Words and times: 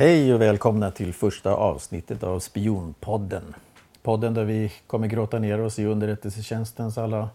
Hej 0.00 0.34
och 0.34 0.40
välkomna 0.40 0.90
till 0.90 1.14
första 1.14 1.54
avsnittet 1.54 2.22
av 2.22 2.38
Spionpodden. 2.38 3.54
Podden 4.02 4.34
där 4.34 4.44
vi 4.44 4.72
kommer 4.86 5.06
gråta 5.06 5.38
ner 5.38 5.60
oss 5.60 5.78
i 5.78 5.84
underrättelsetjänstens 5.84 6.98
alla 6.98 7.28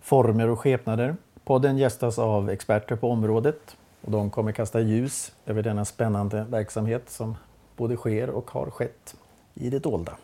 former 0.00 0.48
och 0.48 0.60
skepnader. 0.60 1.16
Podden 1.44 1.78
gästas 1.78 2.18
av 2.18 2.50
experter 2.50 2.96
på 2.96 3.10
området 3.10 3.76
och 4.00 4.10
de 4.10 4.30
kommer 4.30 4.52
kasta 4.52 4.80
ljus 4.80 5.32
över 5.46 5.62
denna 5.62 5.84
spännande 5.84 6.46
verksamhet 6.50 7.10
som 7.10 7.36
både 7.76 7.96
sker 7.96 8.30
och 8.30 8.50
har 8.50 8.70
skett 8.70 9.16
i 9.54 9.70
det 9.70 9.78
dolda. 9.78 10.16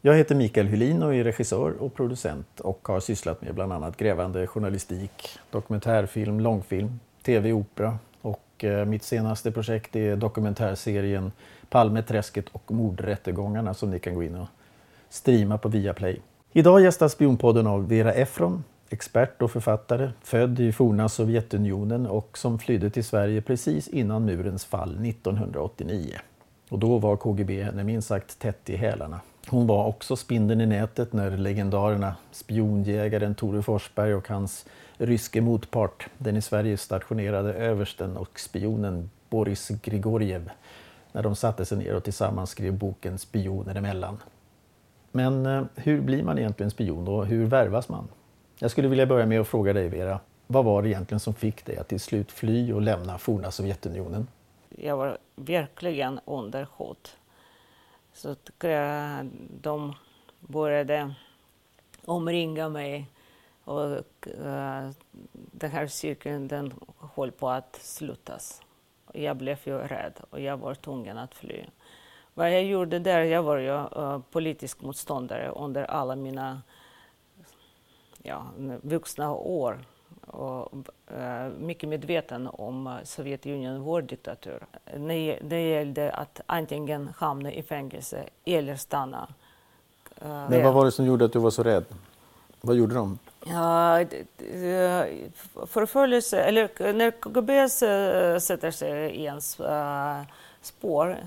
Jag 0.00 0.14
heter 0.14 0.34
Mikael 0.34 0.66
Hylin 0.66 1.02
och 1.02 1.14
är 1.14 1.24
regissör 1.24 1.74
och 1.80 1.94
producent 1.94 2.60
och 2.60 2.88
har 2.88 3.00
sysslat 3.00 3.42
med 3.42 3.54
bland 3.54 3.72
annat 3.72 3.96
grävande 3.96 4.46
journalistik, 4.46 5.38
dokumentärfilm, 5.50 6.40
långfilm, 6.40 7.00
tv, 7.22 7.52
opera 7.52 7.98
och 8.22 8.64
eh, 8.64 8.84
mitt 8.84 9.02
senaste 9.02 9.52
projekt 9.52 9.96
är 9.96 10.16
dokumentärserien 10.16 11.32
Palmeträsket 11.68 12.48
och 12.52 12.70
mordrättegångarna 12.70 13.74
som 13.74 13.90
ni 13.90 13.98
kan 13.98 14.14
gå 14.14 14.22
in 14.22 14.34
och 14.34 14.48
streama 15.08 15.58
på 15.58 15.68
Viaplay. 15.68 16.20
Idag 16.52 16.80
gästas 16.80 17.12
Spionpodden 17.12 17.66
av 17.66 17.88
Vera 17.88 18.12
Efron, 18.12 18.64
expert 18.90 19.42
och 19.42 19.50
författare, 19.50 20.10
född 20.22 20.60
i 20.60 20.72
forna 20.72 21.08
Sovjetunionen 21.08 22.06
och 22.06 22.38
som 22.38 22.58
flydde 22.58 22.90
till 22.90 23.04
Sverige 23.04 23.42
precis 23.42 23.88
innan 23.88 24.24
murens 24.24 24.64
fall 24.64 25.06
1989. 25.06 26.18
Och 26.68 26.78
då 26.78 26.98
var 26.98 27.16
KGB 27.16 27.62
henne 27.62 27.84
minst 27.84 28.08
sagt 28.08 28.38
tätt 28.38 28.70
i 28.70 28.76
hälarna. 28.76 29.20
Hon 29.48 29.66
var 29.66 29.86
också 29.86 30.16
spindeln 30.16 30.60
i 30.60 30.66
nätet 30.66 31.12
när 31.12 31.36
legendarerna 31.36 32.16
spionjägaren 32.32 33.34
Tore 33.34 33.62
Forsberg 33.62 34.14
och 34.14 34.28
hans 34.28 34.66
ryske 34.98 35.40
motpart, 35.40 36.08
den 36.18 36.36
i 36.36 36.42
Sverige 36.42 36.76
stationerade 36.76 37.54
översten 37.54 38.16
och 38.16 38.40
spionen 38.40 39.10
Boris 39.28 39.68
Grigoriev, 39.68 40.50
när 41.12 41.22
de 41.22 41.36
satte 41.36 41.64
sig 41.64 41.78
ner 41.78 41.94
och 41.94 42.04
tillsammans 42.04 42.50
skrev 42.50 42.72
boken 42.72 43.18
Spioner 43.18 43.74
emellan. 43.74 44.18
Men 45.12 45.46
eh, 45.46 45.64
hur 45.74 46.00
blir 46.00 46.22
man 46.22 46.38
egentligen 46.38 46.70
spion 46.70 47.08
och 47.08 47.26
hur 47.26 47.46
värvas 47.46 47.88
man? 47.88 48.08
Jag 48.58 48.70
skulle 48.70 48.88
vilja 48.88 49.06
börja 49.06 49.26
med 49.26 49.40
att 49.40 49.48
fråga 49.48 49.72
dig 49.72 49.88
Vera, 49.88 50.20
vad 50.46 50.64
var 50.64 50.82
det 50.82 50.88
egentligen 50.88 51.20
som 51.20 51.34
fick 51.34 51.64
dig 51.64 51.76
att 51.76 51.88
till 51.88 52.00
slut 52.00 52.32
fly 52.32 52.72
och 52.72 52.82
lämna 52.82 53.18
forna 53.18 53.50
Sovjetunionen? 53.50 54.26
Jag 54.68 54.96
var 54.96 55.18
verkligen 55.36 56.20
under 56.24 56.66
hot. 56.72 57.16
Så 58.12 58.30
eh, 58.66 59.24
de 59.60 59.94
började 60.40 61.14
omringa 62.04 62.68
mig 62.68 63.06
och 63.66 63.98
uh, 64.26 64.90
den 65.32 65.70
här 65.70 65.86
cirkeln 65.86 66.48
den 66.48 66.74
höll 67.14 67.32
på 67.32 67.48
att 67.48 67.78
slutas. 67.82 68.62
Jag 69.12 69.36
blev 69.36 69.58
ju 69.64 69.78
rädd 69.78 70.12
och 70.30 70.40
jag 70.40 70.56
var 70.56 70.74
tvungen 70.74 71.18
att 71.18 71.34
fly. 71.34 71.64
Vad 72.34 72.52
jag 72.52 72.64
gjorde 72.64 72.98
där, 72.98 73.22
jag 73.22 73.42
var 73.42 73.56
ju 73.56 73.70
uh, 73.70 74.18
politisk 74.30 74.82
motståndare 74.82 75.48
under 75.48 75.84
alla 75.84 76.16
mina 76.16 76.62
ja, 78.22 78.46
vuxna 78.82 79.34
år 79.34 79.84
och 80.26 80.72
uh, 81.12 81.48
mycket 81.58 81.88
medveten 81.88 82.48
om 82.52 82.98
Sovjetunionen, 83.04 83.82
vår 83.82 84.02
diktatur. 84.02 84.66
Det 85.40 85.68
gällde 85.68 86.12
att 86.12 86.40
antingen 86.46 87.08
hamna 87.16 87.52
i 87.52 87.62
fängelse 87.62 88.24
eller 88.44 88.76
stanna. 88.76 89.28
Men 90.20 90.64
vad 90.64 90.74
var 90.74 90.84
det 90.84 90.92
som 90.92 91.06
gjorde 91.06 91.24
att 91.24 91.32
du 91.32 91.38
var 91.38 91.50
så 91.50 91.62
rädd? 91.62 91.84
Vad 92.66 92.76
gjorde 92.76 92.94
de? 92.94 93.18
Ja, 93.44 94.04
förföljelse, 95.66 96.42
eller 96.42 96.92
när 96.92 97.10
KGB 97.10 97.58
eh, 97.58 98.38
sätter 98.38 98.70
sig 98.70 99.10
i 99.10 99.24
ens 99.24 99.60
eh, 99.60 100.22
spår 100.60 101.18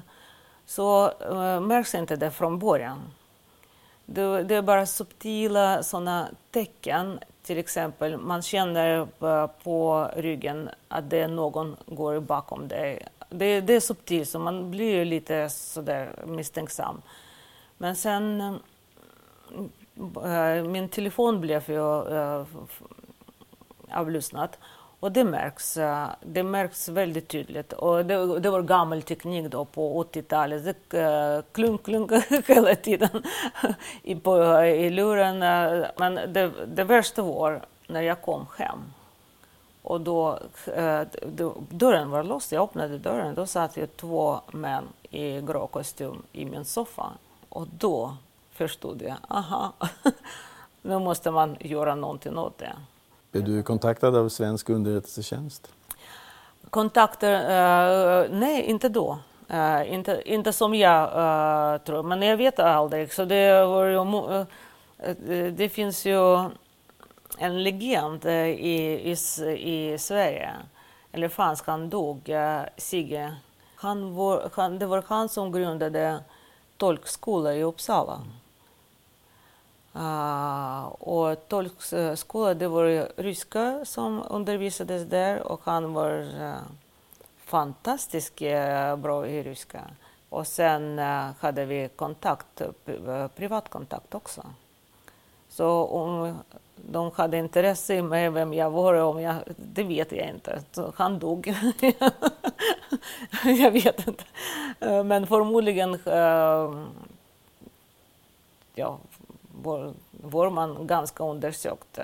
så 0.66 1.12
eh, 1.12 1.62
märks 1.62 1.96
inte 1.96 2.16
det 2.16 2.32
från 2.32 2.60
början. 2.60 3.00
Det, 4.06 4.44
det 4.44 4.56
är 4.56 4.62
bara 4.62 4.86
subtila 4.86 5.84
sådana 5.84 6.28
tecken. 6.52 7.20
Till 7.44 7.58
exempel, 7.58 8.18
man 8.18 8.42
känner 8.42 9.08
på 9.64 10.10
ryggen 10.16 10.70
att 10.88 11.10
det 11.10 11.18
är 11.18 11.28
någon 11.28 11.76
går 11.86 12.20
bakom 12.20 12.68
dig. 12.68 13.08
Det, 13.30 13.62
det 13.62 13.74
är 13.74 13.80
subtilt, 13.80 14.30
så 14.30 14.40
man 14.40 14.72
blir 14.72 15.06
lite 15.06 15.50
sådär 15.50 16.10
misstänksam. 16.26 17.02
Men 17.78 17.96
sen 17.96 18.60
Eh, 20.00 20.64
min 20.64 20.90
telefon 20.90 21.42
blev 21.42 21.70
ju 21.70 22.16
eh, 22.18 22.46
avlyssnad. 23.92 24.50
Och 25.00 25.12
det 25.12 25.24
märks, 25.24 25.78
eh, 25.78 26.08
det 26.22 26.44
märks 26.44 26.90
väldigt 26.90 27.28
tydligt. 27.28 27.74
Och 27.74 28.06
det, 28.06 28.40
det 28.40 28.50
var 28.50 28.62
gammal 28.62 29.02
teknik 29.02 29.52
då 29.52 29.66
på 29.66 30.04
80-talet. 30.04 30.90
Det 30.90 31.44
klunk, 31.52 31.84
klunk 31.84 32.12
hela 32.48 32.76
tiden 32.76 33.24
i, 34.04 34.16
på, 34.16 34.64
i 34.64 34.90
luren. 34.90 35.40
Men 35.98 36.34
det, 36.34 36.52
det 36.68 36.84
värsta 36.84 37.22
var 37.22 37.66
när 37.88 38.02
jag 38.02 38.22
kom 38.22 38.46
hem. 38.58 38.80
Och 39.82 40.02
då, 40.02 40.40
då, 41.26 41.56
dörren 41.70 42.10
var 42.10 42.24
låst. 42.24 42.52
Jag 42.52 42.64
öppnade 42.64 42.98
dörren. 42.98 43.36
Då 43.36 43.46
satt 43.46 43.78
ju 43.78 43.88
två 43.88 44.40
män 44.52 44.84
i 45.10 45.42
grå 45.42 45.68
kostym 45.68 46.24
i 46.32 46.46
min 46.46 46.66
soffa. 46.66 47.12
Och 47.50 47.68
då 47.68 48.18
förstod 48.60 49.02
jag, 49.02 49.18
aha, 49.28 49.74
nu 50.82 51.00
måste 51.00 51.32
man 51.32 51.58
göra 51.60 51.96
någonting 51.96 52.38
åt 52.38 52.58
det. 52.58 52.74
Blev 53.32 53.44
du 53.44 53.64
kontaktad 53.64 54.16
av 54.16 54.30
svensk 54.30 54.70
underrättelsetjänst? 54.70 55.72
Kontakter? 56.70 57.34
Uh, 57.34 58.32
nej, 58.32 58.64
inte 58.64 58.90
då. 58.90 59.20
Uh, 59.52 59.94
inte, 59.94 60.22
inte 60.26 60.54
som 60.54 60.76
jag 60.76 61.04
uh, 61.04 61.84
tror, 61.84 62.04
men 62.04 62.22
jag 62.22 62.38
vet 62.38 62.60
aldrig. 62.60 63.14
Så 63.14 63.26
det, 63.26 63.66
var 63.66 63.86
ju, 63.86 64.46
det 65.52 65.70
finns 65.70 66.06
ju 66.06 66.50
en 67.38 67.64
legend 67.64 68.26
i, 68.26 69.12
i, 69.12 69.16
i 69.54 69.98
Sverige, 69.98 70.52
eller 71.12 71.30
fanns, 71.30 71.62
han 71.62 71.90
dog, 71.90 72.30
Sigge. 72.78 73.36
Han 73.76 74.16
var, 74.16 74.50
han, 74.54 74.80
det 74.80 74.86
var 74.86 75.04
han 75.08 75.30
som 75.30 75.52
grundade 75.52 76.20
tolkskolan 76.78 77.56
i 77.56 77.64
Uppsala. 77.64 78.14
Uh, 78.14 78.20
och 80.90 81.48
tolkskola, 81.48 82.52
eh, 82.52 82.58
det 82.58 82.68
var 82.68 83.22
ryska 83.22 83.86
som 83.86 84.24
undervisades 84.30 85.10
där 85.10 85.42
och 85.42 85.62
han 85.64 85.94
var 85.94 86.20
eh, 86.20 86.50
uh, 86.50 86.56
fantastiskt 87.38 88.42
uh, 88.42 88.48
eh, 88.48 88.96
bra 88.96 89.28
i 89.28 89.44
ryska. 89.44 89.82
Och 90.30 90.48
sen 90.48 91.00
uh, 91.00 91.32
hade 91.40 91.66
vi 91.66 91.90
kontakt, 91.96 92.62
privat 93.36 93.70
kontakt 93.70 94.16
också. 94.16 94.42
Så 95.50 95.86
om 95.86 96.38
de 96.76 97.12
hade 97.16 97.38
intresse 97.38 97.96
i 97.96 98.02
mig, 98.02 98.30
vem 98.30 98.54
jag 98.54 98.70
var, 98.70 98.94
om 98.94 99.22
jag, 99.22 99.36
det 99.58 99.84
vet 99.84 100.12
jag 100.12 100.30
inte. 100.30 100.64
Så 100.72 100.94
han 100.96 101.20
dog. 101.20 101.48
jag 103.44 103.72
vet 103.72 104.08
inte. 104.08 104.24
Men 105.04 105.28
förmodligen 105.28 106.00
ja, 108.76 108.98
var, 110.12 110.50
man 110.50 110.88
ganska 110.88 111.24
undersökt. 111.24 112.00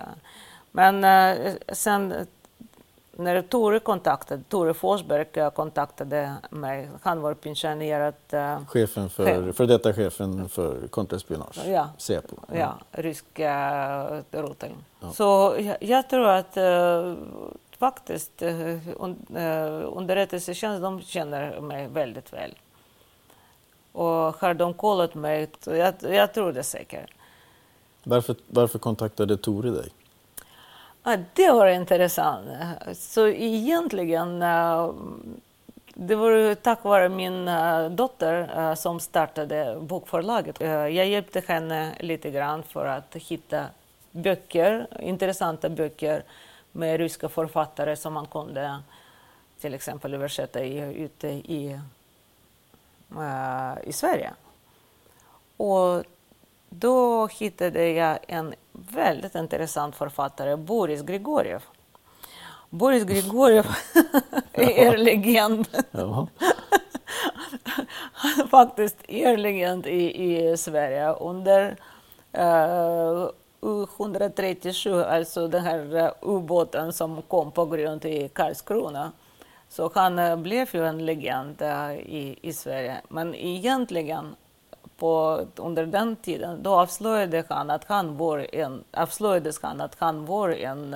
Men 0.72 1.04
eh, 1.04 1.54
sen 1.74 2.28
när 3.18 3.41
Tore 3.41 3.79
kontaktade, 3.79 4.44
Tore 4.50 4.74
Forsberg 4.74 5.52
kontaktade 5.52 6.34
mig, 6.50 6.90
han 7.02 7.22
var 7.22 7.34
pensionerad... 7.34 8.14
Eh, 8.29 8.66
chefen 8.68 9.09
för, 9.09 9.52
för 9.52 9.68
detta 9.68 9.94
chefen 9.94 10.50
för 10.50 10.88
kontraspionage, 10.88 11.68
ja, 11.68 11.90
Säpo. 11.97 12.35
Ja, 12.47 12.56
ja 12.58 12.78
ryska 12.91 14.24
roteln. 14.32 14.76
Ja. 15.00 15.12
Så 15.12 15.56
jag, 15.59 15.78
jag, 15.79 16.09
tror 16.09 16.28
att 16.28 16.58
uh, 16.58 17.16
faktiskt 17.78 18.41
uh, 18.41 18.78
underrättelsetjänsten, 19.97 20.82
de 20.82 21.02
känner 21.02 21.62
mig 21.62 21.88
väldigt 21.88 22.34
väl. 22.34 22.56
Och 23.91 24.35
har 24.41 24.53
de 24.53 24.74
kollat 24.74 25.16
mig, 25.16 25.50
jag, 25.66 25.94
jag 26.02 26.34
tror 26.34 26.53
det 26.53 26.64
säkert. 26.64 27.12
Varför, 28.07 28.35
varför 28.47 28.79
kontaktade 28.79 29.37
Tore 29.37 29.69
dig? 29.69 29.90
Ja, 31.03 31.17
det 31.34 31.52
var 31.52 31.67
intressant. 31.67 32.47
Så 32.93 33.28
egentligen, 33.28 34.41
eh, 34.41 34.93
det 35.93 36.16
var 36.16 36.55
tack 36.55 36.84
vare 36.84 37.09
min 37.09 37.47
eh, 37.47 37.90
dotter 37.90 38.59
eh, 38.59 38.75
som 38.75 38.99
startade 38.99 39.78
bokförlaget. 39.81 40.61
Jag 40.61 40.91
hjälpte 40.91 41.43
henne 41.47 41.96
lite 41.99 42.31
grann 42.31 42.63
för 42.63 42.85
att 42.85 43.16
hitta 43.16 43.66
böcker, 44.11 44.87
intressanta 44.99 45.69
böcker 45.69 46.23
med 46.72 46.97
ryska 46.97 47.29
författare 47.29 47.96
som 47.96 48.13
man 48.13 48.25
kunde 48.25 48.79
till 49.59 49.73
exempel 49.73 50.13
översätta 50.13 50.59
ute 50.63 51.28
i, 51.28 51.79
i 53.84 53.93
Sverige. 53.93 54.34
Och 55.57 56.03
då 56.80 57.28
hittade 57.28 57.90
jag 57.90 58.20
en 58.28 58.54
väldigt 58.72 59.36
intressant 59.36 59.96
författare, 59.96 60.56
Boris 60.56 61.02
Grigoriev. 61.02 61.64
Boris 62.70 63.04
Grigoriev 63.04 63.66
är 64.54 64.98
legend. 64.98 65.68
faktiskt 68.50 68.98
är 69.08 69.38
legend 69.38 69.88
i, 69.88 70.26
i 70.26 70.58
Sverige. 70.58 71.14
Under 71.14 71.70
uh, 72.38 73.30
U137, 73.62 75.04
alltså 75.04 75.48
den 75.48 75.64
här 75.64 75.96
uh, 75.96 76.10
ubåten 76.22 76.94
som 76.94 77.22
kom 77.22 77.52
på 77.52 77.66
grund 77.66 78.06
i 78.06 78.30
Karlskrona. 78.30 79.12
Så 79.70 79.92
han 79.96 80.20
uh, 80.20 80.36
blev 80.36 80.76
ju 80.76 80.86
en 80.86 81.06
legend 81.06 81.62
i, 82.06 82.40
i 82.42 82.54
Sverige. 82.54 83.02
Men 83.10 83.36
egentligen 83.36 84.36
på, 84.97 85.46
under 85.56 85.86
den 85.86 86.16
tiden 86.16 86.64
då 86.64 86.76
avslöjade 86.76 87.44
han 87.50 87.70
att 87.70 87.84
han 87.86 88.18
var 88.18 88.56
en, 88.56 88.84
avslöjades 88.92 89.62
han 89.62 89.82
att 89.82 89.96
han 90.00 90.26
var 90.26 90.50
en 90.50 90.94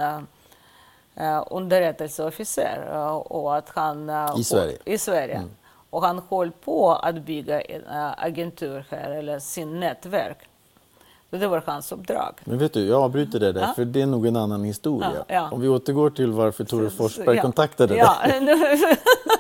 uh, 1.18 1.44
underrättelseofficer 1.52 2.90
uh, 2.94 3.16
och 3.16 3.58
att 3.58 3.70
han... 3.70 4.10
Uh, 4.10 4.40
I 4.40 4.44
Sverige? 4.44 4.78
Och, 4.82 4.88
I 4.88 4.98
Sverige. 4.98 5.36
Mm. 5.36 5.50
Och 5.90 6.02
han 6.02 6.22
höll 6.30 6.52
på 6.52 6.94
att 6.94 7.16
bygga 7.16 7.62
en 7.62 7.84
agentur 8.18 8.86
här, 8.90 9.10
eller 9.12 9.40
sin 9.40 9.80
nätverk. 9.80 10.49
Det 11.30 11.48
var 11.48 11.64
hans 11.66 11.92
uppdrag. 11.92 12.40
Men 12.44 12.58
vet 12.58 12.74
du, 12.74 12.88
jag 12.88 13.02
avbryter 13.02 13.40
det 13.40 13.52
där, 13.52 13.62
ja. 13.62 13.74
för 13.76 13.86
det 13.86 14.02
är 14.02 14.06
nog 14.06 14.26
en 14.26 14.36
annan 14.36 14.64
historia. 14.64 15.12
Ja, 15.16 15.36
ja. 15.36 15.50
Om 15.52 15.62
vi 15.62 15.68
återgår 15.68 16.10
till 16.10 16.32
varför 16.32 16.64
Tore 16.64 16.90
Forsberg 16.90 17.36
ja. 17.36 17.42
kontaktade 17.42 17.94
dig. 17.94 17.98
Ja. 17.98 18.18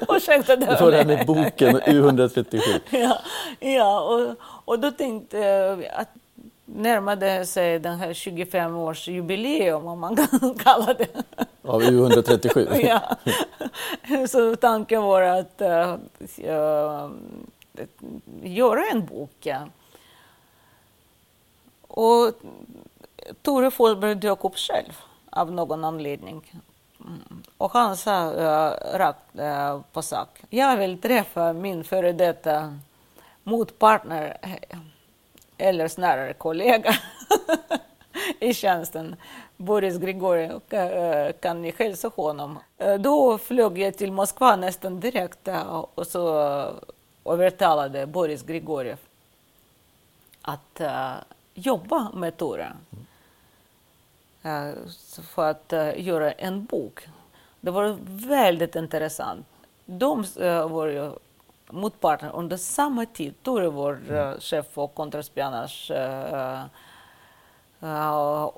Ursäkta, 0.15 0.55
det 0.55 0.81
var 0.81 0.91
det 0.91 0.97
här 0.97 1.05
med 1.05 1.25
boken 1.25 1.79
U137. 1.79 2.59
ja, 2.89 3.17
ja 3.59 4.01
och, 4.01 4.35
och 4.65 4.79
då 4.79 4.91
tänkte 4.91 5.37
jag 5.37 5.85
att 5.85 6.09
närmade 6.75 7.45
sig 7.45 7.79
den 7.79 7.97
här 7.97 8.13
25-årsjubileum, 8.13 9.87
om 9.87 9.99
man 9.99 10.15
kan 10.15 10.55
kalla 10.63 10.93
det. 10.93 11.07
Av 11.63 11.81
U137? 11.81 12.85
ja. 12.85 13.17
Så 14.27 14.55
tanken 14.55 15.03
var 15.03 15.21
att 15.21 15.61
uh, 15.61 15.95
göra 18.43 18.85
en 18.91 19.05
bok. 19.05 19.31
Ja. 19.39 19.59
Och 21.99 22.33
Tore 23.41 23.71
Forsberg 23.71 24.15
dök 24.15 24.43
upp 24.43 24.57
själv 24.57 24.97
av 25.29 25.51
någon 25.51 25.83
anledning. 25.83 26.61
Mm. 26.99 27.43
Och 27.57 27.71
han 27.71 27.97
sa 27.97 28.33
äh, 28.33 28.97
rakt 28.97 29.39
äh, 29.39 29.81
på 29.93 30.01
sak. 30.01 30.29
Jag 30.49 30.77
vill 30.77 31.01
träffa 31.01 31.53
min 31.53 31.83
före 31.83 32.11
detta 32.11 32.77
motpartner, 33.43 34.37
eh, 34.41 34.79
eller 35.57 35.87
snarare 35.87 36.33
kollega 36.33 36.95
i 38.39 38.53
tjänsten, 38.53 39.15
Boris 39.57 39.97
Grigori. 39.97 40.49
Kan 41.39 41.61
ni 41.61 41.73
hälsa 41.77 42.11
honom? 42.15 42.59
Då 42.99 43.37
flög 43.37 43.77
jag 43.77 43.97
till 43.97 44.11
Moskva 44.11 44.55
nästan 44.55 44.99
direkt 44.99 45.47
och 45.95 46.07
så 46.07 46.65
övertalade 47.25 48.05
Boris 48.05 48.43
Grigoriev 48.43 48.97
att 50.41 50.81
jobba 51.65 52.11
med 52.13 52.37
Tore 52.37 52.73
mm. 54.41 54.75
för 55.23 55.49
att 55.49 55.73
uh, 55.73 56.01
göra 56.01 56.31
en 56.31 56.65
bok. 56.65 57.07
Det 57.61 57.71
var 57.71 57.97
väldigt 58.27 58.75
intressant. 58.75 59.45
De 59.85 60.25
uh, 60.39 60.67
var 60.67 60.87
ju 60.87 61.11
motparter 61.69 62.31
under 62.33 62.57
samma 62.57 63.05
tid. 63.05 63.33
Tore 63.43 63.69
var 63.69 63.99
uh, 64.11 64.39
chef 64.39 64.65
för 64.71 64.87
kontraspionage 64.87 65.91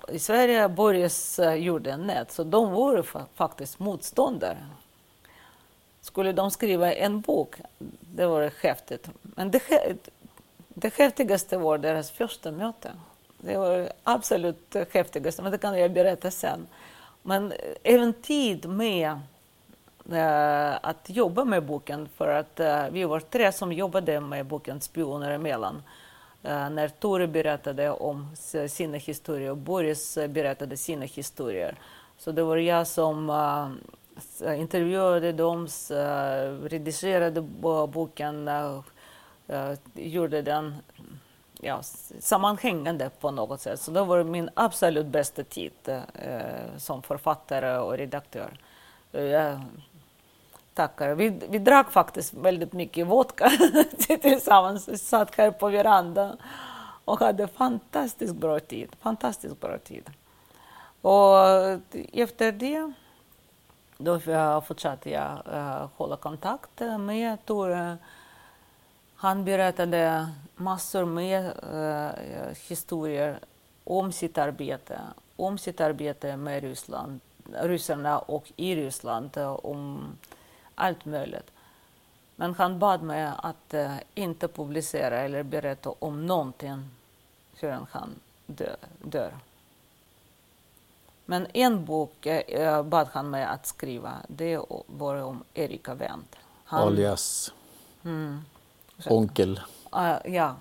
i 0.10 0.20
Sverige. 0.20 0.70
Boris 0.70 1.40
gjorde 1.58 1.98
nät, 1.98 2.32
så 2.32 2.44
de 2.44 2.72
var 2.72 3.06
faktiskt 3.36 3.80
motståndare. 3.80 4.58
Skulle 6.02 6.32
de 6.32 6.52
skriva 6.52 6.94
en 6.94 7.22
bok, 7.22 7.56
det 8.00 8.26
var 8.26 8.52
häftigt. 8.62 9.10
Men 9.22 9.52
det, 9.52 9.62
det 10.74 10.94
häftigaste 10.94 11.58
var 11.58 11.78
deras 11.78 12.12
första 12.12 12.52
möte. 12.52 12.92
Det 13.38 13.58
var 13.58 13.90
absolut 14.04 14.76
häftigaste, 14.92 15.42
men 15.42 15.52
det 15.52 15.58
kan 15.58 15.80
jag 15.80 15.92
berätta 15.92 16.32
sen. 16.32 16.68
Men 17.22 17.52
eh, 17.52 17.58
även 17.84 18.14
tid 18.14 18.70
med 18.70 19.20
äh, 20.12 20.76
att 20.82 21.10
jobba 21.10 21.46
med 21.46 21.64
boken, 21.64 22.10
för 22.18 22.28
att 22.28 22.60
äh, 22.60 22.90
vi 22.92 23.04
var 23.04 23.20
tre 23.20 23.52
som 23.52 23.74
jobbade 23.74 24.20
med 24.20 24.46
boken 24.46 24.82
Spioner 24.82 25.32
emellan. 25.32 25.84
Äh, 26.44 26.70
när 26.70 26.88
Tore 26.88 27.28
berättade 27.28 27.92
om 27.92 28.36
sina 28.70 28.98
historier 28.98 29.52
och 29.52 29.58
Boris 29.58 30.18
berättade 30.30 30.78
sina 30.78 31.06
historier. 31.06 31.76
Så 32.18 32.32
det 32.32 32.44
var 32.44 32.58
jag 32.58 32.88
som 32.88 33.32
intervjuade 34.58 35.32
dem, 35.32 35.68
redigerade 36.64 37.42
boken, 37.42 38.50
Eh, 39.52 39.74
gjorde 39.94 40.42
den 40.42 40.76
ja, 41.60 41.82
sammanhängande 42.20 43.10
på 43.20 43.32
något 43.32 43.62
sätt. 43.62 43.80
Så 43.80 43.92
det 43.92 44.04
var 44.04 44.24
min 44.24 44.50
absolut 44.54 45.06
bästa 45.06 45.44
tid 45.44 45.72
uh, 45.90 46.78
som 46.78 47.02
författare 47.02 47.78
och 47.78 47.98
redaktör. 47.98 48.60
Uh, 49.16 49.22
jag 49.22 49.62
tackar. 50.74 51.16
Vi, 51.16 51.30
vi 51.50 51.60
drack 51.60 51.92
faktiskt 51.92 52.34
väldigt 52.34 52.74
mycket 52.74 53.08
vodka 53.08 53.52
tillsammans. 54.22 54.88
Vi 54.88 54.98
satt 54.98 55.36
här 55.36 55.52
på 55.52 55.70
verandan 55.70 56.38
och 57.06 57.20
hade 57.20 57.48
fantastiskt 57.48 58.36
bra 58.36 58.60
tid. 58.60 58.96
Fantastiskt 59.00 59.60
bra 59.60 59.78
tid. 59.78 60.10
Och 61.02 61.38
efter 62.14 62.52
det 62.52 62.94
då 63.98 64.20
fortsatte 64.62 65.10
jag 65.10 65.42
uh, 65.54 65.88
hålla 65.98 66.16
kontakt 66.16 66.80
med 67.00 67.46
Tore 67.46 67.98
han 69.22 69.44
berättade 69.44 70.30
massor 70.56 71.06
med 71.06 71.54
uh, 71.74 72.54
historier 72.68 73.40
om 73.84 74.12
sitt 74.12 74.38
arbete, 74.38 75.00
om 75.36 75.58
sitt 75.58 75.82
arbete 75.82 76.38
med 76.38 76.64
Ryssland, 76.64 77.20
ryssarna 77.54 78.20
och 78.20 78.52
i 78.56 78.76
Ryssland, 78.76 79.38
uh, 79.38 79.52
om 79.66 80.12
allt 80.76 81.06
möjligt. 81.06 81.52
Men 82.36 82.54
han 82.54 82.80
bad 82.80 83.02
mig 83.04 83.32
att 83.38 83.74
uh, 83.74 83.96
inte 84.16 84.48
publicera 84.48 85.20
eller 85.20 85.44
berätta 85.44 85.90
om 86.00 86.26
någonting 86.26 86.90
förrän 87.54 87.86
han 87.92 88.16
dö, 88.46 88.76
dör. 89.04 89.34
Men 91.26 91.48
en 91.54 91.86
bok 91.86 92.28
bad 92.84 93.08
han 93.12 93.30
mig 93.30 93.44
att 93.44 93.66
skriva, 93.68 94.14
det 94.28 94.60
var 94.88 95.16
om 95.16 95.44
Erika 95.54 95.94
Wendt. 95.94 96.36
Alias? 96.66 97.54
Mm, 98.04 98.46
Onkel. 99.08 99.62
Uh, 99.96 100.34
ja, 100.34 100.56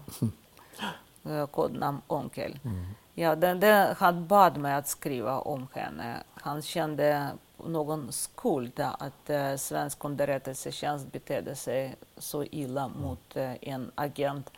kodnamn 1.50 2.00
Onkel. 2.06 2.58
Mm. 2.64 2.84
Ja, 3.14 3.36
den, 3.36 3.60
den, 3.60 3.94
han 3.98 4.26
bad 4.26 4.56
mig 4.56 4.74
att 4.74 4.88
skriva 4.88 5.38
om 5.38 5.68
henne. 5.74 6.22
Han 6.34 6.62
kände 6.62 7.28
någon 7.66 8.12
skuld 8.12 8.80
att 8.80 9.30
uh, 9.30 9.56
svensk 9.56 10.04
underrättelsetjänst 10.04 11.12
betedde 11.12 11.54
sig 11.54 11.96
så 12.16 12.44
illa 12.44 12.84
mm. 12.84 13.00
mot 13.00 13.36
uh, 13.36 13.52
en 13.60 13.90
agent. 13.94 14.50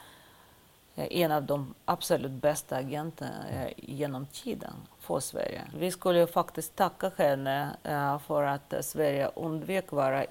Uh, 0.99 1.07
en 1.11 1.33
av 1.33 1.43
de 1.43 1.75
absolut 1.85 2.33
bästa 2.33 2.77
agenterna 2.77 3.45
uh, 3.53 3.73
genom 3.77 4.27
tiden 4.27 4.75
för 5.01 5.21
Sverige. 5.21 5.63
Vi 5.79 5.91
skulle 5.91 6.27
faktiskt 6.27 6.77
tacka 6.77 7.11
henne 7.17 7.77
för 8.27 8.43
att 8.43 8.75
Sverige 8.81 9.31
undvek 9.35 9.93
vara 9.93 10.25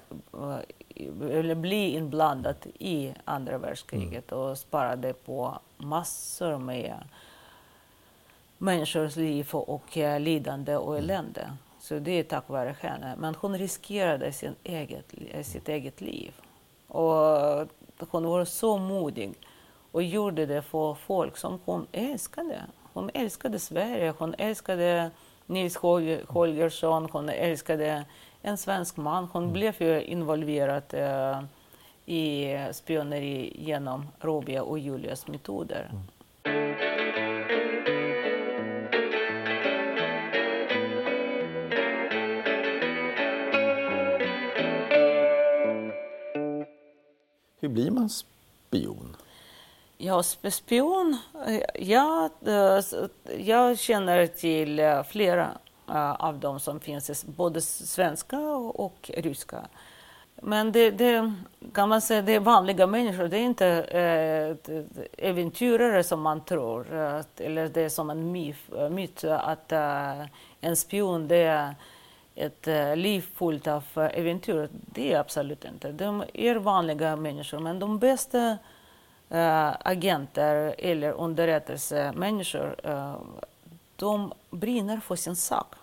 eller 1.30 1.54
bli 1.54 1.96
inblandat 1.96 2.66
i 2.78 3.14
andra 3.24 3.58
världskriget 3.58 4.32
mm. 4.32 4.44
och 4.44 4.58
sparade 4.58 5.12
på 5.12 5.58
massor 5.76 6.58
med 6.58 6.94
människors 8.58 9.16
liv 9.16 9.48
och 9.52 9.96
uh, 9.96 10.20
lidande 10.20 10.76
och 10.76 10.96
mm. 10.98 11.04
elände. 11.04 11.40
Mm. 11.40 11.56
Så 11.80 11.98
det 11.98 12.10
är 12.10 12.22
tack 12.22 12.48
vare 12.48 12.76
henne. 12.80 13.14
Men 13.18 13.34
hon 13.34 13.58
riskerade 13.58 14.32
sin 14.32 14.54
eget, 14.64 15.14
sitt 15.42 15.68
eget 15.68 16.00
liv. 16.00 16.32
Och 16.88 17.68
hon 17.98 18.24
var 18.26 18.44
så 18.44 18.78
modig 18.78 19.34
och 19.92 20.02
gjorde 20.02 20.46
det 20.46 20.62
för 20.62 20.94
folk 20.94 21.36
som 21.36 21.60
hon 21.64 21.86
älskade. 21.92 22.62
Hon 22.92 23.10
älskade 23.14 23.58
Sverige, 23.58 24.14
hon 24.18 24.34
älskade 24.38 25.10
Nils 25.46 25.76
Holgersson, 26.26 27.08
hon 27.12 27.28
älskade 27.28 28.04
en 28.42 28.56
svensk 28.56 28.96
man. 28.96 29.28
Hon 29.32 29.42
mm. 29.42 29.52
blev 29.52 29.74
ju 29.78 30.02
involverad 30.02 30.82
eh, 30.90 31.42
i 32.06 32.56
spioneri 32.72 33.52
genom 33.56 34.06
Robia 34.20 34.62
och 34.62 34.78
Julias 34.78 35.26
metoder. 35.26 35.90
Mm. 35.90 36.02
Hur 47.60 47.68
blir 47.68 47.90
man 47.90 48.08
spion? 48.08 49.16
Ja, 49.98 50.22
spion, 50.22 51.18
eh, 51.46 51.60
ja, 51.74 52.30
eh, 52.46 52.80
jag 53.38 53.78
känner 53.78 54.26
till 54.26 54.78
eh, 54.78 55.02
flera 55.02 55.58
Eh, 55.92 56.12
av 56.12 56.38
de 56.38 56.60
som 56.60 56.80
finns, 56.80 57.24
både 57.24 57.60
svenska 57.60 58.38
och 58.56 59.10
ryska. 59.16 59.66
Men 60.36 60.72
det, 60.72 60.90
det, 60.90 61.32
kan 61.72 61.88
man 61.88 62.00
säga, 62.00 62.22
det 62.22 62.34
är 62.34 62.40
vanliga 62.40 62.86
människor. 62.86 63.28
Det 63.28 63.36
är 63.36 63.40
inte 63.40 63.66
eh, 63.82 64.74
äventyrare 65.28 66.04
som 66.04 66.20
man 66.20 66.40
tror. 66.40 66.86
Eller 67.36 67.68
det 67.68 67.80
är 67.80 67.88
som 67.88 68.10
en 68.10 68.32
myt, 68.32 68.56
eh, 68.76 68.88
myt 68.88 69.24
att 69.24 69.72
eh, 69.72 70.24
en 70.60 70.76
spion 70.76 71.28
det 71.28 71.36
är 71.36 71.74
ett 72.34 72.68
eh, 72.68 72.96
liv 72.96 73.26
fullt 73.34 73.66
av 73.66 73.84
eh, 73.96 74.18
äventyr. 74.18 74.68
Det 74.72 75.12
är 75.12 75.18
absolut 75.18 75.64
inte. 75.64 75.92
De 75.92 76.24
är 76.34 76.54
vanliga 76.54 77.16
människor, 77.16 77.58
men 77.58 77.78
de 77.78 77.98
bästa 77.98 78.58
äh, 79.30 79.70
agenter 79.80 80.74
eller 80.78 81.12
underrättelsemänniskor, 81.12 82.76
de 83.96 84.32
brinner 84.50 85.00
för 85.00 85.16
sin 85.16 85.36
sak. 85.36 85.74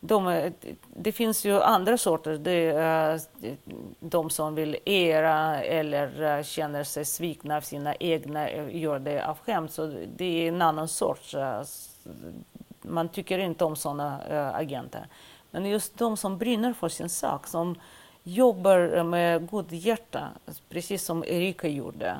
De, 0.00 0.50
det 0.96 1.12
finns 1.12 1.44
ju 1.44 1.62
andra 1.62 1.98
sorter. 1.98 2.38
Det 2.38 2.68
eh, 2.70 3.20
de 4.00 4.30
som 4.30 4.54
vill 4.54 4.76
era 4.84 5.62
eller 5.62 6.22
eh, 6.22 6.42
känner 6.42 6.84
sig 6.84 7.04
svikna 7.04 7.56
av 7.56 7.60
sina 7.60 7.94
egna, 7.94 8.48
eh, 8.48 8.76
gör 8.76 8.98
det 8.98 9.26
av 9.26 9.38
skämt. 9.38 9.72
Så 9.72 9.86
det 10.16 10.24
är 10.24 10.48
en 10.48 10.62
annan 10.62 10.88
sorts 10.88 11.36
man 12.82 13.08
tycker 13.08 13.38
inte 13.38 13.64
om 13.64 13.76
sådana 13.76 14.20
agenter. 14.54 15.06
Men 15.50 15.66
just 15.66 15.98
de 15.98 16.16
som 16.16 16.38
brinner 16.38 16.72
för 16.72 16.88
sin 16.88 17.08
sak, 17.08 17.46
som 17.46 17.74
jobbar 18.22 19.02
med 19.02 19.50
god 19.50 19.72
hjärta, 19.72 20.28
precis 20.68 21.04
som 21.04 21.24
Erika 21.24 21.68
gjorde. 21.68 22.16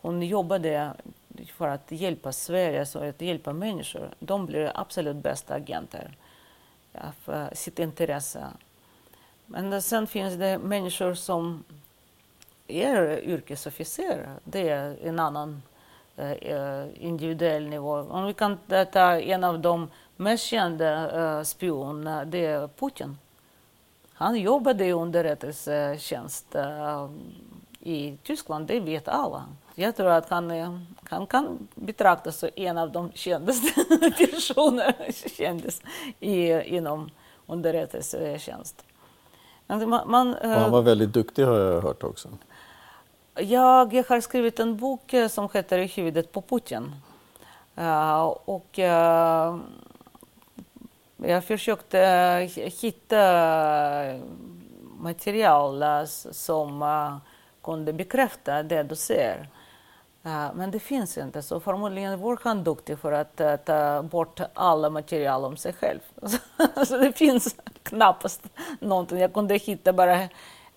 Hon 0.00 0.22
jobbade 0.22 0.92
för 1.56 1.68
att 1.68 1.86
hjälpa 1.88 2.32
Sverige, 2.32 2.86
så 2.86 2.98
att 2.98 3.20
hjälpa 3.20 3.52
människor. 3.52 4.10
De 4.18 4.46
blir 4.46 4.72
absolut 4.74 5.16
bästa 5.16 5.54
agenter 5.54 6.16
av 6.94 7.48
sitt 7.52 7.78
intresse. 7.78 8.46
Men 9.46 9.82
sen 9.82 10.06
finns 10.06 10.34
det 10.34 10.58
människor 10.58 11.14
som 11.14 11.64
är 12.66 13.20
yrkesofficerare. 13.24 14.36
Det 14.44 14.68
är 14.68 14.96
en 15.02 15.20
annan 15.20 15.62
eh, 16.16 16.30
eh, 16.30 16.86
individuell 16.94 17.68
nivå. 17.68 17.98
Om 17.98 18.26
vi 18.26 18.34
kan 18.34 18.58
ta 18.92 19.20
en 19.20 19.44
av 19.44 19.60
de 19.60 19.88
mest 20.16 20.44
kända 20.44 21.18
uh, 21.18 21.42
spionerna, 21.42 22.24
det 22.24 22.46
är 22.46 22.68
Putin. 22.68 23.18
Han 24.12 24.36
jobbade 24.36 24.84
i 24.84 24.92
underrättelsetjänst 24.92 26.56
uh, 26.56 27.10
i 27.80 28.16
Tyskland, 28.22 28.66
det 28.66 28.80
vet 28.80 29.08
alla. 29.08 29.44
Jag 29.74 29.96
tror 29.96 30.08
att 30.08 30.28
han, 30.28 30.86
han 31.10 31.26
kan 31.26 31.68
betraktas 31.74 32.38
som 32.38 32.48
en 32.56 32.78
av 32.78 32.92
de 32.92 33.12
kändaste 33.12 33.84
personerna 34.18 34.94
kändis 35.36 35.82
i, 36.20 36.50
inom 36.76 37.10
underrättelsetjänst. 37.46 38.84
Man, 39.66 40.34
och 40.34 40.48
han 40.48 40.70
var 40.70 40.82
väldigt 40.82 41.12
duktig 41.12 41.44
har 41.44 41.58
jag 41.58 41.80
hört 41.80 42.02
också. 42.02 42.28
Jag, 43.34 43.94
jag 43.94 44.04
har 44.08 44.20
skrivit 44.20 44.60
en 44.60 44.76
bok 44.76 45.14
som 45.30 45.48
heter 45.52 45.78
I 45.78 45.86
huvudet 45.86 46.32
på 46.32 46.42
Putin. 46.42 46.92
Uh, 47.78 48.22
och 48.44 48.78
uh, 48.78 49.58
jag 51.16 51.44
försökte 51.44 51.98
hitta 52.80 53.16
material 54.98 55.84
som 56.32 57.20
kunde 57.62 57.92
bekräfta 57.92 58.62
det 58.62 58.82
du 58.82 58.96
ser. 58.96 59.48
Men 60.22 60.70
det 60.70 60.80
finns 60.80 61.18
inte, 61.18 61.42
så 61.42 61.60
förmodligen 61.60 62.20
var 62.20 62.38
han 62.42 62.64
duktig 62.64 62.98
för 62.98 63.12
att 63.12 63.64
ta 63.64 64.02
bort 64.02 64.40
alla 64.54 64.90
material 64.90 65.44
om 65.44 65.56
sig 65.56 65.72
själv. 65.72 66.00
så 66.86 66.96
det 66.96 67.12
finns 67.12 67.56
knappast 67.82 68.42
någonting. 68.80 69.18
Jag 69.18 69.34
kunde 69.34 69.56
hitta 69.56 69.92
bara 69.92 70.28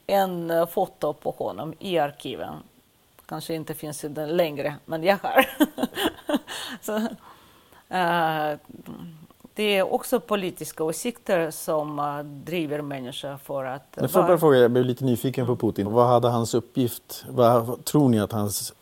en 0.08 0.68
foto 0.68 1.14
på 1.14 1.32
honom 1.32 1.74
i 1.80 2.00
arkiven. 2.00 2.54
Kanske 3.26 3.54
inte 3.54 3.74
finns 3.74 4.02
det 4.02 4.26
längre, 4.26 4.76
men 4.86 5.04
jag 5.04 5.18
har. 5.18 5.46
så, 6.82 6.96
uh, 6.98 8.60
det 9.54 9.64
är 9.64 9.94
också 9.94 10.20
politiska 10.20 10.84
åsikter 10.84 11.52
som 11.52 12.00
uh, 12.00 12.20
driver 12.24 12.82
människor 12.82 13.38
för 13.38 13.66
att... 13.66 13.98
Uh, 13.98 14.08
jag, 14.14 14.40
fråga, 14.40 14.58
jag 14.58 14.72
blev 14.72 14.86
lite 14.86 15.06
nyfiken 15.06 15.46
på 15.46 15.56
Putin. 15.56 15.92
Vad 15.92 16.08
hade 16.08 16.30
hans 16.30 16.54
uppgift? 16.54 17.26
Vad 17.30 17.86
tror 17.86 18.10
ni 18.10 18.20
att 18.20 18.32
hans 18.32 18.74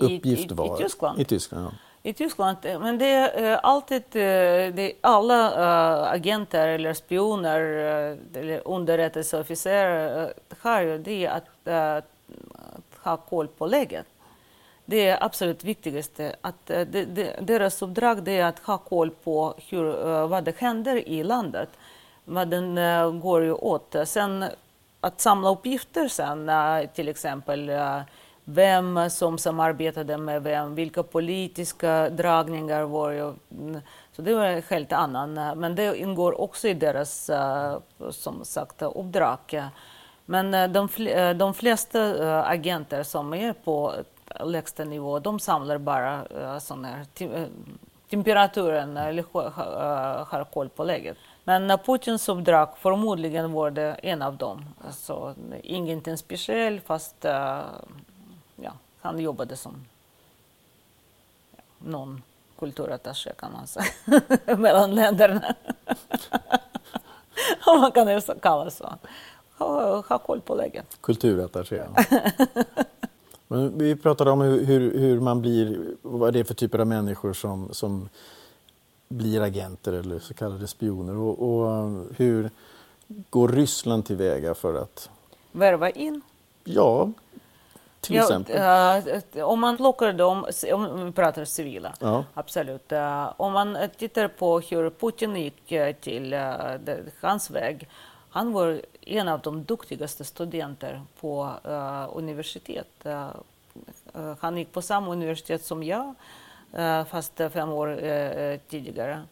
uppgift 0.00 0.50
I, 0.50 0.54
var? 0.54 0.74
I 0.74 0.82
Tyskland? 0.82 1.20
I 1.20 1.24
Tyskland, 1.24 1.66
ja. 1.66 1.70
I 2.02 2.12
Tyskland, 2.12 2.56
men 2.62 2.98
det 2.98 3.06
är 3.06 3.52
uh, 3.52 3.58
alltid 3.62 4.02
det 4.12 4.80
är 4.80 4.92
alla 5.00 5.50
agenter 6.06 6.68
eller 6.68 6.94
spioner 6.94 7.60
eller 8.34 8.68
underrättelseofficerare 8.68 10.32
har 10.60 10.80
ju 10.82 10.98
det 10.98 11.26
att, 11.26 11.68
att 11.68 12.04
ha 13.02 13.16
koll 13.16 13.48
på 13.48 13.66
läget. 13.66 14.06
Det 14.84 15.08
är 15.08 15.24
absolut 15.24 15.64
viktigaste. 15.64 16.36
Att, 16.40 16.66
det, 16.66 16.84
det, 16.84 17.36
deras 17.40 17.82
uppdrag 17.82 18.22
det 18.22 18.38
är 18.38 18.44
att 18.44 18.58
ha 18.58 18.78
koll 18.78 19.10
på 19.10 19.54
hur, 19.68 20.26
vad 20.26 20.44
det 20.44 20.58
händer 20.58 21.08
i 21.08 21.24
landet, 21.24 21.68
vad 22.24 22.48
den 22.48 23.20
går 23.20 23.42
ju 23.42 23.52
åt. 23.52 23.96
Sen 24.04 24.44
att 25.00 25.20
samla 25.20 25.50
uppgifter 25.50 26.08
sen, 26.08 26.50
till 26.94 27.08
exempel 27.08 27.70
vem 28.50 29.10
som 29.10 29.38
samarbetade 29.38 30.18
med 30.18 30.42
vem, 30.42 30.74
vilka 30.74 31.02
politiska 31.02 32.10
dragningar 32.10 32.82
var 32.82 33.12
det. 33.12 33.82
Så 34.12 34.22
det 34.22 34.34
var 34.34 34.44
en 34.44 34.62
helt 34.68 34.92
annan, 34.92 35.34
men 35.58 35.74
det 35.74 35.98
ingår 35.98 36.40
också 36.40 36.68
i 36.68 36.74
deras 36.74 37.30
eh, 37.30 37.78
som 38.10 38.44
sagt 38.44 38.82
uppdrag. 38.82 39.62
Men 40.24 40.54
eh, 40.54 40.68
de, 40.68 40.88
eh, 41.06 41.34
de 41.34 41.54
flesta 41.54 42.42
agenter 42.44 43.02
som 43.02 43.34
är 43.34 43.52
på 43.52 43.94
lägsta 44.44 44.84
nivå, 44.84 45.18
de 45.18 45.40
samlar 45.40 45.78
bara 45.78 46.24
uh, 46.24 46.58
sån 46.58 46.84
här 46.84 47.06
temperaturen 48.10 48.96
eller 48.96 49.24
har 50.24 50.44
koll 50.44 50.68
på 50.68 50.84
läget. 50.84 51.16
Men 51.44 51.78
Putins 51.78 52.28
uppdrag 52.28 52.68
förmodligen 52.78 53.52
var 53.52 53.70
det 53.70 53.92
en 54.02 54.22
av 54.22 54.36
dem. 54.36 54.64
Alltså, 54.86 55.34
ingenting 55.62 56.16
speciellt 56.16 56.86
fast 56.86 57.24
uh, 57.24 57.60
ja, 58.62 58.72
han 59.00 59.18
jobbade 59.18 59.56
som 59.56 59.86
ja, 61.56 61.62
någon 61.78 62.22
kulturattaché 62.58 63.32
kan 63.32 63.52
man 63.52 63.66
säga, 63.66 63.86
mellan 64.56 64.94
länderna. 64.94 65.54
Om 67.66 67.80
man 67.80 67.92
kan 67.92 68.20
kalla 68.40 68.64
det 68.64 68.70
så. 68.70 68.94
Ha, 69.58 70.02
ha 70.08 70.18
koll 70.18 70.40
på 70.40 70.54
läget. 70.54 70.98
Kulturattaché. 71.00 71.82
Men 73.48 73.78
vi 73.78 73.96
pratade 73.96 74.30
om 74.30 74.40
hur, 74.40 74.64
hur, 74.64 74.98
hur, 74.98 75.20
man 75.20 75.40
blir, 75.40 75.94
vad 76.02 76.32
det 76.32 76.40
är 76.40 76.44
för 76.44 76.54
typer 76.54 76.78
av 76.78 76.86
människor 76.86 77.32
som, 77.32 77.68
som 77.72 78.08
blir 79.08 79.40
agenter 79.40 79.92
eller 79.92 80.18
så 80.18 80.34
kallade 80.34 80.66
spioner. 80.66 81.16
Och, 81.16 81.42
och 81.42 82.04
hur 82.16 82.50
går 83.30 83.48
Ryssland 83.48 84.06
tillväga 84.06 84.54
för 84.54 84.74
att... 84.74 85.10
Värva 85.52 85.90
in? 85.90 86.20
Ja, 86.64 87.12
till 88.00 88.16
ja, 88.16 88.22
exempel. 88.22 88.56
Uh, 89.36 89.44
om 89.44 89.60
man 89.60 89.76
plockar 89.76 90.12
dem, 90.12 90.46
om 90.72 91.06
vi 91.06 91.12
pratar 91.12 91.44
civila, 91.44 91.94
ja. 92.00 92.24
absolut. 92.34 92.92
Uh, 92.92 93.32
om 93.36 93.52
man 93.52 93.78
tittar 93.96 94.28
på 94.28 94.60
hur 94.60 94.90
Putin 94.90 95.36
gick 95.36 95.66
till 96.00 96.34
uh, 96.34 96.96
hans 97.20 97.50
väg 97.50 97.88
han 98.30 98.52
var 98.52 98.80
en 99.00 99.28
av 99.28 99.40
de 99.40 99.64
duktigaste 99.64 100.24
studenter 100.24 101.02
på 101.20 101.50
universitet. 102.12 103.06
Han 104.40 104.56
gick 104.56 104.72
på 104.72 104.82
samma 104.82 105.12
universitet 105.12 105.64
som 105.64 105.82
jag, 105.82 106.14
fast 107.10 107.36
fem 107.36 107.70
år 107.70 108.58
tidigare. 108.68 109.22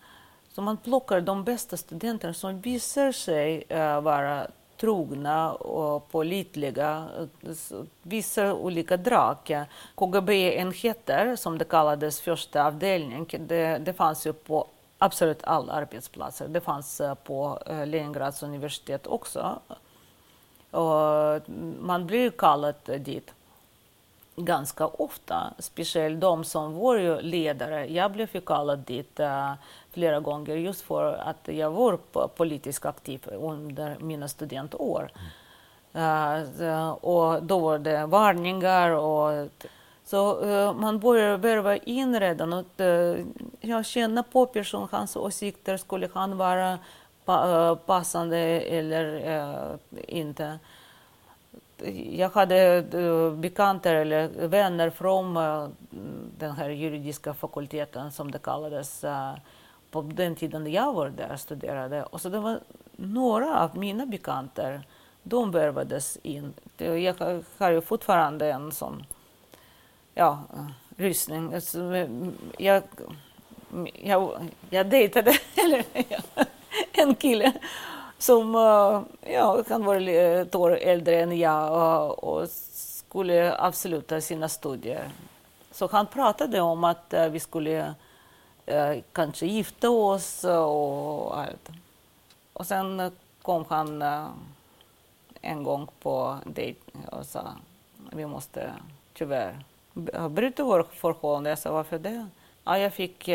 Så 0.53 0.63
man 0.63 0.77
plockar 0.77 1.21
de 1.21 1.45
bästa 1.45 1.77
studenterna 1.77 2.35
som 2.35 2.61
visar 2.61 3.13
sig 3.13 3.67
vara 4.03 4.47
trogna 4.77 5.53
och 5.53 6.09
pålitliga, 6.11 7.09
Vissa 8.03 8.55
olika 8.55 8.97
drag. 8.97 9.67
KGB-enheter, 9.95 11.37
som 11.37 11.59
det 11.59 11.65
kallades, 11.65 12.21
första 12.21 12.67
avdelning, 12.67 13.27
det, 13.39 13.79
det 13.79 13.93
fanns 13.93 14.27
ju 14.27 14.33
på 14.33 14.67
absolut 14.99 15.45
alla 15.45 15.73
arbetsplatser. 15.73 16.49
Det 16.49 16.61
fanns 16.61 17.01
eh, 17.01 17.15
på 17.15 17.59
eh, 17.67 17.87
Leningrads 17.87 18.43
universitet 18.43 19.07
också. 19.07 19.59
Och 20.71 21.41
man 21.81 22.07
blir 22.07 22.31
kallad 22.31 22.75
dit 22.99 23.35
ganska 24.37 24.87
ofta, 24.87 25.55
speciellt 25.59 26.21
de 26.21 26.45
som 26.45 26.75
var 26.75 27.23
ledare. 27.23 27.87
Jag 27.87 28.13
blev 28.13 28.41
kallad 28.41 28.79
dit 28.79 29.21
uh, 29.21 29.53
flera 29.91 30.21
gånger 30.21 30.57
just 30.57 30.83
för 30.83 31.13
att 31.13 31.49
jag 31.49 31.71
var 31.71 31.97
politiskt 32.27 32.87
aktiv 32.87 33.29
under 33.31 33.97
mina 33.99 34.29
studentår. 34.29 35.11
Mm. 35.13 36.63
Uh, 36.63 36.91
och 36.91 37.43
då 37.43 37.59
var 37.59 37.79
det 37.79 38.07
varningar 38.07 38.91
och 38.91 39.49
så 40.05 40.45
uh, 40.45 40.73
man 40.75 40.99
börjar 40.99 41.37
värva 41.37 41.77
in 41.77 42.21
redan 42.21 42.53
och 42.53 42.81
jag 43.61 43.87
känner 43.87 44.23
på 44.23 44.47
person, 44.47 44.89
hans 44.91 45.17
åsikter, 45.17 45.77
skulle 45.77 46.09
han 46.15 46.39
vara 46.39 46.79
pa 47.25 47.77
passande 47.87 48.39
eller 48.61 49.79
inte 50.09 50.59
jag 52.11 52.31
hade 52.31 52.85
eh, 52.93 53.33
bekanta 53.33 53.91
eller 53.91 54.49
vänner 54.49 54.91
från 54.91 55.37
eh, 55.37 55.69
den 56.39 56.53
här 56.53 56.71
juridiska 56.71 57.35
fakulteten 57.35 58.13
som 58.13 58.31
det 58.31 58.39
kallades 58.39 59.05
eh, 59.05 59.35
på 59.91 60.03
den 60.03 60.35
tiden 60.35 60.73
jag 60.73 60.93
var 60.93 61.09
där 61.09 61.33
och 61.33 61.41
studerade. 61.41 62.03
Och 62.03 62.21
så 62.21 62.29
det 62.29 62.41
var 62.41 62.61
några 62.97 63.61
av 63.61 63.79
mina 63.79 64.07
bekanta, 64.07 64.81
de 65.23 65.51
värvades 65.51 66.19
in. 66.23 66.55
Jag 66.77 67.15
har 67.59 67.71
ju 67.71 67.81
fortfarande 67.81 68.51
en 68.51 68.73
sån 68.73 69.05
ja, 70.15 70.43
rysning. 70.97 71.55
Alltså, 71.55 72.09
jag, 72.59 72.83
jag, 73.95 74.51
jag 74.71 74.87
dejtade 74.87 75.33
en 76.93 77.15
kille 77.15 77.53
som 78.19 78.55
eh, 78.55 79.33
ja, 79.33 79.63
kan 79.63 79.85
vara 79.85 80.11
ett 80.11 80.55
år 80.55 80.77
äldre 80.77 81.21
än 81.23 81.39
jag 81.39 81.73
och, 81.73 82.25
och 82.25 82.49
skulle 82.49 83.57
avsluta 83.57 84.21
sina 84.21 84.49
studier. 84.49 85.11
Så 85.71 85.89
han 85.93 86.07
pratade 86.07 86.61
om 86.61 86.85
att 86.85 87.13
eh, 87.13 87.29
vi 87.29 87.41
skulle 87.41 87.95
eh, 88.67 88.97
kanske 89.13 89.47
gifta 89.47 89.91
oss 89.91 90.45
och 90.45 91.39
allt. 91.39 91.71
Och 92.53 92.67
sen 92.67 93.13
kom 93.43 93.65
han 93.69 94.03
en 95.41 95.63
gång 95.63 95.89
på 96.03 96.37
dejt 96.45 96.81
och 97.11 97.27
sa 97.27 97.53
vi 98.13 98.27
måste 98.27 98.73
tyvärr 99.15 99.65
bryta 100.29 100.65
vår 100.65 100.83
förhållande. 100.83 101.51
Jag 101.51 101.59
sa 101.59 101.73
varför 101.73 101.99
det? 101.99 102.27
Ja, 102.65 102.79
jag 102.79 102.95
fick 102.95 103.29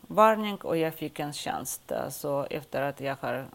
varning 0.00 0.56
och 0.56 0.76
jag 0.76 0.94
fick 0.94 1.18
en 1.18 1.32
tjänst. 1.32 1.92
Så 2.10 2.46
efter 2.50 2.82
att 2.82 3.00
jag 3.00 3.16
har 3.20 3.46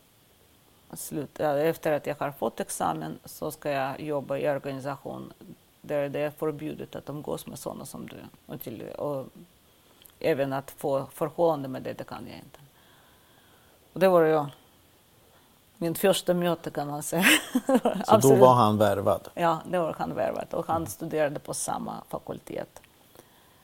slut, 0.96 1.40
efter 1.40 1.92
att 1.92 2.06
jag 2.06 2.16
har 2.20 2.32
fått 2.32 2.60
examen 2.60 3.20
så 3.26 3.52
ska 3.52 3.72
jag 3.72 4.02
jobba 4.02 4.38
i 4.38 4.50
organisation 4.50 5.34
där 5.82 6.10
det 6.10 6.20
är 6.20 6.30
förbjudet 6.30 6.96
att 6.96 7.10
umgås 7.10 7.48
med 7.48 7.60
sådana 7.60 7.86
som 7.86 8.08
du. 8.08 8.18
Och, 8.46 8.62
till, 8.62 8.82
och 8.82 9.26
även 10.20 10.54
att 10.54 10.72
få 10.72 11.06
förhållande 11.14 11.68
med 11.68 11.82
det, 11.82 11.94
det 11.94 12.04
kan 12.04 12.28
jag 12.28 12.38
inte. 12.38 12.60
Och 13.94 14.00
det 14.00 14.08
var 14.08 14.22
ju 14.22 14.46
min 15.78 15.96
första 15.96 16.34
möte 16.34 16.72
kan 16.72 16.88
man 16.88 17.04
säga. 17.04 17.26
Så 18.06 18.18
då 18.18 18.36
var 18.36 18.54
han 18.54 18.78
värvad? 18.78 19.28
Ja, 19.34 19.60
då 19.66 19.84
var 19.84 19.94
han 19.94 20.14
värvad 20.14 20.54
och 20.54 20.68
han 20.68 20.76
mm. 20.76 20.88
studerade 20.88 21.40
på 21.40 21.54
samma 21.54 22.04
fakultet 22.10 22.82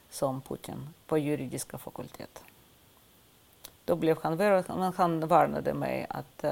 som 0.10 0.42
Putin, 0.42 0.90
på 1.08 1.18
juridiska 1.18 1.78
fakultet. 1.78 2.44
Då 3.86 3.96
blev 3.96 4.18
han 4.24 4.38
värvad, 4.38 4.78
men 4.78 4.94
han 4.98 5.28
varnade 5.28 5.74
mig 5.74 6.06
att 6.10 6.44
uh, 6.44 6.52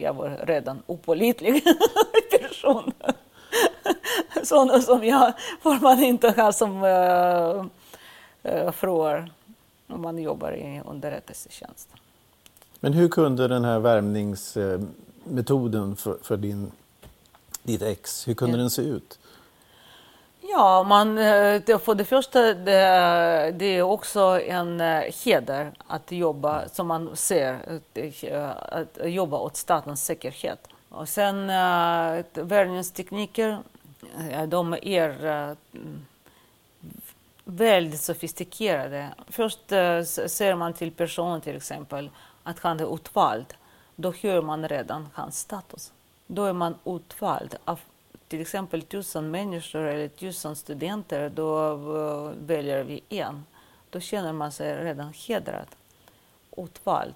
jag 0.00 0.14
var 0.14 0.40
redan 0.46 0.82
opålitlig 0.86 1.64
person. 2.40 2.92
Sådana 4.42 4.80
som 4.80 5.04
jag 5.04 5.32
får 5.62 5.80
man 5.80 6.02
inte 6.02 6.30
ha 6.30 6.52
som 6.52 6.82
uh, 6.82 7.66
eh, 8.42 8.72
fruar 8.72 9.30
om 9.86 10.02
man 10.02 10.18
jobbar 10.18 10.52
i 10.52 10.82
underrättelsetjänst. 10.86 11.88
Men 12.80 12.92
hur 12.92 13.08
kunde 13.08 13.48
den 13.48 13.64
här 13.64 13.78
värvningsmetoden 13.78 15.96
för, 15.96 16.18
för 16.22 16.36
din, 16.36 16.72
ditt 17.62 17.82
ex, 17.82 18.28
hur 18.28 18.34
kunde 18.34 18.56
ja. 18.56 18.60
den 18.60 18.70
se 18.70 18.82
ut? 18.82 19.18
Ja, 20.50 20.82
man, 20.82 21.18
eh, 21.18 21.78
för 21.78 21.94
det 21.94 22.04
första 22.04 22.54
det, 22.54 23.54
det 23.56 23.64
är 23.64 23.82
också 23.82 24.20
en 24.40 24.80
eh, 24.80 25.02
heder 25.24 25.72
att 25.86 26.12
jobba, 26.12 26.68
som 26.68 26.86
man 26.86 27.16
ser, 27.16 27.80
att 28.70 28.98
eh, 28.98 29.06
jobba 29.06 29.38
åt 29.38 29.56
statens 29.56 30.04
säkerhet. 30.04 30.68
Och 30.88 31.08
sen 31.08 31.46
värvningstekniker, 32.32 33.58
de 34.46 34.74
är 34.82 35.56
väldigt 37.44 38.00
sofistikerade. 38.00 39.08
Först 39.28 39.68
ser 40.26 40.54
man 40.54 40.72
till 40.72 40.92
personen 40.92 41.40
till 41.40 41.56
exempel 41.56 42.10
att 42.42 42.58
han 42.58 42.80
är 42.80 42.94
utvald. 42.94 43.54
Då 43.96 44.12
hör 44.22 44.42
man 44.42 44.68
redan 44.68 45.08
hans 45.14 45.38
status. 45.38 45.92
Då 46.26 46.44
är 46.44 46.52
man 46.52 46.74
utvald 46.84 47.56
av 47.64 47.80
till 48.28 48.40
exempel 48.40 48.82
tusen 48.82 49.30
människor 49.30 49.80
eller 49.80 50.08
tusen 50.08 50.56
studenter. 50.56 51.30
Då 51.34 51.72
eh, 51.72 52.32
väljer 52.46 52.84
vi 52.84 53.02
en. 53.08 53.44
Då 53.90 54.00
känner 54.00 54.32
man 54.32 54.52
sig 54.52 54.84
redan 54.84 55.12
hedrad, 55.28 55.66
utvald. 56.56 57.14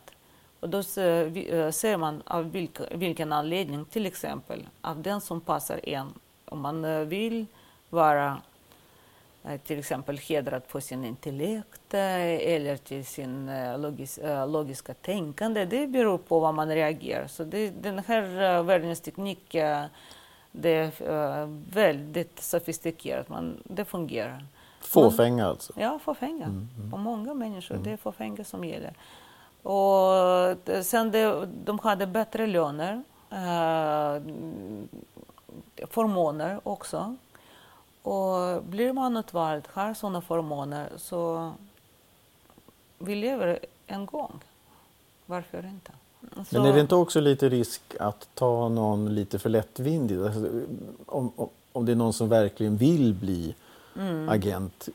Och 0.61 0.69
då 0.69 0.79
eh, 0.79 1.71
ser 1.71 1.97
man 1.97 2.23
av 2.27 2.51
vilka, 2.51 2.85
vilken 2.91 3.33
anledning, 3.33 3.85
till 3.85 4.07
exempel 4.07 4.69
av 4.81 5.03
den 5.03 5.21
som 5.21 5.41
passar 5.41 5.89
en. 5.89 6.15
Om 6.45 6.61
man 6.61 6.85
eh, 6.85 7.01
vill 7.01 7.47
vara 7.89 8.43
till 9.65 9.79
exempel 9.79 10.19
hedrad 10.19 10.63
för 10.69 10.81
sin 10.81 11.05
intellekt 11.05 11.95
eller 11.95 12.77
till 12.77 13.07
sin 13.07 13.51
logis, 13.77 14.19
logiska 14.47 14.95
tänkande. 14.95 15.65
Det 15.65 15.87
beror 15.87 16.19
på 16.19 16.41
vad 16.41 16.55
man 16.55 16.69
reagerar. 16.69 17.27
Så 17.27 17.45
det, 17.45 17.71
den 17.71 17.99
här 17.99 18.63
värvningsteknik 18.63 19.55
det 20.53 20.93
är 21.03 21.47
väldigt 21.75 22.41
sofistikerat. 22.43 23.29
Man, 23.29 23.63
det 23.65 23.85
fungerar. 23.85 24.47
Fåfänga 24.81 25.47
alltså? 25.47 25.73
Ja, 25.77 25.99
fåfänga. 25.99 26.45
Mm, 26.45 26.69
mm. 26.79 26.91
På 26.91 26.97
många 26.97 27.35
människor. 27.35 27.75
Mm. 27.75 27.85
Det 27.85 27.91
är 27.91 27.97
fåfänga 27.97 28.45
som 28.45 28.65
gäller. 28.65 28.95
Och 29.63 30.85
sen 30.85 31.11
det, 31.11 31.47
de 31.65 31.79
hade 31.79 32.07
bättre 32.07 32.47
löner, 32.47 33.03
eh, 33.31 34.23
förmåner 35.87 36.61
också. 36.63 37.17
Och 38.03 38.63
blir 38.63 38.93
man 38.93 39.17
utvald, 39.17 39.69
har 39.73 39.95
sådana 39.95 40.21
förmåner, 40.21 40.89
så 40.97 41.53
vi 42.99 43.15
lever 43.15 43.59
en 43.87 44.07
gång. 44.07 44.41
Varför 45.27 45.67
inte? 45.67 45.93
Så... 46.35 46.45
Men 46.51 46.65
är 46.65 46.73
det 46.73 46.81
inte 46.81 46.95
också 46.95 47.21
lite 47.21 47.49
risk 47.49 47.83
att 48.01 48.29
ta 48.35 48.69
någon 48.69 49.15
lite 49.15 49.39
för 49.39 49.51
lättvindigt? 49.51 50.23
Alltså, 50.23 50.41
om, 51.07 51.33
om, 51.37 51.49
om 51.73 51.87
det 51.87 51.93
är 51.93 51.97
någon 51.97 52.13
som 52.13 52.29
verkligen 52.29 52.77
vill 52.77 53.15
bli 53.15 53.55
mm. 53.97 54.29
agent, 54.29 54.89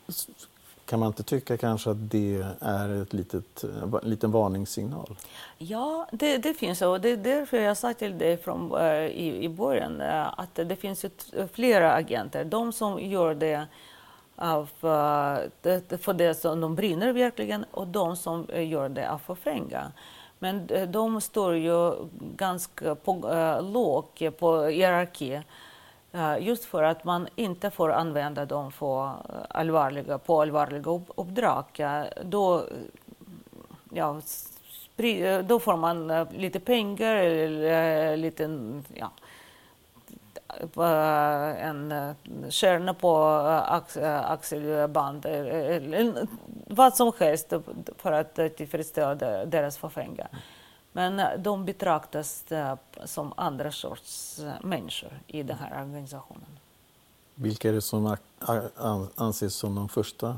kan 0.84 1.00
man 1.00 1.06
inte 1.06 1.22
tycka 1.22 1.56
kanske 1.56 1.90
att 1.90 2.10
det 2.10 2.46
är 2.60 3.02
ett 3.02 3.12
litet, 3.12 3.64
en 3.64 4.10
liten 4.10 4.30
varningssignal? 4.30 5.16
Ja, 5.58 6.08
det, 6.12 6.38
det 6.38 6.54
finns 6.54 6.82
och 6.82 7.00
det 7.00 7.08
är 7.08 7.16
därför 7.16 7.56
jag 7.56 7.76
sa 7.76 7.94
till 7.94 8.18
dig 8.18 8.36
från, 8.36 8.72
uh, 8.74 9.06
i, 9.06 9.44
i 9.44 9.48
början 9.48 10.00
uh, 10.00 10.40
att 10.40 10.54
det 10.54 10.76
finns 10.76 11.04
flera 11.52 11.92
agenter. 11.92 12.44
De 12.44 12.72
som 12.72 13.00
gör 13.00 13.34
det 13.34 13.66
av, 14.36 14.68
det, 15.62 16.02
för 16.02 16.12
det 16.12 16.34
som 16.34 16.60
de 16.60 16.74
brinner 16.74 17.12
verkligen 17.12 17.64
och 17.70 17.86
de 17.86 18.16
som 18.16 18.46
gör 18.54 18.88
det 18.88 19.10
av 19.10 19.18
förfränga. 19.18 19.92
Men 20.38 20.70
eh, 20.70 20.88
de 20.88 21.20
står 21.20 21.56
ju 21.56 21.92
ganska 22.20 22.94
på, 22.94 23.30
eh, 23.32 23.56
äh, 23.56 23.72
lågt 23.72 24.38
på 24.38 24.62
hierarki. 24.62 25.42
Eh, 26.12 26.38
just 26.40 26.64
för 26.64 26.82
att 26.82 27.04
man 27.04 27.28
inte 27.36 27.70
får 27.70 27.92
använda 27.92 28.44
dem 28.46 28.72
för 28.72 29.12
allvarliga, 29.50 30.18
på 30.18 30.42
allvarliga 30.42 31.00
uppdrag. 31.14 31.64
Då, 32.22 32.64
ja, 33.90 34.20
då 35.44 35.58
får 35.58 35.76
man 35.76 36.26
lite 36.32 36.60
pengar 36.60 37.14
eller 37.14 38.16
lite, 38.16 38.42
ja, 38.94 39.10
en 41.58 42.14
stjärna 42.50 42.94
på 42.94 43.24
axelband 44.24 45.26
eller 45.26 46.26
vad 46.66 46.96
som 46.96 47.12
helst 47.18 47.52
för 47.96 48.12
att 48.12 48.34
tillfredsställa 48.56 49.14
deras 49.44 49.78
förfänga. 49.78 50.28
Men 50.98 51.20
eh, 51.20 51.38
de 51.38 51.64
betraktas 51.64 52.52
eh, 52.52 52.76
som 53.04 53.32
andra 53.36 53.72
sorts 53.72 54.38
eh, 54.38 54.52
människor 54.62 55.20
i 55.26 55.42
den 55.42 55.58
här 55.58 55.82
organisationen. 55.82 56.58
Vilka 57.34 57.68
är 57.68 57.72
det 57.72 57.80
som 57.80 58.16
anses 59.16 59.54
som 59.54 59.74
de 59.74 59.88
första 59.88 60.36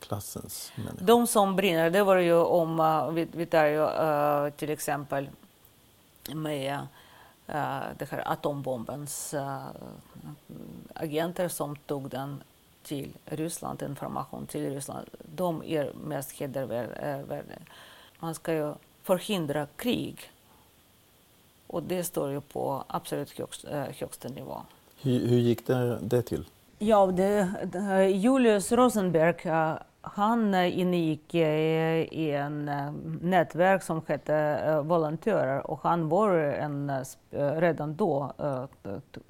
klassens 0.00 0.72
människor? 0.74 1.06
De 1.06 1.26
som 1.26 1.56
brinner, 1.56 1.90
det 1.90 2.02
var 2.02 2.16
ju 2.16 2.34
om, 2.34 3.10
vi, 3.14 3.28
vi 3.32 3.46
tar 3.46 3.64
ju 3.64 4.50
till 4.50 4.70
exempel 4.70 5.28
med 6.32 6.74
uh, 6.74 6.84
det 7.46 8.08
här 8.10 8.32
atombombens 8.32 9.34
uh, 9.34 9.68
agenter 10.94 11.48
som 11.48 11.76
tog 11.76 12.10
den 12.10 12.42
till 12.82 13.12
Ryssland, 13.24 13.82
information 13.82 14.46
till 14.46 14.70
Ryssland. 14.70 15.08
De 15.34 15.62
är 15.64 15.92
mest 15.92 16.32
hedervärda. 16.32 17.42
Man 18.18 18.34
ska 18.34 18.52
ju 18.52 18.74
förhindra 19.02 19.66
krig. 19.76 20.30
Och 21.66 21.82
det 21.82 22.04
står 22.04 22.30
ju 22.30 22.40
på 22.40 22.84
absolut 22.86 23.38
högst, 23.38 23.64
eh, 23.64 23.84
högsta 23.98 24.28
nivå. 24.28 24.62
Hur, 25.00 25.26
hur 25.26 25.38
gick 25.38 25.66
det, 25.66 25.98
det 26.02 26.22
till? 26.22 26.44
Ja, 26.78 27.06
det, 27.06 27.54
det, 27.64 28.10
Julius 28.10 28.72
Rosenberg, 28.72 29.34
han 30.04 30.54
eh, 30.54 30.78
ingick 30.78 31.34
eh, 31.34 32.02
i 32.02 32.30
en 32.30 32.68
eh, 32.68 32.92
nätverk 33.20 33.82
som 33.82 34.02
hette 34.06 34.80
Volontörer 34.84 35.70
och 35.70 35.80
han 35.82 36.08
var 36.08 36.34
en, 36.34 36.92
redan 37.30 37.96
då 37.96 38.32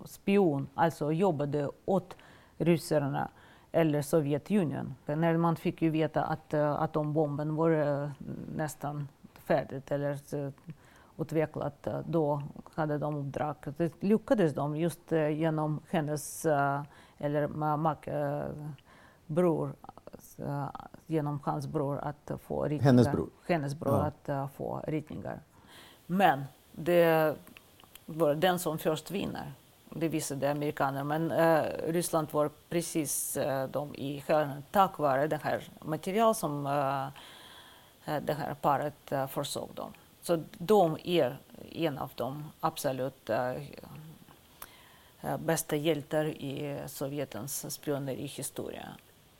spion, 0.04 0.68
alltså 0.74 1.12
jobbade 1.12 1.70
åt 1.84 2.16
ryssarna 2.58 3.28
eller 3.72 4.02
Sovjetunionen. 4.02 4.94
När 5.06 5.36
man 5.36 5.56
fick 5.56 5.82
ju 5.82 5.90
veta 5.90 6.24
att 6.24 6.54
atombomben 6.54 7.56
var 7.56 8.10
nästan 8.56 9.08
färdigt 9.34 9.92
eller 9.92 10.18
utvecklat, 11.18 11.88
då 12.06 12.42
hade 12.74 12.98
de 12.98 13.16
uppdrag. 13.16 13.56
Det 13.76 14.02
lyckades 14.02 14.54
de 14.54 14.76
just 14.76 15.12
genom 15.12 15.80
hennes, 15.90 16.46
eller 17.18 17.48
bror, 19.26 19.74
genom 21.06 21.40
hans 21.44 21.66
bror 21.66 21.98
att 21.98 22.30
få 22.46 22.62
ritningar. 22.62 22.84
Hennes 22.84 23.12
bror? 23.12 23.30
Hennes 23.46 23.74
bror 23.74 23.94
ja. 23.94 24.04
att 24.04 24.28
uh, 24.28 24.48
få 24.48 24.84
ritningar. 24.86 25.40
Men 26.06 26.44
det 26.72 27.36
var 28.06 28.34
den 28.34 28.58
som 28.58 28.78
först 28.78 29.10
vinner. 29.10 29.52
Det 29.90 30.08
visade 30.08 30.50
amerikanerna. 30.50 31.04
Men 31.04 31.32
uh, 31.32 31.92
Ryssland 31.92 32.28
var 32.30 32.50
precis 32.68 33.36
uh, 33.36 33.64
de 33.64 33.94
i 33.94 34.24
hörnen 34.28 34.62
tack 34.70 34.98
vare 34.98 35.26
det 35.26 35.40
här 35.42 35.62
material 35.80 36.34
som 36.34 36.64
det 38.04 38.32
här 38.32 38.54
paret 38.54 39.12
försåg 39.28 39.68
dem. 39.74 39.92
Så 40.22 40.42
de 40.58 40.98
är 41.04 41.36
en 41.72 41.98
av 41.98 42.10
de 42.14 42.44
absolut 42.60 43.30
bästa 45.38 45.76
hjältar 45.76 46.24
i 46.24 46.82
Sovjetens 46.86 47.74
spionerihistoria 47.74 48.88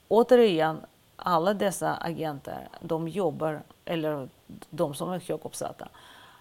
återigen, 0.09 0.81
alla 1.17 1.55
dessa 1.55 1.95
agenter, 1.95 2.69
de 2.81 3.09
jobbar, 3.09 3.62
eller 3.85 4.29
de 4.71 4.95
som 4.95 5.12
är 5.12 5.21
högt 5.29 5.47
uppsatta, 5.47 5.88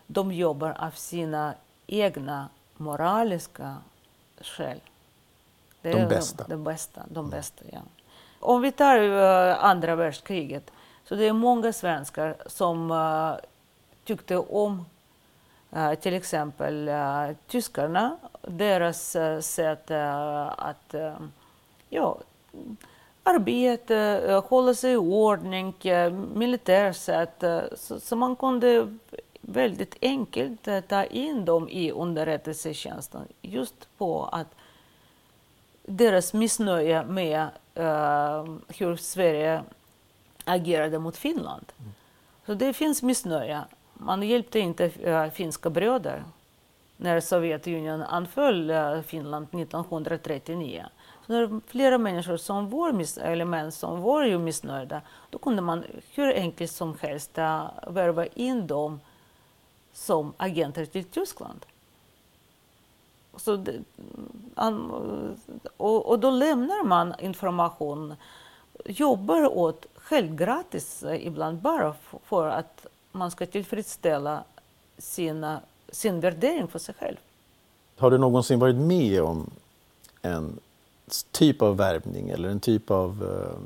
de 0.08 0.32
jobbar 0.32 0.76
av 0.80 0.92
sina 0.92 1.54
egna 1.88 2.50
moraliska 2.78 3.78
skäl. 4.42 4.80
Det 5.82 5.92
de 5.92 6.06
bästa? 6.06 6.46
De, 6.48 6.64
bästa, 6.64 7.02
de 7.10 7.30
bästa 7.30 7.64
ja. 7.72 7.80
Om 8.40 8.62
vi 8.62 8.72
tar 8.72 9.00
uh, 9.00 9.66
andra 9.66 9.96
världskriget, 9.96 10.72
så 11.06 11.16
det 11.16 11.28
är 11.28 11.34
många 11.34 11.74
svenskar 11.74 12.36
som 12.46 12.92
uh, 12.92 13.36
tyckte 14.04 14.38
om 14.38 14.86
uh, 15.76 15.94
till 15.94 16.14
exempel 16.14 16.90
tyskarna, 17.48 18.18
deras 18.42 19.16
sätt 19.42 19.92
att 19.92 20.96
ja, 21.90 22.18
arbete, 23.24 23.98
eh, 24.28 24.44
hålla 24.44 24.74
sig 24.74 24.94
i 24.94 24.98
ordning, 24.98 25.66
militärsätt. 25.66 26.36
militärt 26.36 26.96
sett. 26.96 27.44
Eh, 27.44 27.62
så, 27.76 28.00
så, 28.00 28.16
man 28.16 28.36
kunde 28.36 28.98
väldigt 29.42 29.96
enkelt 30.02 30.68
ta 30.88 31.04
in 31.04 31.46
dem 31.46 31.70
i 31.70 31.92
underrättelsetjänsten 31.92 33.28
just 33.42 33.98
på 33.98 34.26
att 34.26 34.48
deras 35.86 36.34
missnöje 36.34 37.04
med 37.04 37.48
uh, 37.78 38.56
hur 38.68 38.96
Sverige 38.96 39.64
agerade 40.46 41.00
mot 41.00 41.18
Finland. 41.18 41.66
Mm. 41.80 41.92
Så 42.46 42.54
det 42.54 42.74
finns 42.74 43.04
missnöje. 43.04 43.62
Man 43.94 44.24
hjälpte 44.24 44.60
inte 44.60 44.92
uh, 45.08 45.30
finska 45.30 45.70
bröder 45.70 46.24
när 46.98 47.20
Sovjetunionen 47.20 48.02
anföll 48.02 48.72
uh, 48.72 49.02
Finland 49.02 49.48
1939. 49.52 50.86
Så 51.26 51.34
när 51.34 51.62
flera 51.68 51.98
människor 51.98 52.38
som 52.38 52.70
var 52.70 52.92
miss, 52.92 53.18
element 53.18 53.74
som 53.74 54.02
var 54.02 54.24
ju 54.24 54.38
missnöjda, 54.38 55.02
då 55.30 55.38
kunde 55.38 55.62
man 55.62 55.84
hur 56.14 56.34
enkelt 56.34 56.72
som 56.72 56.98
helst 57.02 57.38
eh, 57.38 57.66
värva 57.88 58.26
in 58.26 58.68
dem 58.68 59.00
som 59.94 60.34
agenter 60.38 60.86
till 60.86 61.04
Tyskland. 61.04 61.66
Så 63.36 63.56
det, 63.56 63.82
och, 65.78 66.06
och, 66.06 66.20
då 66.20 66.30
lämnar 66.30 66.84
man 66.84 67.14
information, 67.20 68.16
jobbar 68.86 69.58
åt 69.58 69.86
själv 69.96 70.36
gratis 70.36 71.04
eh, 71.04 71.28
ibland 71.28 71.58
bara 71.58 71.96
för 72.24 72.48
att 72.48 72.86
man 73.12 73.32
ska 73.32 73.46
tillfredsställa 73.46 74.44
sina, 74.98 75.60
sin 75.90 76.20
värdering 76.20 76.68
för 76.68 76.80
sig 76.80 76.96
själv. 76.96 77.18
Har 77.98 78.12
du 78.12 78.18
någonsin 78.18 78.60
varit 78.60 78.76
med 78.76 79.24
om 79.24 79.50
en 80.22 80.60
typ 81.32 81.62
av 81.62 81.78
värvning 81.78 82.30
eller 82.30 82.50
en 82.50 82.60
typ 82.60 82.92
av... 82.92 83.24
Uh... 83.24 83.58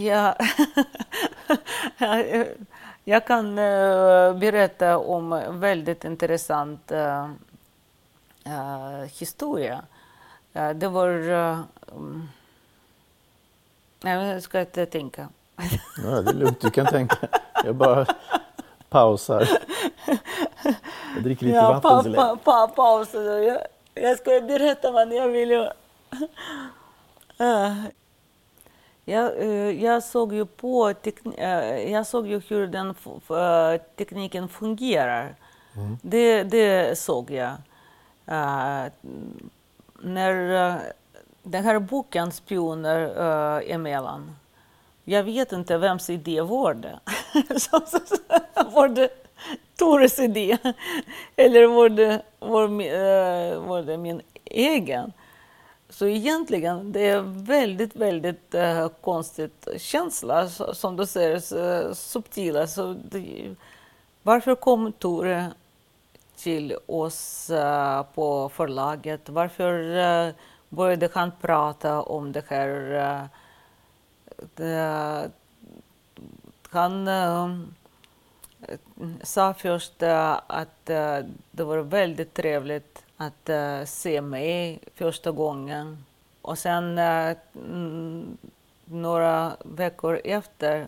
Ja, 0.00 0.36
jag 3.04 3.26
kan 3.26 3.58
uh, 3.58 4.38
berätta 4.38 4.98
om 4.98 5.32
en 5.32 5.60
väldigt 5.60 6.04
intressant 6.04 6.92
uh, 6.92 7.28
historia. 9.18 9.82
det 10.74 10.88
var... 10.88 11.08
Um... 11.94 12.28
Jag 14.02 14.42
ska 14.42 14.60
inte 14.60 14.86
tänka. 14.86 15.28
ja, 16.04 16.22
det 16.22 16.30
är 16.30 16.34
lugnt, 16.34 16.60
du 16.60 16.70
kan 16.70 16.86
tänka. 16.86 17.16
Jag 17.64 17.74
bara 17.74 18.06
pausar. 18.88 19.48
Jag 21.14 21.22
dricker 21.22 21.46
lite 21.46 21.56
ja, 21.56 21.72
vatten 21.72 22.02
så 22.02 22.08
länge. 22.08 22.16
Pa, 22.16 22.36
pa, 22.36 22.68
paus. 22.68 23.08
Jag, 24.00 24.18
ska 24.18 24.40
berätta 24.40 24.92
men 24.92 25.12
jag 25.12 25.28
vill 25.28 25.50
ju... 25.50 25.68
Uh, 27.40 27.84
jag, 29.04 29.36
uh, 29.36 29.84
jag 29.84 30.02
såg 30.02 30.34
ju 30.34 30.46
på 30.46 30.94
uh, 31.06 31.44
jag 31.90 32.06
såg 32.06 32.26
ju 32.26 32.42
hur 32.48 32.66
den 32.66 32.94
tekniken 33.96 34.48
fungerar. 34.48 35.34
Mm. 35.76 35.98
Det, 36.02 36.42
det 36.42 36.98
såg 36.98 37.30
jag. 37.30 37.52
när 40.00 40.80
den 41.42 41.64
här 41.64 41.78
boken 41.78 42.32
Spioner 42.32 43.00
uh, 43.00 43.72
emellan, 43.72 44.36
jag 45.04 45.22
vet 45.22 45.52
inte 45.52 45.78
vems 45.78 46.10
idé 46.10 46.40
var 46.40 46.74
det. 46.74 47.00
var 48.72 48.88
det 48.88 49.19
Tores 49.76 50.18
idé 50.18 50.58
eller 51.36 51.66
var 51.66 51.88
det, 51.88 52.22
var, 52.38 52.68
var 53.66 53.82
det 53.82 53.92
eh, 53.92 53.98
min 53.98 54.22
egen? 54.44 55.12
Så 55.88 56.06
egentligen, 56.06 56.92
det 56.92 57.08
är 57.08 57.20
väldigt, 57.44 57.96
väldigt 57.96 58.54
äh, 58.54 58.88
konstigt 58.88 59.68
känsla, 59.76 60.48
som 60.48 60.96
du 60.96 61.06
säger, 61.06 61.38
så, 61.38 61.94
subtila. 61.94 62.66
Så 62.66 62.96
det, 63.10 63.54
varför 64.22 64.54
kom 64.54 64.92
Tore 64.92 65.50
till 66.36 66.76
oss 66.86 67.50
äh, 67.50 68.02
på 68.14 68.48
förlaget? 68.48 69.28
Varför 69.28 69.96
äh, 69.96 70.34
började 70.68 71.08
han 71.14 71.32
prata 71.40 72.02
om 72.02 72.32
det 72.32 72.44
här? 72.48 73.28
Det, 74.54 75.30
han 76.70 77.08
sa 79.22 79.54
först 79.54 80.02
eh, 80.02 80.40
att 80.46 80.90
eh, 80.90 81.18
det 81.50 81.64
var 81.64 81.78
väldigt 81.78 82.34
trevligt 82.34 83.04
att 83.20 83.48
uh, 83.48 83.84
se 83.84 84.20
mig 84.20 84.78
första 84.94 85.30
gången. 85.30 86.04
Och 86.42 86.58
sen 86.58 86.98
uh, 86.98 87.36
några 88.84 89.56
veckor 89.64 90.20
efter 90.24 90.86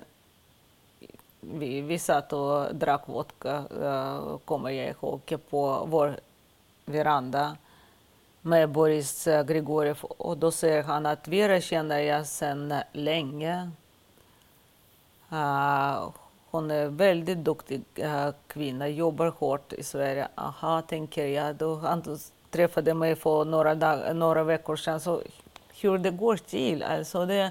vi, 1.40 1.80
vi 1.80 1.98
satt 1.98 2.32
och 2.32 2.74
drack 2.74 3.08
vodka, 3.08 3.64
uh, 3.82 4.38
kommer 4.38 4.70
jag 4.70 4.88
ihåg, 4.88 5.36
på 5.50 5.86
vår 5.86 6.20
veranda 6.84 7.56
med 8.40 8.68
Boris 8.68 9.28
Grigoriev 9.46 9.98
och 10.02 10.36
då 10.38 10.50
säger 10.50 10.82
han 10.82 11.06
att 11.06 11.28
Vera 11.28 11.60
känner 11.60 11.98
jag 11.98 12.26
sedan 12.26 12.74
länge. 12.92 13.70
Uh, 15.32 16.08
hon 16.52 16.70
är 16.70 16.86
väldigt 16.86 17.38
duktig 17.38 17.82
äh, 17.94 18.28
kvinna, 18.46 18.88
jobbar 18.88 19.26
hårt 19.38 19.72
i 19.72 19.82
Sverige. 19.82 20.28
Aha, 20.34 20.82
tänker 20.82 21.26
jag. 21.26 21.56
Då 21.56 21.76
han 21.76 22.18
träffade 22.50 22.94
mig 22.94 23.16
för 23.16 23.44
några, 23.44 23.74
dag, 23.74 24.16
några 24.16 24.44
veckor 24.44 24.76
sedan. 24.76 25.00
Så 25.00 25.22
hur 25.80 25.98
det 25.98 26.10
går 26.10 26.36
till. 26.36 26.82
Alltså 26.82 27.26
det, 27.26 27.50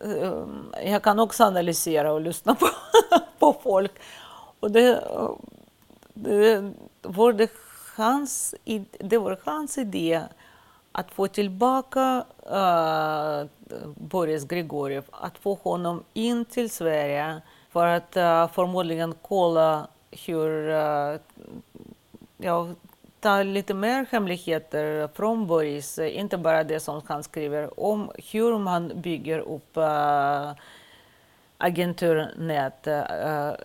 äh, 0.00 0.90
jag 0.92 1.02
kan 1.02 1.18
också 1.18 1.44
analysera 1.44 2.12
och 2.12 2.20
lyssna 2.20 2.54
på, 2.54 2.68
på 3.38 3.60
folk. 3.62 3.92
Och 4.60 4.70
det, 4.70 5.04
det, 6.14 6.72
var 7.02 7.32
det, 7.32 7.50
hans, 7.96 8.54
det 8.98 9.18
var 9.18 9.38
hans 9.44 9.78
idé 9.78 10.22
att 10.92 11.10
få 11.10 11.28
tillbaka 11.28 12.24
äh, 12.50 13.46
Boris 13.94 14.44
Grigoriev, 14.44 15.04
att 15.10 15.38
få 15.38 15.54
honom 15.54 16.04
in 16.14 16.44
till 16.44 16.70
Sverige 16.70 17.40
för 17.78 17.86
att 17.86 18.16
uh, 18.16 18.48
förmodligen 18.54 19.14
kolla 19.22 19.88
hur, 20.10 20.68
uh, 20.68 21.18
ja, 22.38 22.68
ta 23.20 23.42
lite 23.42 23.74
mer 23.74 24.06
hemligheter 24.10 25.08
från 25.14 25.46
Boris, 25.46 25.98
inte 25.98 26.38
bara 26.38 26.64
det 26.64 26.80
som 26.80 27.02
han 27.06 27.22
skriver 27.22 27.80
om 27.80 28.10
hur 28.32 28.58
man 28.58 28.92
bygger 28.94 29.38
upp 29.38 29.76
uh, 29.76 30.52
agenturnät 31.58 32.86
uh, 32.86 32.92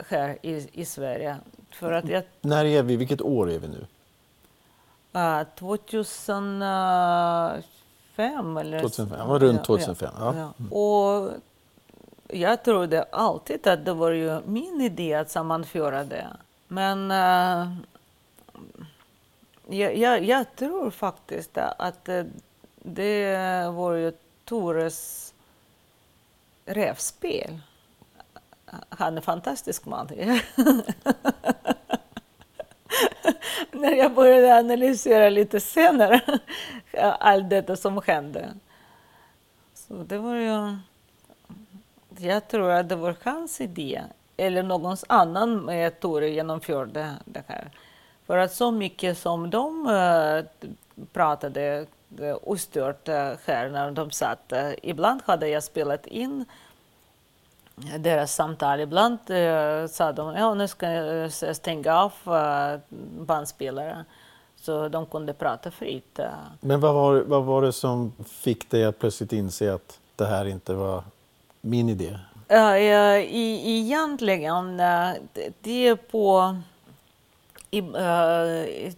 här 0.09 0.37
i, 0.41 0.69
i 0.73 0.85
Sverige. 0.85 1.37
För 1.71 1.91
att 1.91 2.09
jag, 2.09 2.23
När 2.41 2.65
är 2.65 2.83
vi? 2.83 2.95
Vilket 2.95 3.21
år 3.21 3.51
är 3.51 3.59
vi 3.59 3.67
nu? 3.67 3.85
Uh, 5.15 5.43
2005 5.59 8.57
eller 8.57 8.79
2005, 8.79 9.19
ja, 9.19 9.37
runt 9.39 9.63
2005. 9.63 10.09
Ja, 10.19 10.33
ja. 10.37 10.53
Mm. 10.59 10.73
Och 10.73 11.31
jag 12.27 12.63
trodde 12.63 13.03
alltid 13.03 13.67
att 13.67 13.85
det 13.85 13.93
var 13.93 14.11
ju 14.11 14.41
min 14.45 14.81
idé 14.81 15.13
att 15.13 15.31
sammanföra 15.31 16.03
det. 16.03 16.27
Men 16.67 17.11
uh, 17.11 17.67
jag, 19.67 19.97
jag, 19.97 20.23
jag, 20.23 20.55
tror 20.55 20.91
faktiskt 20.91 21.57
att 21.57 22.09
eh, 22.09 22.23
det 22.75 23.37
var 23.73 23.93
ju 23.93 24.13
Tores 24.45 25.33
rävspel. 26.65 27.59
Han 28.89 29.13
är 29.13 29.17
en 29.17 29.23
fantastisk 29.23 29.85
man. 29.85 30.07
När 33.71 33.91
jag 33.91 34.13
började 34.13 34.57
analysera 34.57 35.29
lite 35.29 35.59
senare 35.59 36.21
allt 37.19 37.49
detta 37.49 37.75
som 37.75 38.01
hände. 38.05 38.53
Så 39.73 39.93
det 39.93 40.17
var 40.17 40.35
ju... 40.35 40.77
Jag 42.17 42.47
tror 42.47 42.69
att 42.69 42.89
det 42.89 42.95
var 42.95 43.15
hans 43.23 43.61
idé, 43.61 44.01
eller 44.37 44.63
någon 44.63 44.97
annan 45.07 45.65
med 45.65 45.99
Tore 45.99 46.29
genomförde 46.29 47.15
det 47.25 47.43
här. 47.47 47.71
För 48.27 48.37
att 48.37 48.53
så 48.53 48.71
mycket 48.71 49.17
som 49.17 49.49
de 49.49 49.87
eh, 49.87 50.67
pratade 51.13 51.85
eh, 52.19 52.37
ostört 52.43 53.07
eh, 53.07 53.31
här 53.45 53.69
när 53.69 53.91
de 53.91 54.11
satt, 54.11 54.53
ibland 54.81 55.21
hade 55.25 55.47
jag 55.47 55.63
spelat 55.63 56.07
in 56.07 56.45
deras 57.99 58.35
samtal. 58.35 58.79
Ibland 58.79 59.19
sa 59.89 60.11
de 60.11 60.35
ja, 60.35 60.53
nu 60.53 60.67
ska 60.67 60.91
jag 60.91 61.31
stänga 61.55 61.93
av 61.93 62.13
uh, 63.27 64.01
så 64.55 64.87
de 64.87 65.05
kunde 65.05 65.33
prata 65.33 65.71
fritt. 65.71 66.19
Men 66.59 66.79
vad 66.79 66.93
var, 66.93 67.21
vad 67.21 67.43
var 67.43 67.61
det 67.61 67.73
som 67.73 68.13
fick 68.25 68.69
dig 68.69 68.85
att 68.85 68.99
plötsligt 68.99 69.33
inse 69.33 69.73
att 69.73 69.99
det 70.15 70.25
här 70.25 70.45
inte 70.45 70.73
var 70.73 71.03
min 71.63 71.89
idé? 71.89 72.19
Uh, 72.51 72.77
i, 72.77 73.79
egentligen, 73.79 74.79
uh, 74.79 75.13
det 75.61 75.87
är 75.87 75.95
på... 75.95 76.57
I, 77.71 77.81
uh, 77.81 78.91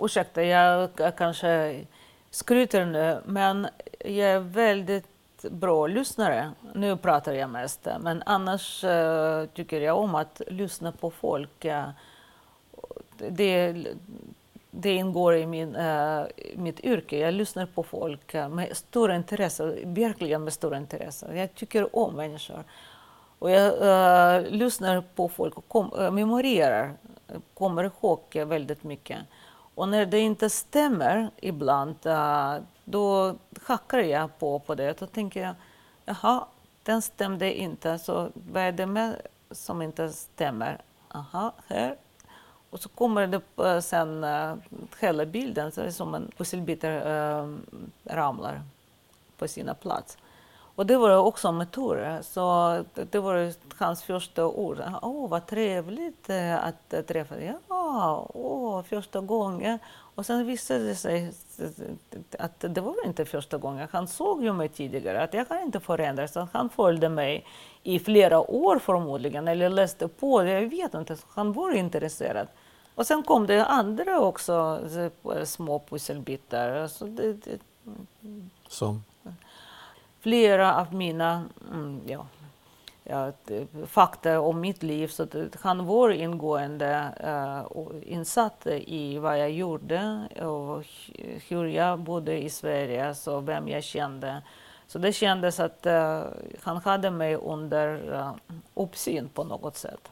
ursäkta, 0.00 0.42
jag 0.42 0.90
kanske 1.16 1.80
skryter 2.30 2.84
nu, 2.84 3.20
men 3.24 3.68
jag 3.98 4.28
är 4.30 4.38
väldigt 4.38 5.42
bra 5.50 5.86
lyssnare. 5.86 6.52
Nu 6.74 6.96
pratar 6.96 7.32
jag 7.32 7.50
mest, 7.50 7.88
men 8.00 8.22
annars 8.26 8.84
uh, 8.84 9.46
tycker 9.46 9.80
jag 9.80 9.98
om 9.98 10.14
att 10.14 10.42
lyssna 10.46 10.92
på 10.92 11.10
folk. 11.10 11.64
Uh, 11.64 11.88
det, 13.16 13.86
det 14.74 14.94
ingår 14.94 15.36
i 15.36 15.46
min, 15.46 15.76
uh, 15.76 16.26
mitt 16.56 16.80
yrke. 16.80 17.18
Jag 17.18 17.34
lyssnar 17.34 17.66
på 17.66 17.82
folk 17.82 18.34
eh, 18.34 18.48
med 18.48 18.76
stort 18.76 19.10
intresse, 19.10 19.78
verkligen 19.84 20.44
med 20.44 20.52
stort 20.52 20.74
intresse. 20.74 21.36
Jag 21.36 21.54
tycker 21.54 21.96
om 21.96 22.14
människor. 22.14 22.64
Och 23.38 23.50
jag 23.50 23.66
eh, 23.66 24.50
lyssnar 24.50 25.00
på 25.14 25.28
folk 25.28 25.56
och 25.56 25.68
kom, 25.68 26.14
memorerar, 26.14 26.94
kommer 27.54 27.84
ihåg 27.84 28.20
väldigt 28.34 28.84
mycket. 28.84 29.18
Och 29.74 29.88
när 29.88 30.06
det 30.06 30.18
inte 30.18 30.50
stämmer 30.50 31.30
ibland, 31.36 31.96
då 32.84 33.34
hackar 33.62 33.98
jag 33.98 34.38
på, 34.38 34.58
på 34.58 34.74
det. 34.74 34.98
Då 34.98 35.06
tänker 35.06 35.42
jag, 35.42 35.54
jaha, 36.04 36.46
den 36.82 37.02
stämde 37.02 37.60
inte, 37.60 37.98
så 37.98 38.28
vad 38.34 38.62
är 38.62 38.72
det 38.72 38.86
med 38.86 39.16
som 39.50 39.82
inte 39.82 40.08
stämmer? 40.08 40.80
Aha, 41.08 41.52
här. 41.66 41.96
Och 42.72 42.80
så 42.80 42.88
kommer 42.88 43.26
det 43.26 43.40
eh, 43.64 43.80
sen 43.80 44.24
eh, 44.24 44.52
uh, 44.52 44.58
hela 45.00 45.26
bilden, 45.26 45.72
så 45.72 45.80
det 45.80 45.86
är 45.86 45.90
som 45.90 46.14
en 46.14 46.30
pusselbitar 46.36 46.90
uh, 46.90 47.56
ramlar 48.04 48.62
på 49.36 49.48
sina 49.48 49.74
plats. 49.74 50.18
Och 50.74 50.86
det 50.86 50.96
var 50.96 51.16
också 51.16 51.52
med 51.52 51.70
Tore, 51.70 52.22
så 52.22 52.84
det 53.10 53.18
var 53.18 53.52
hans 53.78 54.02
första 54.02 54.46
ord. 54.46 54.78
Åh, 54.80 54.98
oh, 55.02 55.28
vad 55.28 55.46
trevligt 55.46 56.30
att 56.60 57.06
träffa 57.06 57.34
dig. 57.34 57.54
Ja, 57.68 58.26
åh, 58.34 58.82
första 58.82 59.20
gången. 59.20 59.78
Och 60.14 60.26
sen 60.26 60.46
visade 60.46 60.84
det 60.84 60.94
sig 60.94 61.32
att 62.38 62.60
det 62.60 62.80
var 62.80 63.06
inte 63.06 63.24
första 63.24 63.58
gången. 63.58 63.88
Han 63.92 64.08
såg 64.08 64.42
ju 64.42 64.52
mig 64.52 64.68
tidigare, 64.68 65.22
att 65.22 65.34
jag 65.34 65.48
kan 65.48 65.62
inte 65.62 65.80
förändras. 65.80 66.36
Han 66.52 66.68
följde 66.68 67.08
mig 67.08 67.46
i 67.82 67.98
flera 67.98 68.40
år 68.50 68.78
förmodligen, 68.78 69.48
eller 69.48 69.68
läste 69.68 70.08
på. 70.08 70.44
Jag 70.44 70.60
vet 70.60 70.94
inte, 70.94 71.16
han 71.28 71.52
var 71.52 71.72
intresserad. 71.72 72.48
Och 72.94 73.06
sen 73.06 73.22
kom 73.22 73.46
det 73.46 73.64
andra 73.64 74.20
också, 74.20 74.80
små 75.44 75.78
pusselbitar. 75.78 76.76
Alltså 76.76 77.06
det, 77.06 77.32
det, 77.32 77.58
Som? 78.68 79.04
Flera 80.20 80.80
av 80.80 80.94
mina 80.94 81.44
mm, 81.72 82.00
ja, 82.06 82.26
ja, 83.04 83.32
fakta 83.86 84.40
om 84.40 84.60
mitt 84.60 84.82
liv. 84.82 85.08
Så 85.08 85.26
han 85.60 85.86
var 85.86 86.10
ingående 86.10 87.14
uh, 87.24 88.12
insatt 88.12 88.66
i 88.66 89.18
vad 89.18 89.38
jag 89.38 89.50
gjorde 89.50 90.28
och 90.46 90.84
hur 91.48 91.64
jag 91.64 91.98
bodde 91.98 92.42
i 92.42 92.50
Sverige, 92.50 93.14
så 93.14 93.40
vem 93.40 93.68
jag 93.68 93.84
kände. 93.84 94.42
Så 94.86 94.98
det 94.98 95.12
kändes 95.12 95.60
att 95.60 95.86
uh, 95.86 96.22
han 96.62 96.76
hade 96.76 97.10
mig 97.10 97.36
under 97.36 98.12
uh, 98.12 98.32
uppsyn 98.74 99.28
på 99.28 99.44
något 99.44 99.76
sätt. 99.76 100.08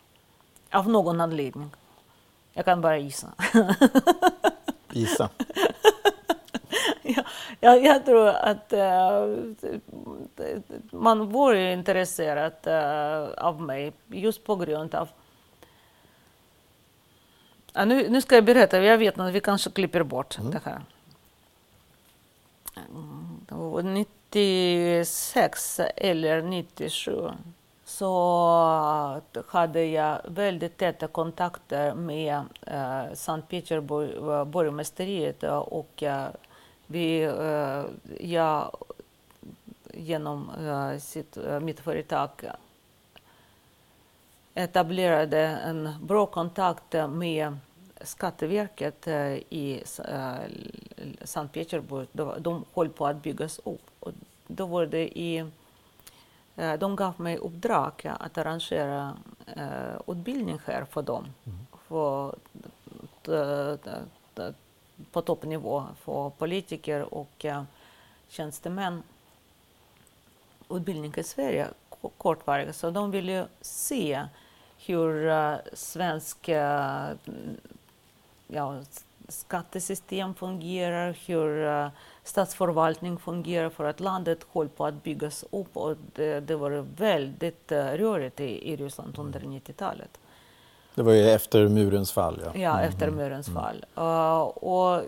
Av 0.70 0.88
någon 0.88 1.20
anledning. 1.20 1.70
Jag 2.52 2.64
kan 2.64 2.80
bara 2.80 2.98
gissa. 2.98 3.28
Gissa? 4.92 5.28
ja, 7.60 7.76
jag, 7.76 8.04
tror 8.04 8.28
att 8.28 8.72
uh, 8.72 9.36
man 10.90 11.32
var 11.32 11.54
intresserad 11.54 12.52
uh, 12.66 13.44
av 13.44 13.62
mig 13.62 13.92
just 14.06 14.44
på 14.44 14.56
grund 14.56 14.94
av 14.94 15.08
uh, 17.78 17.86
nu, 17.86 18.08
nu 18.08 18.20
ska 18.20 18.34
jag 18.34 18.44
berätta, 18.44 18.82
jag 18.82 18.98
vet 18.98 19.18
att 19.18 19.32
vi 19.32 19.40
kanske 19.40 19.70
klipper 19.70 20.02
bort 20.02 20.38
mm. 20.38 20.50
det 20.50 20.60
här. 20.64 20.82
96 24.30 25.80
eller 25.96 26.42
97 26.42 27.30
så 28.00 29.20
hade 29.46 29.84
jag 29.84 30.20
väldigt 30.24 30.76
täta 30.76 31.06
kontakter 31.06 31.94
med 31.94 32.42
eh, 32.66 33.14
Sankt 33.14 33.48
Petersburg 33.48 34.46
borgmästeriet 34.46 35.42
och 35.42 36.02
eh, 36.02 36.28
vi, 36.86 37.22
eh, 37.22 37.84
jag 38.20 38.76
genom 39.94 40.50
eh, 40.66 40.98
sitt, 40.98 41.36
eh, 41.36 41.60
mitt 41.60 41.80
företag 41.80 42.30
etablerade 44.54 45.40
en 45.40 45.88
bra 46.02 46.26
kontakt 46.26 46.94
med 47.08 47.56
Skatteverket 48.00 49.06
eh, 49.06 49.32
i 49.34 49.82
eh, 50.08 50.34
Sankt 51.24 51.54
Petersburg. 51.54 52.08
De 52.38 52.64
höll 52.74 52.88
på 52.88 53.06
att 53.06 53.22
byggas 53.22 53.58
upp. 53.58 53.90
Och 54.00 54.12
då 54.46 54.66
var 54.66 54.86
det 54.86 55.18
i, 55.18 55.44
de 56.79 56.96
gav 56.96 57.20
mig 57.20 57.37
uppdrag 57.37 57.92
att 58.20 58.38
arrangera 58.38 59.16
utbildning 60.07 60.61
här 60.66 60.85
för 60.85 61.03
dem. 61.03 61.27
Mm. 61.44 61.59
För, 61.88 62.35
på 65.12 65.23
toppnivå 65.23 65.85
för 66.05 66.31
politiker 66.31 67.14
och 67.14 67.46
tjänstemän 68.29 69.03
utbildning 70.70 71.14
i 71.16 71.23
Sverige 71.23 71.68
kortvarigt. 72.18 72.77
Så 72.77 72.90
de 72.90 73.11
vill 73.11 73.29
ju 73.29 73.44
se 73.61 74.27
hur 74.87 75.27
uh, 75.27 75.57
svensk 75.73 76.49
uh, 76.49 77.11
ja, 78.46 78.83
skattesystem 79.29 80.35
fungerar, 80.35 81.16
hur 81.27 81.66
uh, 81.85 81.88
statsförvaltning 82.30 83.18
fungerar 83.18 83.70
för 83.70 83.84
att 83.84 84.00
landet 84.00 84.46
håller 84.52 84.70
på 84.70 84.86
att 84.86 85.02
byggas 85.02 85.44
upp 85.50 85.76
och 85.76 85.96
det, 86.14 86.40
det 86.40 86.56
var 86.56 86.70
väldigt 86.96 87.72
uh, 87.72 87.78
rörigt 87.78 88.40
i, 88.40 88.72
i 88.72 88.76
Ryssland 88.76 89.18
under 89.18 89.40
90-talet. 89.40 90.10
Mm. 90.16 90.30
Det 90.94 91.02
var 91.02 91.12
ju 91.12 91.30
efter 91.30 91.68
murens 91.68 92.12
fall? 92.12 92.40
Ja, 92.44 92.50
ja 92.54 92.80
efter 92.80 93.08
mm. 93.08 93.16
murens 93.16 93.48
mm. 93.48 93.62
fall. 93.62 93.84
Uh, 93.98 94.40
och 94.42 95.02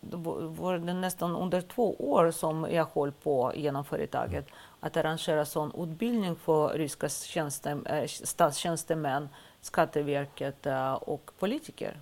det 0.00 0.16
var 0.60 0.78
det 0.78 0.94
nästan 0.94 1.36
under 1.36 1.60
två 1.60 1.94
år 1.98 2.30
som 2.30 2.66
jag 2.70 2.86
höll 2.94 3.12
på 3.12 3.52
genom 3.54 3.84
företaget 3.84 4.46
att 4.80 4.96
arrangera 4.96 5.44
sån 5.44 5.72
utbildning 5.78 6.36
för 6.36 6.68
ryska 6.78 7.08
tjänste, 7.08 7.70
äh, 7.70 8.06
statstjänstemän, 8.06 9.28
Skatteverket 9.60 10.66
och 11.00 11.30
politiker. 11.38 11.96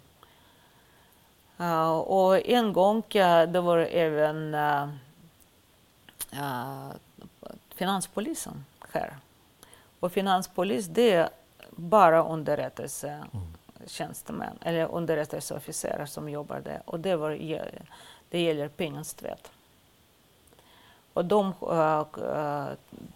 Uh, 1.60 1.90
och 1.90 2.48
en 2.48 2.72
gång 2.72 2.96
uh, 2.96 3.42
det 3.42 3.60
var 3.60 3.78
även 3.78 4.54
uh, 4.54 4.88
finanspolisen 7.74 8.64
här. 8.92 9.16
Och 10.00 10.12
finanspolis 10.12 10.86
det 10.86 11.12
är 11.12 11.28
bara 11.70 12.24
underrättelsetjänstemän 12.24 14.48
mm. 14.48 14.58
eller 14.60 14.90
underrättelseofficerare 14.90 16.06
som 16.06 16.28
jobbar 16.28 16.60
där. 16.60 16.82
Och 16.84 17.00
det, 17.00 17.16
var, 17.16 17.30
det 18.28 18.42
gäller 18.42 18.68
pengastvätt. 18.68 19.50
Och 21.12 21.24
de, 21.24 21.52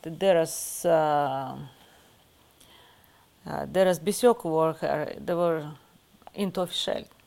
deras, 0.02 0.82
deras 3.66 4.00
besök 4.00 4.44
var 4.44 4.76
här, 4.80 5.14
det 5.20 5.34
var 5.34 5.70
inte 6.32 6.60
officiellt. 6.60 7.19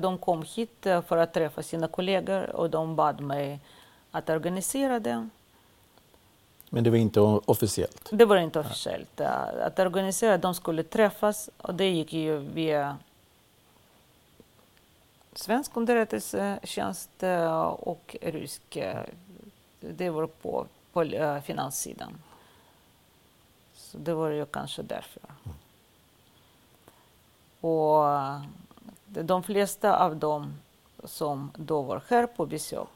De 0.00 0.18
kom 0.18 0.42
hit 0.42 0.86
för 1.06 1.16
att 1.16 1.34
träffa 1.34 1.62
sina 1.62 1.88
kollegor 1.88 2.56
och 2.56 2.70
de 2.70 2.96
bad 2.96 3.20
mig 3.20 3.60
att 4.10 4.30
organisera 4.30 5.00
det. 5.00 5.28
Men 6.70 6.84
det 6.84 6.90
var 6.90 6.96
inte 6.96 7.20
officiellt? 7.20 8.08
Det 8.12 8.24
var 8.24 8.36
inte 8.36 8.60
officiellt. 8.60 9.20
Att 9.20 9.78
organisera, 9.78 10.38
de 10.38 10.54
skulle 10.54 10.82
träffas 10.82 11.50
och 11.56 11.74
det 11.74 11.90
gick 11.90 12.12
ju 12.12 12.38
via 12.38 12.96
svensk 15.32 15.76
underrättelsetjänst 15.76 17.22
och 17.78 18.16
rysk. 18.20 18.78
Det 19.80 20.10
var 20.10 20.26
på, 20.26 20.66
på 20.92 21.04
finanssidan. 21.44 22.18
Så 23.74 23.98
det 23.98 24.14
var 24.14 24.30
ju 24.30 24.46
kanske 24.46 24.82
därför. 24.82 25.22
Mm. 25.44 25.56
Och 27.60 28.04
de 29.12 29.42
flesta 29.42 29.96
av 29.98 30.16
dem 30.16 30.54
som 31.04 31.50
då 31.56 31.82
var 31.82 32.02
här 32.08 32.26
på 32.26 32.46
besök, 32.46 32.88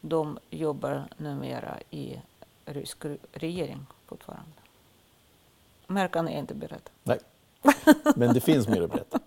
de 0.00 0.38
jobbar 0.50 1.04
numera 1.16 1.78
i 1.90 2.20
rysk 2.64 3.04
regering 3.32 3.86
fortfarande. 4.06 4.52
Mer 5.86 6.08
kan 6.08 6.26
jag 6.26 6.38
inte 6.38 6.54
berätta. 6.54 6.90
Nej, 7.02 7.18
men 8.16 8.34
det 8.34 8.40
finns 8.40 8.68
mer 8.68 8.82
att 8.82 8.92
berätta. 8.92 9.18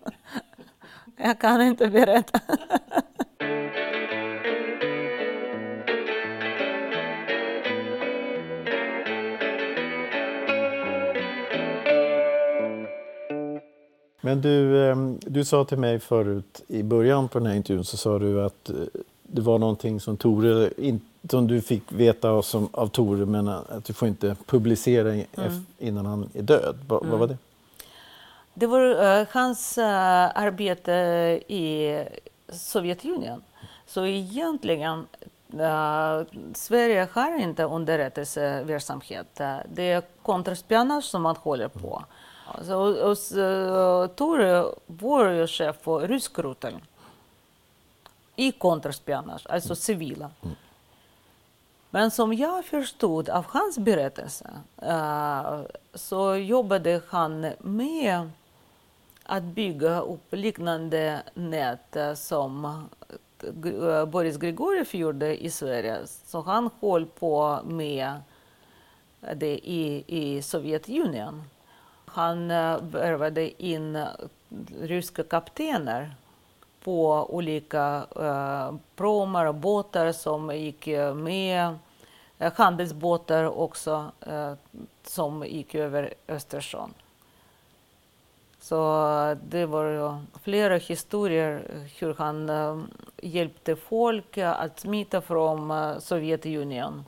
jag 1.18 1.40
kan 1.40 1.62
inte 1.62 1.88
berätta. 1.88 2.40
Men 14.28 14.42
du, 14.42 14.90
ehm, 14.90 15.20
du 15.22 15.46
sa 15.46 15.66
till 15.66 15.78
mig 15.78 16.00
förut 16.00 16.62
i 16.68 16.84
början 16.84 17.28
på 17.28 17.40
den 17.40 17.48
här 17.48 17.56
intervjun 17.56 17.86
så 17.86 17.98
sa 17.98 18.20
du 18.20 18.44
att 18.44 18.70
eh, 18.70 18.76
det 19.24 19.42
var 19.42 19.60
någonting 19.60 20.00
som 20.00 20.18
Tore, 20.18 20.70
som 21.30 21.48
du 21.48 21.62
fick 21.62 21.92
veta 21.92 22.42
som, 22.42 22.70
av 22.72 22.88
Tore 22.88 23.26
men 23.26 23.48
att 23.48 23.86
du 23.86 23.94
får 23.94 24.08
inte 24.08 24.36
publicera 24.46 25.14
mm. 25.14 25.66
innan 25.78 26.06
han 26.06 26.30
är 26.34 26.42
död. 26.42 26.76
Va, 26.88 26.98
mm. 26.98 27.12
Vad 27.12 27.20
var 27.20 27.28
det? 27.28 27.38
Det 28.54 28.68
var 28.68 29.20
uh, 29.20 29.28
hans 29.32 29.78
uh, 29.78 29.86
arbete 30.38 30.92
i 31.48 31.98
Sovjetunionen. 32.50 33.42
Så 33.86 34.06
egentligen 34.06 35.06
Uh, 35.54 36.24
Sverige 36.54 37.08
har 37.12 37.40
inte 37.40 37.64
underrättelseverksamhet. 37.64 39.42
Det 39.74 39.84
är 39.84 40.02
kontraspionage 40.22 41.04
som 41.04 41.22
man 41.22 41.36
håller 41.36 41.68
på. 41.68 42.04
Alltså, 42.52 42.76
och, 42.76 43.12
och, 44.04 44.16
Tore 44.16 44.66
var 44.86 45.30
ju 45.30 45.48
chef 45.48 45.76
för 45.82 46.08
ryskroteln 46.08 46.82
i 48.36 48.52
kontraspionage, 48.52 49.48
alltså 49.50 49.76
civila. 49.76 50.32
Mm. 50.44 50.56
Men 51.90 52.12
som 52.12 52.34
jag 52.34 52.66
förstod 52.66 53.30
av 53.30 53.46
hans 53.48 53.78
berättelse 53.78 54.50
uh, 54.84 55.62
så 55.94 56.36
jobbade 56.36 57.02
han 57.10 57.52
med 57.60 58.30
att 59.24 59.44
bygga 59.44 60.00
upp 60.00 60.34
liknande 60.34 61.22
nät 61.34 61.98
som 62.16 62.84
Boris 64.08 64.38
Grigoriev 64.38 64.88
gjorde 64.96 65.44
i 65.44 65.52
Sverige. 65.52 65.98
Så 66.06 66.42
han 66.42 66.70
höll 66.82 67.06
på 67.06 67.60
med 67.66 68.14
det 69.36 69.58
i, 69.58 70.04
i 70.08 70.42
Sovjetunionen. 70.42 71.44
Han 72.18 72.52
eh, 72.52 72.78
värvade 72.82 73.64
in 73.64 73.96
eh, 73.96 74.08
ryska 74.82 75.24
kaptener 75.24 76.16
på 76.84 77.28
olika 77.30 78.06
eh, 78.16 78.76
pråmar 78.96 79.46
och 79.46 79.56
båtar 79.56 80.12
som 80.12 80.56
gick 80.56 80.88
eh, 80.88 81.14
med, 81.14 81.76
handelsbåtar 82.38 83.44
också, 83.60 84.12
eh, 84.22 84.54
som 85.04 85.46
gick 85.46 85.76
över 85.76 86.14
Östersjön. 86.28 86.94
Så 88.60 89.38
det 89.44 89.66
var 89.66 90.20
flera 90.44 90.78
historier 90.78 91.62
hur 92.00 92.14
han 92.14 92.50
eh, 92.50 92.82
hjälpte 93.22 93.76
folk 93.76 94.38
att 94.38 94.80
smita 94.80 95.22
från 95.22 95.74
Sovjetunionen. 96.02 97.04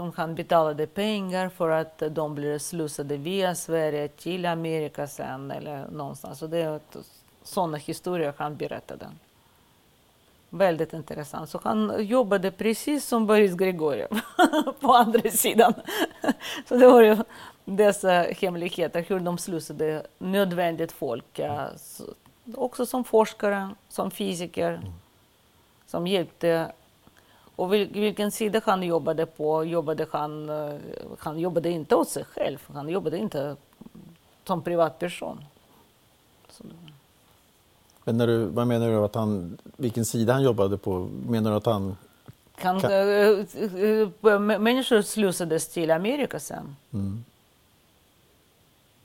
Som 0.00 0.12
han 0.16 0.34
betalade 0.34 0.86
pengar 0.86 1.48
för 1.48 1.70
att 1.70 2.02
de 2.10 2.34
blev 2.34 2.58
slussade 2.58 3.16
via 3.16 3.54
Sverige 3.54 4.08
till 4.08 4.46
Amerika 4.46 5.06
sen 5.06 5.50
eller 5.50 5.88
någonstans. 5.88 6.38
Så 6.38 6.46
det 6.46 6.80
sådana 7.42 7.76
historier 7.76 8.34
han 8.36 8.56
berättade. 8.56 9.06
Väldigt 10.50 10.92
intressant. 10.92 11.50
Så 11.50 11.60
han 11.64 12.06
jobbade 12.06 12.50
precis 12.50 13.06
som 13.06 13.26
Boris 13.26 13.54
Grigoriev 13.54 14.08
på 14.80 14.92
andra 14.92 15.30
sidan. 15.30 15.74
Så 16.68 16.76
det 16.76 16.86
var 16.86 17.02
ju 17.02 17.16
dessa 17.64 18.10
hemligheter, 18.12 19.04
hur 19.08 19.20
de 19.20 19.38
slussade 19.38 20.06
nödvändigt 20.18 20.92
folk. 20.92 21.38
Eh, 21.38 21.66
också 22.54 22.86
som 22.86 23.04
forskare, 23.04 23.70
som 23.88 24.10
fysiker, 24.10 24.80
som 25.86 26.06
hjälpte. 26.06 26.72
Och 27.60 27.72
vilken 27.72 28.30
sida 28.30 28.60
han 28.64 28.82
jobbade 28.82 29.26
på, 29.26 29.64
jobbade 29.64 30.06
han, 30.10 30.50
han 31.18 31.38
jobbade 31.38 31.70
inte 31.70 31.94
åt 31.94 32.08
sig 32.08 32.24
själv, 32.24 32.58
han 32.74 32.88
jobbade 32.88 33.18
inte 33.18 33.56
som 34.44 34.62
privatperson. 34.62 35.44
Så 36.50 36.64
men 38.04 38.16
när 38.16 38.26
du, 38.26 38.44
vad 38.44 38.66
menar 38.66 38.88
du 38.88 38.96
att 38.96 39.14
han, 39.14 39.58
vilken 39.76 40.04
sida 40.04 40.32
han 40.32 40.42
jobbade 40.42 40.78
på? 40.78 41.08
Menar 41.28 41.50
du 41.50 41.56
att 41.56 41.66
han... 41.66 41.96
han 42.54 42.80
kan... 42.80 42.92
Äh, 42.92 44.38
människor 44.38 45.02
slussades 45.02 45.68
till 45.68 45.90
Amerika 45.90 46.40
sen. 46.40 46.76
Mm. 46.92 47.24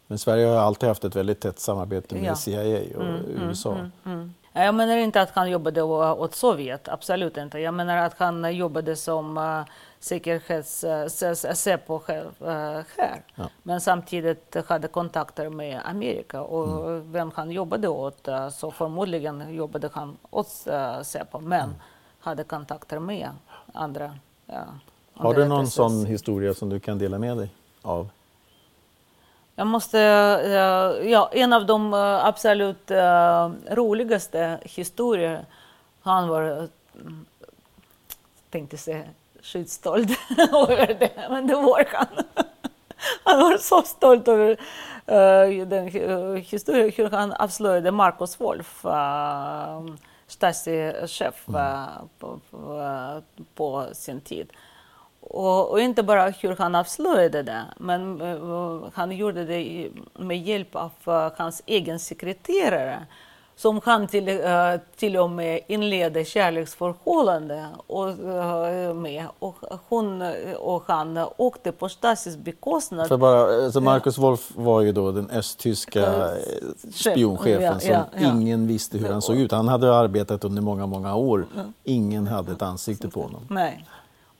Men 0.07 0.19
Sverige 0.19 0.45
har 0.45 0.55
alltid 0.55 0.89
haft 0.89 1.03
ett 1.03 1.15
väldigt 1.15 1.39
tätt 1.39 1.59
samarbete 1.59 2.15
med 2.15 2.23
ja. 2.23 2.35
CIA 2.35 2.97
och 2.97 3.05
mm, 3.05 3.49
USA. 3.49 3.89
Mm, 4.05 4.33
jag 4.63 4.75
menar 4.75 4.97
inte 4.97 5.21
att 5.21 5.29
han 5.29 5.49
jobbade 5.49 5.81
åt 5.81 6.35
Sovjet, 6.35 6.87
absolut 6.87 7.37
inte. 7.37 7.59
Jag 7.59 7.73
menar 7.73 7.97
att 7.97 8.13
han 8.17 8.55
jobbade 8.55 8.95
som 8.95 9.37
uh, 9.37 9.61
säkerhets-Säpo 9.99 11.95
uh, 11.95 12.01
här. 12.97 13.21
Ja. 13.35 13.49
Men 13.63 13.81
samtidigt 13.81 14.55
hade 14.67 14.87
kontakter 14.87 15.49
med 15.49 15.81
Amerika. 15.85 16.41
Och 16.41 16.87
mm. 16.87 17.11
vem 17.11 17.31
han 17.35 17.51
jobbade 17.51 17.87
åt, 17.87 18.27
så 18.51 18.71
förmodligen 18.71 19.55
jobbade 19.55 19.89
han 19.93 20.17
åt 20.29 20.47
Säpo. 21.03 21.39
Men 21.39 21.63
mm. 21.63 21.75
hade 22.19 22.43
kontakter 22.43 22.99
med 22.99 23.29
andra. 23.73 24.15
Har 25.13 25.33
du 25.33 25.45
någon 25.45 25.67
sån 25.67 26.05
historia 26.05 26.53
som 26.53 26.69
du 26.69 26.79
kan 26.79 26.97
dela 26.97 27.19
med 27.19 27.37
dig 27.37 27.49
av? 27.81 28.09
Jag 29.57 29.67
måste, 29.67 29.97
ja, 31.05 31.29
en 31.31 31.53
av 31.53 31.65
de 31.65 31.93
eh, 31.93 32.25
absolut 32.25 32.91
uh, 32.91 33.51
roligaste 33.69 34.59
historier, 34.63 35.45
han 36.01 36.27
var, 36.27 36.67
mm, 36.95 37.25
tänkte 38.49 38.77
säga 38.77 39.03
skitstolt 39.41 40.09
över 40.37 40.93
det, 40.99 41.27
men 41.29 41.47
det 41.47 41.55
var 41.55 41.87
han. 41.91 42.07
Han 43.23 43.39
var 43.39 43.57
så 43.57 43.81
stolt 43.81 44.27
över 44.27 44.57
den 45.65 45.87
historien, 46.37 46.91
hur 46.95 47.09
han 47.09 47.33
avslöjade 47.33 47.91
Marcus 47.91 48.39
Wolf, 48.39 48.85
Stasi-chef 50.27 51.49
uh, 51.49 52.03
på, 52.19 52.39
på, 53.55 53.85
sin 53.93 54.21
tid. 54.21 54.53
Och, 55.29 55.71
och, 55.71 55.79
inte 55.79 56.03
bara 56.03 56.29
hur 56.29 56.55
han 56.55 56.75
avslöjade 56.75 57.43
det, 57.43 57.61
men 57.77 58.21
uh, 58.21 58.83
han 58.93 59.11
gjorde 59.11 59.45
det 59.45 59.89
med 60.19 60.41
hjälp 60.41 60.75
av 60.75 60.91
uh, 61.07 61.31
hans 61.37 61.61
egen 61.65 61.99
sekreterare 61.99 63.05
som 63.55 63.81
han 63.83 64.07
till, 64.07 64.29
uh, 64.29 64.39
till 64.95 65.17
och 65.17 65.29
med 65.29 65.59
inledde 65.67 66.25
kärleksförhållande 66.25 67.67
och, 67.87 68.07
med. 68.95 69.25
Och 69.39 69.55
hon 69.89 70.23
och 70.57 70.83
han 70.87 71.19
åkte 71.37 71.71
på 71.71 71.89
Stasis 71.89 72.37
bekostnad. 72.37 73.07
För 73.07 73.17
bara, 73.17 73.65
alltså 73.65 73.81
Marcus 73.81 74.17
Wolf 74.17 74.51
var 74.55 74.81
ju 74.81 74.91
då 74.91 75.11
den 75.11 75.29
östtyska 75.29 76.29
spionchefen 76.93 77.61
ja, 77.61 77.79
som 77.79 77.91
ja, 77.91 78.05
ja. 78.19 78.31
ingen 78.31 78.67
visste 78.67 78.97
hur 78.97 79.09
han 79.09 79.21
såg 79.21 79.35
ut. 79.35 79.51
Han 79.51 79.67
hade 79.67 79.95
arbetat 79.95 80.43
under 80.43 80.61
många, 80.61 80.85
många 80.85 81.15
år. 81.15 81.45
Ingen 81.83 82.27
hade 82.27 82.51
ett 82.51 82.61
ansikte 82.61 83.09
på 83.09 83.21
honom. 83.21 83.41
Nej. 83.49 83.85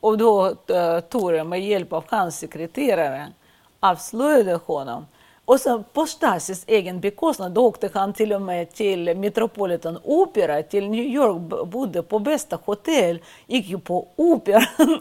Och 0.06 0.18
då 0.18 0.48
uh, 0.48 1.00
Tore 1.00 1.44
med 1.44 1.60
hjälp 1.60 1.92
av 1.92 2.04
hans 2.08 2.38
sekreterare 2.38 3.32
avslöjade 3.80 4.54
honom 4.54 5.06
och 5.44 5.60
sen 5.60 5.84
på 5.92 6.06
Stasis 6.06 6.64
egen 6.66 7.00
bekostnad 7.00 7.52
då 7.52 7.66
åkte 7.66 7.90
han 7.94 8.12
till 8.12 8.32
och 8.32 8.42
med 8.42 8.72
till 8.72 9.16
Metropolitan 9.16 9.98
Opera, 10.04 10.62
till 10.62 10.90
New 10.90 11.04
York, 11.04 11.68
bodde 11.68 12.02
på 12.02 12.18
bästa 12.18 12.58
hotell, 12.64 13.18
gick 13.46 13.66
ju 13.66 13.78
på 13.78 14.08
operan. 14.16 14.64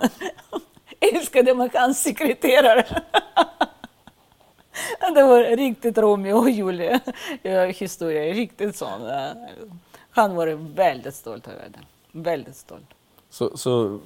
Älskade 1.00 1.56
med 1.56 1.70
hans 1.74 2.04
sekreterare. 2.04 2.86
det 5.16 5.24
var 5.24 5.44
riktigt 5.58 5.98
Romeo 5.98 6.38
och 6.38 6.50
Julia 6.50 7.00
eh, 7.44 7.62
historia, 7.62 8.34
riktigt 8.34 8.76
sån. 8.76 9.10
Eh, 9.10 9.30
han 10.10 10.36
var 10.36 10.48
väldigt 10.76 11.16
stolt 11.16 11.48
över 11.48 11.70
det. 11.70 11.80
Väldigt 12.12 12.56
stolt. 12.56 12.90
Så, 13.30 13.58
så 13.58 14.00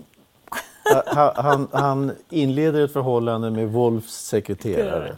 han, 1.36 1.68
han 1.72 2.12
inleder 2.30 2.86
ett 2.86 2.94
förhållande 2.94 3.52
med 3.52 3.72
Wolfs 3.72 4.26
sekreterare 4.26 5.18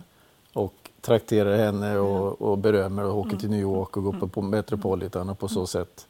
och 0.53 0.73
trakterar 1.01 1.57
henne 1.57 1.97
och, 1.97 2.41
och 2.41 2.57
berömmer 2.57 3.03
och 3.03 3.17
åker 3.17 3.37
till 3.37 3.49
New 3.49 3.59
York 3.59 3.97
och 3.97 4.03
går 4.03 4.13
på, 4.13 4.27
på 4.27 4.41
Metropolitan 4.41 5.29
och 5.29 5.39
på 5.39 5.47
så 5.47 5.67
sätt 5.67 6.07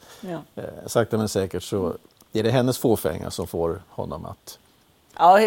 eh, 0.56 0.64
sakta 0.86 1.18
men 1.18 1.30
säkert 1.30 1.64
så 1.64 1.94
är 2.34 2.44
det 2.44 2.52
hennes 2.52 2.78
fåfänga 2.78 3.32
som 3.32 3.48
får 3.48 3.82
honom 3.90 4.26
att 4.26 4.60
Ja, 5.18 5.40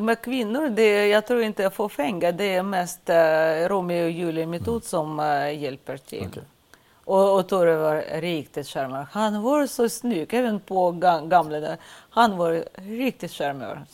med 0.00 0.22
kvinnor, 0.22 0.68
det, 0.68 1.06
jag 1.06 1.26
tror 1.26 1.42
inte 1.42 1.70
fåfänga, 1.70 2.32
det 2.32 2.54
är 2.54 2.62
mest 2.62 3.00
uh, 3.08 3.68
Romeo 3.68 4.04
och 4.04 4.10
Julia-metod 4.10 4.68
mm. 4.68 4.80
som 4.80 5.20
uh, 5.20 5.62
hjälper 5.62 5.96
till. 5.96 6.26
Okay. 6.26 6.42
Och, 7.04 7.38
och 7.38 7.48
Tore 7.48 7.76
var 7.76 8.20
riktigt 8.20 8.66
charmör. 8.66 9.06
Han 9.12 9.42
var 9.42 9.66
så 9.66 9.88
snygg, 9.88 10.34
även 10.34 10.60
på 10.60 10.90
gamla 10.90 11.60
dagar. 11.60 11.76
Han 12.10 12.36
var 12.36 12.64
riktigt 12.74 13.30
charmör. 13.30 13.84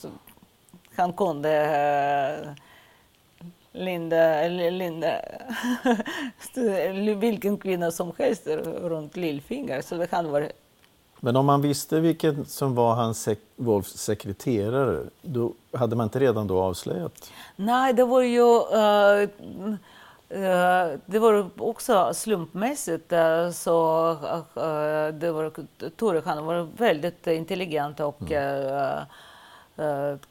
Han 0.95 1.13
kunde 1.13 1.49
uh, 2.43 2.53
Linda, 3.71 4.47
Linda 4.47 5.21
vilken 7.17 7.57
kvinna 7.57 7.91
som 7.91 8.11
helst 8.17 8.47
runt 8.81 9.17
lillfingret. 9.17 9.85
Så 9.85 9.95
det 9.95 10.07
kan 10.07 10.31
vara... 10.31 10.45
Men 11.19 11.35
om 11.35 11.45
man 11.45 11.61
visste 11.61 11.99
vilken 11.99 12.45
som 12.45 12.75
var 12.75 12.95
hans 12.95 13.21
sek 13.21 13.39
Wolfs 13.55 13.97
sekreterare, 13.97 15.03
då 15.21 15.53
hade 15.73 15.95
man 15.95 16.03
inte 16.03 16.19
redan 16.19 16.47
då 16.47 16.61
avslöjat? 16.61 17.31
Nej, 17.55 17.93
det 17.93 18.03
var 18.03 18.21
ju... 18.21 18.41
Uh, 18.41 19.77
det 21.05 21.19
var 21.19 21.49
också 21.57 22.13
slumpmässigt. 22.13 23.13
Uh, 23.13 23.51
så 23.51 24.13
det 25.13 25.31
var, 25.31 25.51
Tore 25.89 26.21
han 26.25 26.45
var 26.45 26.67
väldigt 26.77 27.27
intelligent 27.27 27.99
och 27.99 28.31
mm 28.31 29.05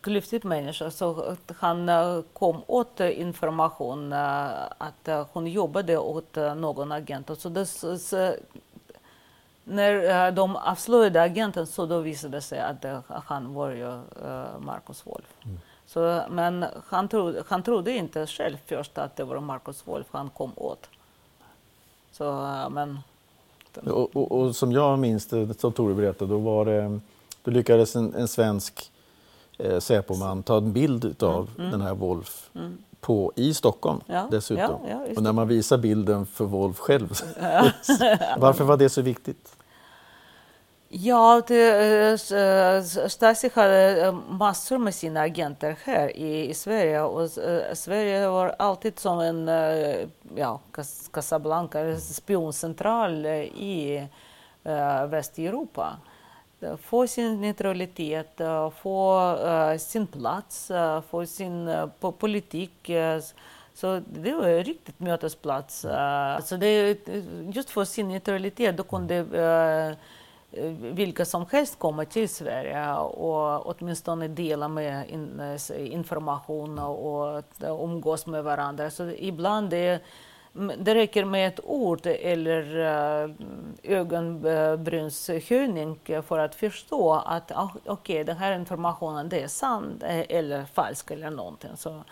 klyftig 0.01 0.45
människa. 0.45 0.91
Så 0.91 1.37
han 1.59 1.91
kom 2.33 2.63
åt 2.67 3.01
information 3.01 4.13
att 4.13 5.09
hon 5.33 5.47
jobbade 5.47 5.99
åt 5.99 6.37
någon 6.37 6.93
agent. 6.93 7.31
Så 7.39 7.49
det, 7.49 7.67
så, 7.67 8.35
när 9.65 10.33
de 10.33 10.57
avslöjade 10.57 11.23
agenten 11.23 11.67
så 11.67 11.87
då 11.87 11.99
visade 12.01 12.37
det 12.37 12.41
sig 12.41 12.61
att 12.61 12.85
han 13.09 13.55
var 13.55 13.71
ju 13.71 14.01
Marcus 14.59 15.07
Wolf. 15.07 15.35
Mm. 15.45 15.59
Så, 15.87 16.23
men 16.31 16.65
han 16.87 17.09
trodde, 17.09 17.45
han 17.49 17.63
trodde 17.63 17.93
inte 17.93 18.27
själv 18.27 18.57
först 18.67 18.99
att 18.99 19.17
det 19.17 19.25
var 19.25 19.41
Marcus 19.41 19.87
Wolf 19.87 20.07
han 20.11 20.31
kom 20.31 20.53
åt. 20.57 20.89
Så, 22.13 22.25
men, 22.71 22.99
och, 23.85 24.17
och, 24.17 24.33
och, 24.33 24.57
som 24.57 24.73
jag 24.73 24.99
minns 24.99 25.27
det, 25.27 25.61
som 25.61 25.73
Tore 25.73 25.95
berättade, 25.95 26.31
då, 26.31 26.39
var 26.39 26.65
det, 26.65 27.01
då 27.43 27.51
lyckades 27.51 27.97
en, 27.97 28.15
en 28.15 28.29
svensk 28.29 28.91
eh, 29.59 29.79
Säpoman 29.79 30.43
ta 30.43 30.57
en 30.57 30.73
bild 30.73 31.23
av 31.23 31.49
mm. 31.49 31.61
mm. 31.61 31.71
den 31.71 31.81
här 31.81 31.95
Wolf 31.95 32.51
mm. 32.55 32.79
på, 33.01 33.33
i 33.37 33.55
Stockholm 33.55 34.01
ja. 34.07 34.29
dessutom. 34.31 34.81
Ja, 34.89 35.07
ja, 35.07 35.15
och 35.17 35.23
när 35.23 35.33
man 35.33 35.49
visar 35.49 35.79
bilden 35.79 36.27
för 36.27 36.45
Wolf 36.45 36.79
själv. 36.79 37.09
Varför 38.39 38.65
var 38.65 38.77
det 38.77 38.89
så 38.89 39.03
viktigt? 39.03 39.56
Ja, 40.89 41.43
det, 41.47 41.71
eh, 42.33 42.83
Stasi 43.09 43.51
hade 43.55 44.07
eh, 44.07 44.13
massor 44.29 44.79
med 44.79 44.95
sina 44.95 45.21
agenter 45.21 45.77
här 45.85 46.17
i, 46.17 46.49
i 46.49 46.55
Sverige 46.55 47.03
och 47.03 47.39
eh, 47.39 47.75
Sverige 47.75 48.29
var 48.29 48.55
alltid 48.59 48.99
som 48.99 49.21
en 49.21 49.49
ja, 50.37 50.61
Casablanca, 51.13 51.97
spioncentral 51.97 53.27
i 53.27 54.09
äh, 54.65 55.07
Västeuropa 55.07 55.97
få 56.83 57.07
sin 57.07 57.41
neutralitet, 57.41 58.41
få 58.81 59.37
äh, 59.47 59.79
sin 59.79 60.07
plats, 60.07 60.71
få 61.11 61.27
sin 61.27 61.69
uh, 61.69 62.11
politik. 62.19 62.91
så 63.75 64.03
det 64.07 64.33
var 64.33 64.49
en 64.49 64.65
riktigt 64.65 65.01
mötesplats. 65.01 65.87
så 66.45 66.57
det, 66.57 66.99
just 67.53 67.71
för 67.71 67.85
sin 67.85 68.09
neutralitet, 68.09 68.77
då 68.77 68.83
kunde 68.83 69.97
Eh, 70.53 70.71
vilka 70.71 71.25
som 71.25 71.47
helst 71.51 71.79
komma 71.79 72.05
till 72.05 72.29
Sverige 72.29 72.95
och 72.95 73.67
åtminstone 73.67 74.29
dela 74.29 74.69
med 74.69 75.05
eh, 75.71 75.93
information 75.93 76.79
och, 76.79 77.39
eh, 77.39 77.83
umgås 77.83 78.27
med 78.27 78.45
varandra. 78.45 78.91
Så 78.91 79.11
ibland 79.11 79.71
det, 79.71 80.01
det 80.79 80.95
räcker 80.95 81.25
med 81.25 81.49
ett 81.49 81.61
ord 81.65 82.07
eller 82.07 82.65
ögonbrynshöjning 83.83 86.01
för 86.27 86.39
att 86.39 86.55
förstå 86.55 87.13
att 87.13 87.53
ah, 87.53 87.71
okej, 87.75 87.93
okay, 87.93 88.25
den 88.25 88.37
här 88.37 88.59
informationen 88.59 89.29
det 89.29 89.43
är 89.43 89.49
sann 89.49 90.03
eller 90.29 90.65
falsk 90.65 91.11
eller 91.11 91.31
någonting. 91.31 91.71
Så, 91.77 92.03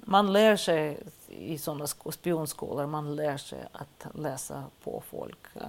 man 0.00 0.32
lär 0.32 0.56
sig 0.56 0.98
i 1.30 1.58
sådana 1.58 1.86
spionskolor, 1.86 2.86
man 2.86 3.16
lär 3.16 3.36
sig 3.36 3.58
att 3.72 4.06
läsa 4.14 4.64
på 4.84 5.02
folk. 5.10 5.56
Uh, 5.56 5.62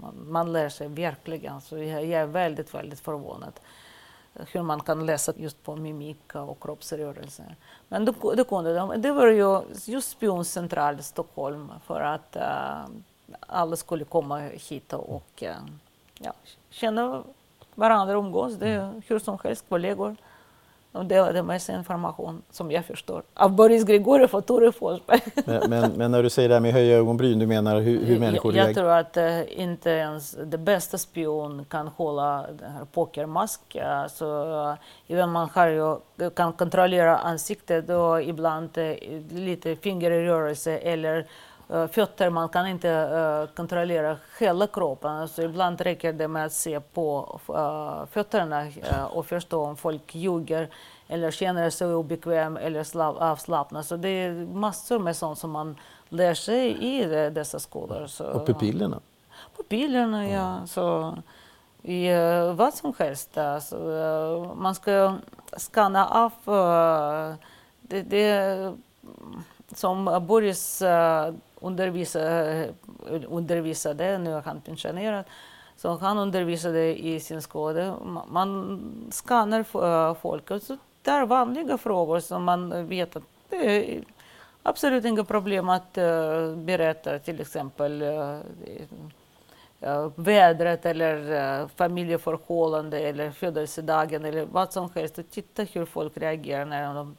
man, 0.00 0.14
man, 0.28 0.52
lär 0.52 0.68
sig 0.68 0.88
verkligen, 0.88 1.60
så 1.60 1.78
jag, 1.78 2.04
jag 2.04 2.22
är 2.22 2.26
väldigt, 2.26 2.74
väldigt 2.74 3.00
förvånad 3.00 3.52
hur 4.34 4.62
man 4.62 4.80
kan 4.80 5.06
läsa 5.06 5.32
just 5.36 5.62
på 5.62 5.76
mimik 5.76 6.34
och 6.34 6.62
kroppsrörelser. 6.62 7.56
Men 7.88 8.04
det, 8.04 8.14
det 8.36 8.44
kunde 8.44 8.74
de. 8.74 9.02
Det 9.02 9.12
var 9.12 9.26
ju 9.26 9.60
just 9.84 10.10
spioncentral 10.10 11.00
i 11.00 11.02
Stockholm 11.02 11.72
för 11.86 12.00
att 12.00 12.36
uh, 12.36 12.86
alla 13.40 13.76
skulle 13.76 14.04
komma 14.04 14.38
hit 14.38 14.92
och 14.92 15.42
uh, 15.42 15.48
ja, 16.18 16.32
känna 16.70 17.22
varandra, 17.74 18.14
umgås. 18.14 18.54
Det 18.54 18.68
är 18.68 19.02
hur 19.06 19.18
som 19.18 19.38
helst 19.44 19.64
kollegor. 19.68 20.16
De 20.92 21.08
delade 21.08 21.42
med 21.42 21.62
sig 21.62 21.74
information, 21.74 22.42
som 22.50 22.70
jag 22.70 22.84
förstår, 22.84 23.22
av 23.34 23.56
Boris 23.56 23.84
Grigoriev 23.84 24.34
och 24.34 24.46
Tore 24.46 24.72
Forsberg. 24.72 25.20
Men, 25.46 25.70
men, 25.70 25.92
men, 25.92 26.10
när 26.10 26.22
du 26.22 26.30
säger 26.30 26.48
det 26.48 26.54
här 26.54 26.60
med 26.60 26.72
höja 26.72 26.96
ögonbryn, 26.96 27.38
du 27.38 27.46
menar 27.46 27.80
hur, 27.80 28.04
hur 28.04 28.18
människor 28.18 28.56
Jag, 28.56 28.68
jag 28.68 28.74
tror 28.74 28.90
att 28.90 29.16
uh, 29.16 29.60
inte 29.60 29.90
ens 29.90 30.36
det 30.44 30.58
bästa 30.58 30.98
spion 30.98 31.64
kan 31.64 31.88
hålla 31.88 32.46
den 32.58 32.70
här 32.72 32.84
pokermask. 32.92 33.76
Alltså, 33.76 34.76
även 35.08 35.30
man 35.30 35.48
har 35.54 35.66
ju, 35.66 35.96
kan 36.30 36.52
kontrollera 36.52 37.16
ansiktet 37.16 37.90
och 37.90 38.22
ibland 38.22 38.78
uh, 38.78 38.94
lite 39.30 39.76
fingerrörelse 39.76 40.78
eller 40.78 41.26
fötter. 41.68 42.30
Man 42.30 42.48
kan 42.48 42.66
inte 42.66 42.88
uh, 42.88 43.54
kontrollera 43.56 44.16
hela 44.40 44.66
kroppen. 44.66 45.10
Alltså, 45.10 45.42
ibland 45.42 45.80
räcker 45.80 46.12
det 46.12 46.28
med 46.28 46.46
att 46.46 46.52
se 46.52 46.80
på 46.80 47.40
uh, 47.50 48.06
fötterna 48.06 48.68
och 49.10 49.26
förstå 49.26 49.64
om 49.64 49.76
folk 49.76 50.14
ljuger 50.14 50.68
eller 51.08 51.30
känner 51.30 51.70
sig 51.70 51.94
obekväm 51.94 52.56
eller 52.56 53.02
avslappnad. 53.22 53.86
Så 53.86 53.96
det 53.96 54.08
är 54.08 54.32
massor 54.54 54.98
med 54.98 55.16
sånt 55.16 55.38
som 55.38 55.50
man 55.50 55.76
lär 56.08 56.34
sig 56.34 56.84
i 56.84 57.04
dessa 57.30 57.58
skolor. 57.58 58.06
Så, 58.06 58.24
och 58.24 58.46
pupillerna? 58.46 59.00
Pupillerna, 59.56 60.28
ja. 60.28 60.66
Så, 60.66 61.16
i 61.82 62.08
vad 62.54 62.74
som 62.74 62.94
helst. 62.98 63.38
Alltså, 63.38 63.76
man 64.56 64.74
ska 64.74 65.16
skanna 65.56 66.06
av 66.06 66.32
det, 67.80 68.02
det, 68.02 68.74
som 69.74 70.24
Boris 70.28 70.82
undervisade, 71.62 72.64
eh, 73.10 73.22
undervisade, 73.28 74.18
nu 74.18 74.32
är 74.34 74.42
han 74.42 74.60
pensionerad, 74.60 75.24
så 75.76 75.96
han 75.96 76.18
undervisade 76.18 77.06
i 77.06 77.20
sin 77.20 77.42
skola. 77.42 77.96
Man 78.28 78.80
skannar 79.10 79.60
eh, 79.60 80.14
folk. 80.14 80.48
Så 80.48 80.76
det 81.02 81.10
är 81.10 81.26
vanliga 81.26 81.78
frågor 81.78 82.20
som 82.20 82.44
man 82.44 82.88
vet 82.88 83.16
att 83.16 83.22
det 83.48 84.00
absolut 84.62 85.04
inga 85.04 85.24
problem 85.24 85.68
att 85.68 85.98
eh, 85.98 86.54
berätta 86.54 87.18
till 87.18 87.40
exempel 87.40 88.04
vädret 90.14 90.86
eller 90.86 91.68
familjeförhållande 91.68 93.00
eller 93.00 93.30
födelsedagen 93.30 94.24
eller 94.24 94.44
vad 94.44 94.72
som 94.72 94.90
helst 94.94 95.18
och 95.18 95.30
titta 95.30 95.62
hur 95.62 95.84
folk 95.84 96.16
reagerar 96.16 96.64
när 96.64 96.94
de 96.94 97.16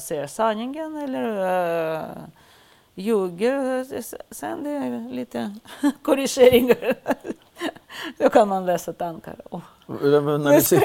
säger 0.00 0.26
sanningen 0.26 0.96
eller 0.96 1.28
uh, 1.96 2.04
ljuger. 2.94 3.86
Sen 4.30 4.64
det 4.64 4.70
är 4.70 5.12
lite 5.12 5.54
korrigeringar. 6.02 6.94
Då 8.18 8.28
kan 8.28 8.48
man 8.48 8.66
läsa 8.66 8.92
tankar. 8.92 9.36
Oh. 9.50 9.60
När 9.86 10.70
vi 10.70 10.80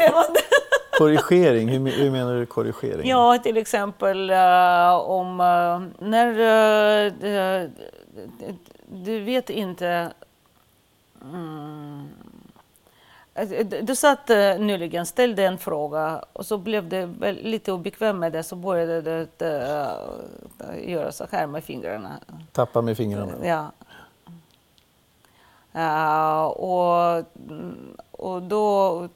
korrigering, 0.98 1.68
hur, 1.68 1.92
hur, 1.92 2.12
menar 2.12 2.36
du 2.36 2.46
korrigering? 2.46 3.10
Ja, 3.10 3.38
till 3.38 3.58
exempel 3.58 4.32
uh, 4.32 4.96
om 4.96 5.40
uh, 5.40 6.08
när 6.10 6.30
uh, 6.30 7.70
du 8.88 9.20
vet 9.20 9.50
inte 9.50 10.12
mm, 11.22 12.10
du 13.82 13.96
satt 13.96 14.30
nyligen, 14.60 15.06
ställde 15.06 15.46
en 15.46 15.58
fråga 15.58 16.24
och 16.34 16.46
så 16.46 16.58
blev 16.58 16.90
du 16.90 17.14
lite 17.32 17.72
obekväm 17.72 18.20
med 18.20 18.32
det 18.32 18.44
så 18.44 18.56
började 18.56 19.02
du 19.02 19.46
uh, 19.46 20.90
göra 20.90 21.12
så 21.12 21.28
här 21.32 21.48
med 21.48 21.64
fingrarna. 21.64 22.20
Tappa 22.52 22.82
med 22.82 22.98
fingrarna? 22.98 23.34
Ja. 23.44 23.72
Uh, 25.76 26.44
och, 26.46 27.26
och 28.12 28.42
då 28.42 29.08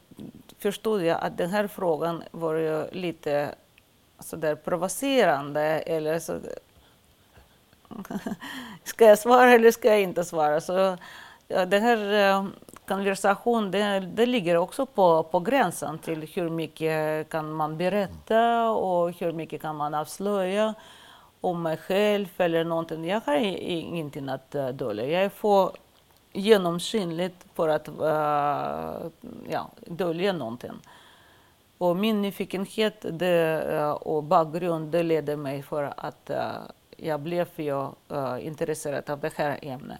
förstod 0.60 1.04
jag 1.04 1.20
att 1.22 1.38
den 1.38 1.50
här 1.50 1.68
frågan 1.68 2.24
var 2.32 2.56
ju 2.56 2.92
lite 2.92 3.56
så 4.20 4.36
där 4.36 4.56
provocerande. 4.56 5.62
Eller 5.62 6.20
så, 6.20 6.40
ska 8.84 9.06
jag 9.06 9.20
svara 9.20 9.52
eller 9.52 9.72
ska 9.72 9.88
jag 9.88 10.02
inte 10.02 10.24
svara? 10.24 10.62
Så, 10.62 10.98
den 11.48 11.82
här 11.82 12.30
eh, 12.30 12.46
konversationen 12.88 13.72
det, 13.72 14.00
det 14.00 14.26
ligger 14.26 14.58
också 14.58 14.86
på, 14.86 15.24
på 15.24 15.40
gränsen 15.40 16.00
till 16.00 16.28
hur 16.34 16.50
mycket 16.50 17.30
kan 17.30 17.54
man 17.54 17.78
berätta 17.78 18.70
och 18.70 19.12
hur 19.12 19.32
mycket 19.32 19.62
kan 19.62 19.76
man 19.76 19.94
avslöja 19.94 20.74
om 21.42 21.62
mig 21.62 21.78
själv 21.78 22.28
eller 22.38 22.64
någonting. 22.64 23.08
Jag 23.08 23.22
har 23.26 23.36
ingenting 23.36 24.30
att 24.30 24.56
eh, 24.56 24.68
dölja. 24.68 25.24
Jag 25.24 25.34
får 25.34 25.72
genomskinligt 26.34 27.46
för 27.56 27.70
att 27.70 27.90
uh, 27.90 29.12
ja, 29.50 29.72
dölja 29.88 30.34
någonting. 30.34 30.72
Och 31.78 31.98
min 31.98 32.22
nyfikenhet 32.22 33.06
det, 33.10 33.68
uh, 33.72 33.92
och 33.92 34.24
bakgrund 34.24 34.92
det 34.92 35.04
ledde 35.04 35.38
mig 35.38 35.64
för 35.64 35.94
att 35.98 36.30
uh, 36.30 36.38
jag 36.98 37.20
blev 37.20 37.48
ju, 37.56 37.88
intresserad 38.40 39.10
av 39.10 39.20
det 39.20 39.34
här 39.36 39.60
ämnet. 39.62 40.00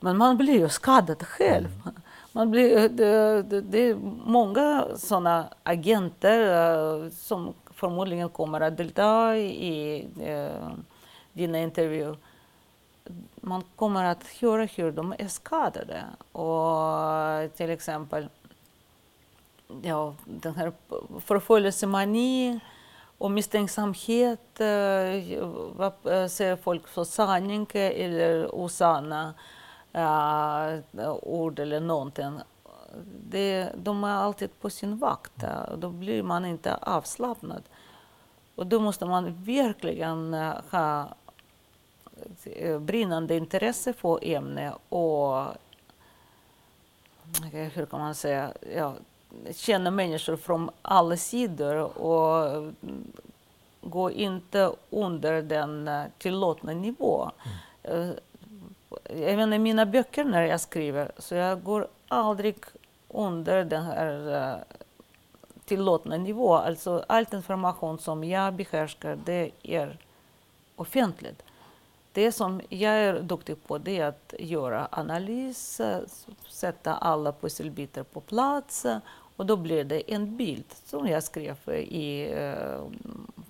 Men 0.00 0.16
man 0.16 0.36
blir 0.36 0.58
ju 0.58 0.68
skadad 0.68 1.22
själv. 1.22 1.82
Mm. 1.82 2.00
Man 2.32 2.50
blir, 2.50 2.88
det, 2.88 3.42
det, 3.42 3.60
det 3.60 3.78
är 3.78 3.94
många 4.26 4.86
sådana 4.96 5.48
agenter 5.62 7.10
som 7.10 7.54
förmodligen 7.74 8.28
kommer 8.28 8.60
att 8.60 8.76
delta 8.76 9.36
i 9.36 10.08
dina 11.32 11.58
intervjuer 11.58 12.16
man 13.40 13.64
kommer 13.76 14.04
att 14.04 14.26
höra 14.26 14.64
hur 14.64 14.92
de 14.92 15.14
är 15.18 15.28
skadade. 15.28 16.04
Och 16.32 17.56
till 17.56 17.70
exempel 17.70 18.28
ja, 19.82 20.14
den 20.24 20.54
här 20.54 20.72
förföljelsemani 21.20 22.60
och 23.18 23.30
misstänksamhet. 23.30 24.60
Eh, 24.60 25.46
vad 25.76 25.92
eh, 26.04 26.26
ser 26.26 26.56
folk 26.56 26.88
för 26.88 27.04
sanning 27.04 27.66
eller 27.72 28.54
osanna 28.54 29.34
uh, 29.96 31.12
ord 31.22 31.58
eller 31.58 31.80
någonting. 31.80 32.40
Det, 33.30 33.72
de 33.76 34.04
är 34.04 34.14
alltid 34.14 34.60
på 34.60 34.70
sin 34.70 34.98
vakt. 34.98 35.44
Då 35.78 35.90
blir 35.90 36.22
man 36.22 36.44
inte 36.44 36.74
avslappnad. 36.74 37.62
Och 38.54 38.66
då 38.66 38.80
måste 38.80 39.06
man 39.06 39.44
verkligen 39.44 40.34
ha 40.70 41.08
Eh, 42.44 42.78
brinnande 42.78 43.36
intresse 43.36 43.92
för 43.92 44.18
ämnet 44.22 44.74
och 44.88 45.46
hur 47.52 47.86
kan 47.86 48.00
man 48.00 48.14
säga, 48.14 48.52
ja, 48.76 48.94
känna 49.50 49.90
människor 49.90 50.36
från 50.36 50.70
alla 50.82 51.16
sidor 51.16 51.98
och 51.98 52.72
gå 53.80 54.10
inte 54.10 54.72
under 54.90 55.42
den 55.42 55.90
tillåtna 56.18 56.72
nivån. 56.72 57.30
Mm. 57.82 58.14
Jag 59.08 59.36
menar, 59.36 59.58
mina 59.58 59.86
böcker 59.86 60.24
när 60.24 60.42
jag 60.42 60.60
skriver, 60.60 61.12
så 61.18 61.34
jag 61.34 61.62
går 61.62 61.88
aldrig 62.08 62.56
under 63.08 63.64
den 63.64 63.84
här 63.84 64.34
eh, 64.34 64.76
tillåtna 65.64 66.16
nivån. 66.16 66.60
Alltså 66.60 67.04
all 67.06 67.26
information 67.32 67.98
som 67.98 68.24
jag 68.24 68.54
behärskar, 68.54 69.18
det 69.24 69.50
är 69.62 69.98
offentligt. 70.76 71.42
Det 72.12 72.32
som 72.32 72.60
jag 72.68 72.92
är 72.92 73.20
duktig 73.20 73.66
på 73.66 73.78
det 73.78 73.98
är 73.98 74.06
att 74.06 74.34
göra 74.38 74.88
analys, 74.90 75.80
eh, 75.80 76.00
sätta 76.48 76.94
alla 76.94 77.32
pusselbitar 77.32 78.02
på 78.02 78.20
plats 78.20 78.84
eh, 78.84 78.98
och 79.36 79.46
då 79.46 79.56
blir 79.56 79.84
det 79.84 80.14
en 80.14 80.36
bild 80.36 80.74
som 80.84 81.06
jag 81.08 81.22
skrev 81.22 81.56
i 81.74 82.34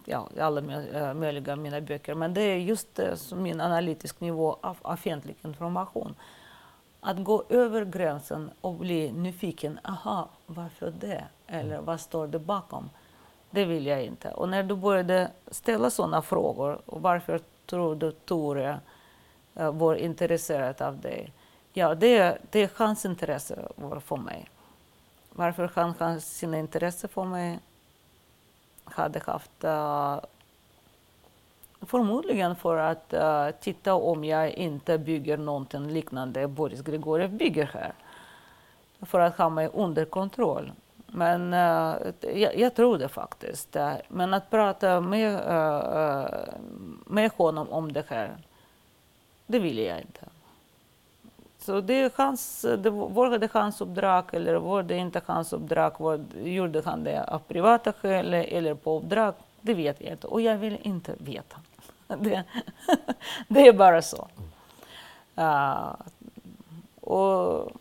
ja, 0.08 0.28
alla 0.40 0.60
eh, 0.92 1.14
möjliga 1.14 1.56
mina 1.56 1.80
böcker. 1.80 2.14
Men 2.14 2.34
det 2.34 2.40
är 2.40 2.56
just 2.56 3.00
min 3.32 3.60
analytiska 3.60 4.24
nivå 4.24 4.56
av 4.60 4.76
offentlig 4.82 5.36
information. 5.44 6.14
Att 7.00 7.24
gå 7.24 7.44
över 7.48 7.84
gränsen 7.84 8.50
och 8.60 8.74
bli 8.74 9.12
nyfiken. 9.12 9.78
Aha, 9.84 10.28
varför 10.46 10.90
det? 11.00 11.24
Eller 11.46 11.80
vad 11.80 12.00
står 12.00 12.26
det 12.26 12.38
bakom? 12.38 12.90
Det 13.50 13.64
vill 13.64 13.86
jag 13.86 14.04
inte. 14.04 14.30
Och 14.30 14.48
när 14.48 14.62
du 14.62 14.74
började 14.74 15.30
ställa 15.50 15.90
sådana 15.90 16.22
frågor, 16.22 16.78
varför 16.86 17.40
tror 17.66 17.94
du 17.94 18.12
Tore 18.12 18.80
uh, 19.60 19.70
var 19.70 19.94
intresserad 19.94 20.82
av 20.82 21.00
dig? 21.00 21.32
Ja, 21.72 21.94
det, 21.94 22.38
det 22.50 22.62
är 22.62 22.70
hans 22.74 23.04
intresse 23.04 23.68
för 24.04 24.16
mig. 24.16 24.48
Varför 25.30 25.70
han 25.74 25.94
har 25.98 26.18
sina 26.18 26.58
intresse 26.58 27.08
för 27.08 27.24
mig 27.24 27.58
hade 28.92 29.20
haft 29.26 29.64
uh, 29.64 30.18
Förmodligen 31.80 32.56
för 32.56 32.76
att 32.76 33.14
uh, 33.14 33.50
titta 33.60 33.94
om 33.94 34.24
jag 34.24 34.50
inte 34.50 34.98
bygger 34.98 35.36
någonting 35.36 35.88
liknande 35.88 36.48
Boris 36.48 36.80
Grigoriev 36.80 37.30
bygger 37.30 37.66
här. 37.74 37.92
För 39.00 39.20
att 39.20 39.38
ha 39.38 39.48
mig 39.48 39.68
under 39.72 40.04
kontroll. 40.04 40.72
Men 41.06 41.54
uh, 41.54 41.96
jag, 42.34 42.58
jag, 42.58 42.74
tror 42.74 42.98
det 42.98 43.08
faktiskt. 43.08 43.76
Men 44.08 44.34
att 44.34 44.50
prata 44.50 45.00
med, 45.00 45.32
uh, 45.32 46.54
med 47.06 47.30
honom 47.36 47.68
om 47.68 47.92
det 47.92 48.04
här, 48.08 48.36
det 49.46 49.58
vill 49.58 49.78
jag 49.78 50.00
inte. 50.00 50.20
Så 51.68 51.80
det, 51.80 51.94
är 51.94 52.10
hans, 52.14 52.66
det 52.78 52.90
var 52.90 53.38
det 53.38 53.52
hans 53.52 53.80
uppdrag 53.80 54.24
eller 54.32 54.54
var 54.54 54.82
det 54.82 54.96
inte 54.96 55.20
hans 55.26 55.52
uppdrag? 55.52 55.92
Var, 55.98 56.24
gjorde 56.42 56.82
han 56.84 57.04
det 57.04 57.24
av 57.24 57.38
privata 57.38 57.92
skäl 57.92 58.34
eller 58.34 58.74
på 58.74 58.98
uppdrag? 58.98 59.34
Det 59.60 59.74
vet 59.74 60.00
jag 60.00 60.12
inte 60.12 60.26
och 60.26 60.40
jag 60.40 60.56
vill 60.56 60.78
inte 60.82 61.14
veta. 61.18 61.56
Det, 62.06 62.44
det 63.48 63.66
är 63.66 63.72
bara 63.72 64.02
så. 64.02 64.28
Uh, 65.38 65.94
och 67.00 67.72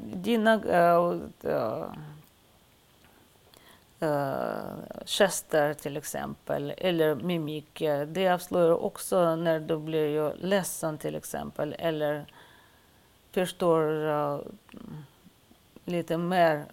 dina 0.00 0.54
äh, 0.54 1.50
eh, 1.52 1.84
Eh, 4.04 5.04
gester 5.06 5.74
till 5.74 5.96
exempel, 5.96 6.72
eller 6.78 7.14
mimik, 7.14 7.82
det 8.06 8.28
avslöjar 8.28 8.84
också 8.84 9.36
när 9.36 9.60
du 9.60 9.76
blir 9.76 10.06
ju 10.08 10.34
ledsen 10.36 10.98
till 10.98 11.14
exempel, 11.14 11.74
eller 11.78 12.26
förstår 13.32 13.82
uh, 13.82 14.40
lite 15.84 16.16
mer, 16.16 16.64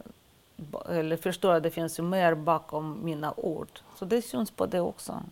eller 0.89 1.17
förstår 1.17 1.53
att 1.53 1.63
det 1.63 1.71
finns 1.71 1.99
ju 1.99 2.03
mer 2.03 2.35
bakom 2.35 3.05
mina 3.05 3.33
ord. 3.37 3.79
Så 3.95 4.05
det 4.05 4.21
syns 4.21 4.51
på 4.51 4.65
det 4.65 4.79
också. 4.79 5.23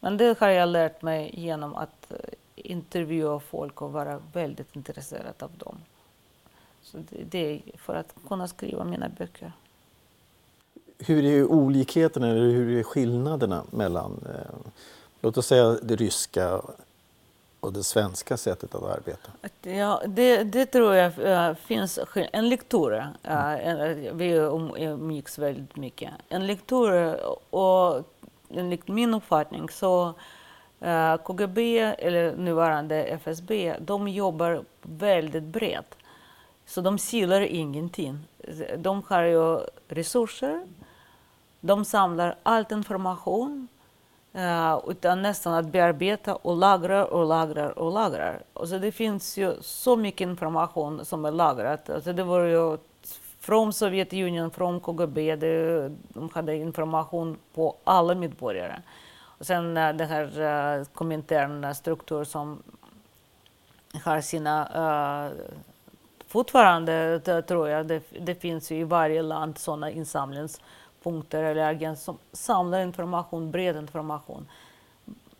Men 0.00 0.16
det 0.16 0.40
har 0.40 0.48
jag 0.48 0.68
lärt 0.68 1.02
mig 1.02 1.30
genom 1.32 1.74
att 1.74 2.12
eh, 2.12 2.18
intervjua 2.54 3.40
folk 3.40 3.82
och 3.82 3.92
vara 3.92 4.20
väldigt 4.32 4.76
intresserad 4.76 5.42
av 5.42 5.50
dem. 5.56 5.76
Så 6.82 6.98
det, 6.98 7.24
det 7.24 7.38
är 7.38 7.78
för 7.78 7.94
att 7.94 8.14
kunna 8.28 8.48
skriva 8.48 8.84
mina 8.84 9.08
böcker. 9.08 9.52
Hur 11.06 11.24
är 11.24 11.44
olikheterna 11.44 12.28
eller 12.28 12.50
hur 12.50 12.78
är 12.78 12.82
skillnaderna 12.82 13.64
mellan 13.70 14.20
eh, 14.28 14.70
låt 15.20 15.38
oss 15.38 15.46
säga 15.46 15.76
det 15.82 15.96
ryska 15.96 16.60
och 17.60 17.72
det 17.72 17.82
svenska 17.82 18.36
sättet 18.36 18.74
att 18.74 18.82
arbeta? 18.82 19.30
Ja, 19.62 20.02
det, 20.06 20.44
det 20.44 20.66
tror 20.66 20.94
jag 20.94 21.12
äh, 21.48 21.54
finns 21.54 21.98
en 22.32 22.48
lektor. 22.48 23.06
Äh, 23.22 23.86
vi 24.12 24.30
umgicks 24.76 25.38
väldigt 25.38 25.76
mycket. 25.76 26.10
En 26.28 26.46
lektor 26.46 27.16
och 27.54 28.04
enligt 28.50 28.88
min 28.88 29.14
uppfattning 29.14 29.68
så 29.68 30.14
uh, 30.82 31.16
KGB 31.16 31.78
eller 31.78 32.36
nuvarande 32.36 33.04
FSB, 33.04 33.74
de 33.80 34.08
jobbar 34.08 34.64
väldigt 34.82 35.42
brett. 35.42 35.94
Så 36.66 36.80
de 36.80 36.98
silar 36.98 37.40
ingenting. 37.40 38.18
De 38.76 39.02
har 39.08 39.22
ju 39.22 39.60
resurser, 39.88 40.66
de 41.64 41.84
samlar 41.84 42.36
all 42.42 42.64
information 42.70 43.68
uh, 44.36 44.80
utan 44.88 45.22
nästan 45.22 45.54
att 45.54 45.66
bearbeta 45.66 46.34
och 46.34 46.56
lagrar 46.56 47.04
och 47.04 47.26
lagrar 47.26 47.78
och 47.78 47.92
lagrar. 47.92 48.42
Alltså 48.54 48.78
det 48.78 48.92
finns 48.92 49.38
ju 49.38 49.54
så 49.62 49.96
mycket 49.96 50.20
information 50.20 51.04
som 51.04 51.24
är 51.24 51.30
lagrad. 51.30 51.78
Alltså 51.94 52.12
det 52.12 52.22
var 52.22 52.44
ju 52.44 52.78
från 53.40 53.72
Sovjetunionen, 53.72 54.50
från 54.50 54.80
KGB, 54.80 55.36
det, 55.36 55.88
de 56.08 56.30
hade 56.34 56.56
information 56.56 57.36
på 57.54 57.76
alla 57.84 58.14
medborgare. 58.14 58.82
Och 59.38 59.46
sen 59.46 59.76
uh, 59.76 59.96
den 59.96 60.08
här 60.08 60.40
eh, 60.40 60.80
uh, 60.80 60.86
kommentären 60.94 61.74
struktur 61.74 62.24
som 62.24 62.62
har 64.04 64.20
sina 64.20 64.68
uh, 65.26 65.32
fortfarande 66.26 67.20
tror 67.48 67.68
jag 67.68 67.86
det, 67.86 68.02
det 68.20 68.34
finns 68.34 68.72
i 68.72 68.84
varje 68.84 69.22
land 69.22 69.58
sådana 69.58 69.90
insamlingspunkter 71.04 71.42
eller 71.42 71.62
agenter 71.62 72.02
som 72.02 72.18
samlar 72.32 72.80
information, 72.80 73.50
bred 73.50 73.76
information. 73.76 74.46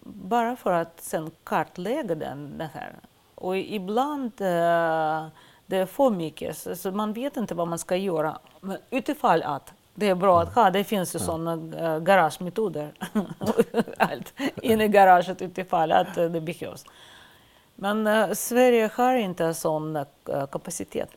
Bara 0.01 0.57
för 0.57 0.73
att 0.73 1.01
sen 1.01 1.31
kartlägga 1.45 2.15
den, 2.15 2.59
den 2.59 2.69
här. 2.75 2.95
Och 3.35 3.57
ibland 3.57 4.33
uh, 4.41 5.29
det 5.67 5.77
är 5.77 5.87
för 5.87 6.11
mycket, 6.11 6.57
så, 6.57 6.77
så, 6.77 6.91
man 6.91 7.13
vet 7.13 7.37
inte 7.37 7.55
vad 7.55 7.69
man 7.69 7.79
ska 7.79 7.97
göra. 7.97 8.39
Men 8.61 8.79
utifall 8.91 9.43
att 9.43 9.73
det 9.95 10.09
är 10.09 10.15
bra 10.15 10.43
att 10.43 10.55
ha, 10.55 10.71
det 10.71 10.85
finns 10.85 11.15
ju 11.15 11.19
ja. 11.19 11.25
sådana 11.25 11.55
uh, 11.55 11.99
garagemetoder. 12.03 12.93
Allt 13.99 14.33
inne 14.63 14.85
i 14.85 14.89
garaget 14.89 15.43
utifall 15.43 15.93
att 15.93 16.19
uh, 16.19 16.31
det 16.31 16.41
behövs. 16.41 16.85
Men 17.77 18.07
uh, 18.07 18.33
Sverige 18.33 18.91
har 18.95 19.15
inte 19.15 19.55
sån 19.55 19.97
uh, 19.97 20.47
kapacitet. 20.47 21.09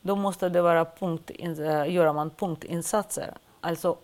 Då 0.00 0.16
måste 0.16 0.48
det 0.48 0.62
vara 0.62 0.84
punkt, 0.84 1.30
uh, 1.40 1.92
gör 1.92 2.12
man 2.12 2.30
punktinsatser, 2.30 3.34
alltså, 3.60 3.96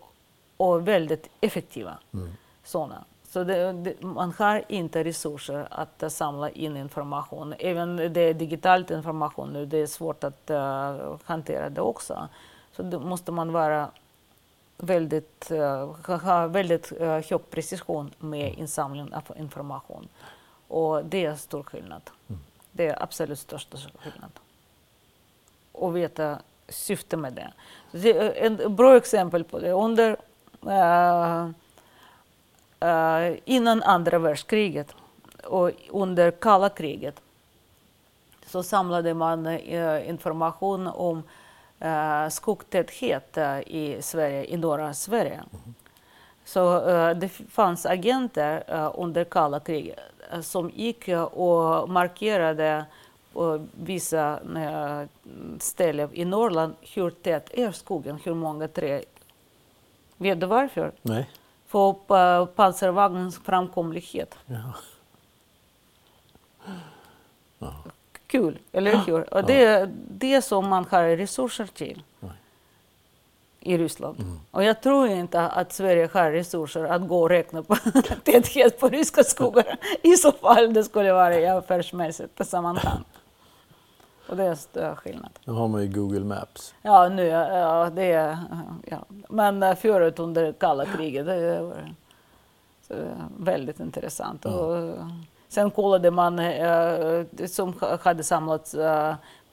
och 0.57 0.88
väldigt 0.88 1.28
effektiva 1.40 1.99
mm. 2.14 2.32
sådana. 2.64 3.05
Så 3.28 3.45
det, 3.45 3.72
det, 3.72 4.03
man 4.03 4.32
har 4.38 4.64
inte 4.68 5.05
resurser 5.05 5.68
att 5.70 6.12
samla 6.12 6.51
in 6.51 6.76
information. 6.76 7.55
Även 7.59 7.97
det 7.97 8.20
är 8.20 8.34
digitalt 8.34 8.90
information 8.90 9.53
nu, 9.53 9.66
det 9.66 9.78
är 9.78 9.86
svårt 9.86 10.24
att 10.24 10.51
hantera 11.24 11.70
det 11.70 11.80
också. 11.80 12.28
Så 12.72 12.82
då 12.82 13.01
måste 13.01 13.32
man 13.32 13.53
vara 13.53 13.90
väldigt, 14.76 15.51
ha 16.07 16.47
väldigt 16.47 16.92
hög 16.99 17.51
precision 17.51 18.11
med 18.18 18.47
mm. 18.49 18.61
insamling 18.61 19.14
av 19.14 19.22
information. 19.38 20.09
Och 20.68 21.05
det 21.05 21.24
är 21.24 21.34
stor 21.34 21.62
skillnad. 21.62 22.03
Mm. 22.28 22.40
Det 22.72 22.86
är 22.86 23.03
absolut 23.03 23.38
största 23.38 23.76
skillnad. 23.76 24.30
Och 25.75 25.97
veta 25.97 26.39
syftet 26.68 27.18
med 27.18 27.33
det. 27.33 27.53
det 27.93 28.11
ett 28.11 28.70
bra 28.70 28.97
exempel 28.97 29.45
på 29.45 29.59
det. 29.59 29.72
Under, 29.72 30.16
uh, 30.66 31.49
uh, 32.85 33.37
innan 33.45 33.83
andra 33.83 34.18
världskriget 34.18 34.95
och 35.45 35.70
under 35.91 36.31
kalla 36.31 36.68
kriget 36.68 37.20
så 38.47 38.62
samlade 38.62 39.14
man 39.14 39.47
uh, 39.47 40.09
information 40.09 40.87
om 40.87 41.22
uh, 41.85 42.29
skogtäthet 42.29 43.39
i 43.66 44.03
Sverige, 44.03 44.45
i 44.45 44.57
norra 44.57 44.95
Sverige. 44.95 45.35
Mm. 45.35 45.75
Så 46.47 46.81
det 47.14 47.29
fanns 47.29 47.87
agenter 47.87 48.64
under 48.95 49.25
kalla 49.25 49.61
kriget 49.61 49.99
som 50.43 50.70
gick 50.70 51.09
och 51.33 51.91
markerade 51.91 52.85
vissa 53.72 54.41
eh, 54.57 55.09
ställen 55.59 56.11
i 56.12 56.24
Norrland 56.24 56.74
hur 56.80 57.11
tät 57.11 57.51
är 57.53 57.72
skogen, 57.72 58.18
hur 58.24 58.35
många 58.35 58.68
träd. 58.68 59.05
Vet 60.16 60.41
du 60.41 60.47
varför? 60.47 60.93
Nej. 61.03 61.30
För 61.66 61.91
uh, 61.91 62.47
pansarvagnens 62.47 63.39
framkomlighet. 63.39 64.35
Ja. 64.47 64.74
Ja. 67.59 67.74
Kul, 68.26 68.59
eller 68.72 68.97
hur? 68.97 69.35
Och 69.35 69.45
det 69.45 69.64
är 69.64 69.91
det 70.09 70.43
som 70.43 70.68
man 70.68 70.87
har 70.91 71.16
resurser 71.16 71.66
till 71.66 72.03
i 73.64 73.78
Ryssland. 73.78 74.20
Mm. 74.20 74.41
Och 74.51 74.64
jag 74.64 74.82
tror 74.82 75.09
inte 75.09 75.41
att 75.41 75.72
Sverige 75.72 76.09
har 76.12 76.30
resurser 76.30 76.85
att 76.85 77.09
gå 77.09 77.22
och 77.22 77.28
räkna 77.28 77.62
på 77.62 77.76
täthet 78.24 78.80
på 78.80 78.89
ryska 78.89 79.24
skogar. 79.24 79.78
I 80.03 80.16
så 80.16 80.32
fall 80.32 80.74
det 80.74 80.85
skulle 80.85 81.12
vara 81.12 81.39
i 81.41 81.47
affärsmässigt 81.47 82.47
sammanhang. 82.47 83.05
Och 84.29 84.37
det 84.37 84.45
är 84.45 84.55
stor 84.55 84.95
skillnad. 84.95 85.31
Nu 85.45 85.53
har 85.53 85.68
man 85.68 85.83
ju 85.83 85.89
Google 85.89 86.25
Maps. 86.25 86.75
Ja, 86.83 87.09
nu, 87.09 87.27
ja, 87.27 87.91
det 87.91 88.12
är, 88.12 88.39
ja. 88.87 89.05
Men 89.29 89.62
eh, 89.62 89.75
förut 89.75 90.18
under 90.18 90.53
kalla 90.53 90.85
kriget, 90.85 91.27
det 91.27 91.62
var 91.62 91.95
väldigt 93.39 93.81
intressant. 93.81 94.45
Mm. 94.45 94.59
Och 94.59 94.97
sen 95.49 95.70
kollade 95.70 96.11
man, 96.11 96.39
uh, 96.39 97.25
som 97.47 97.75
hade 98.01 98.25
samlats 98.25 98.75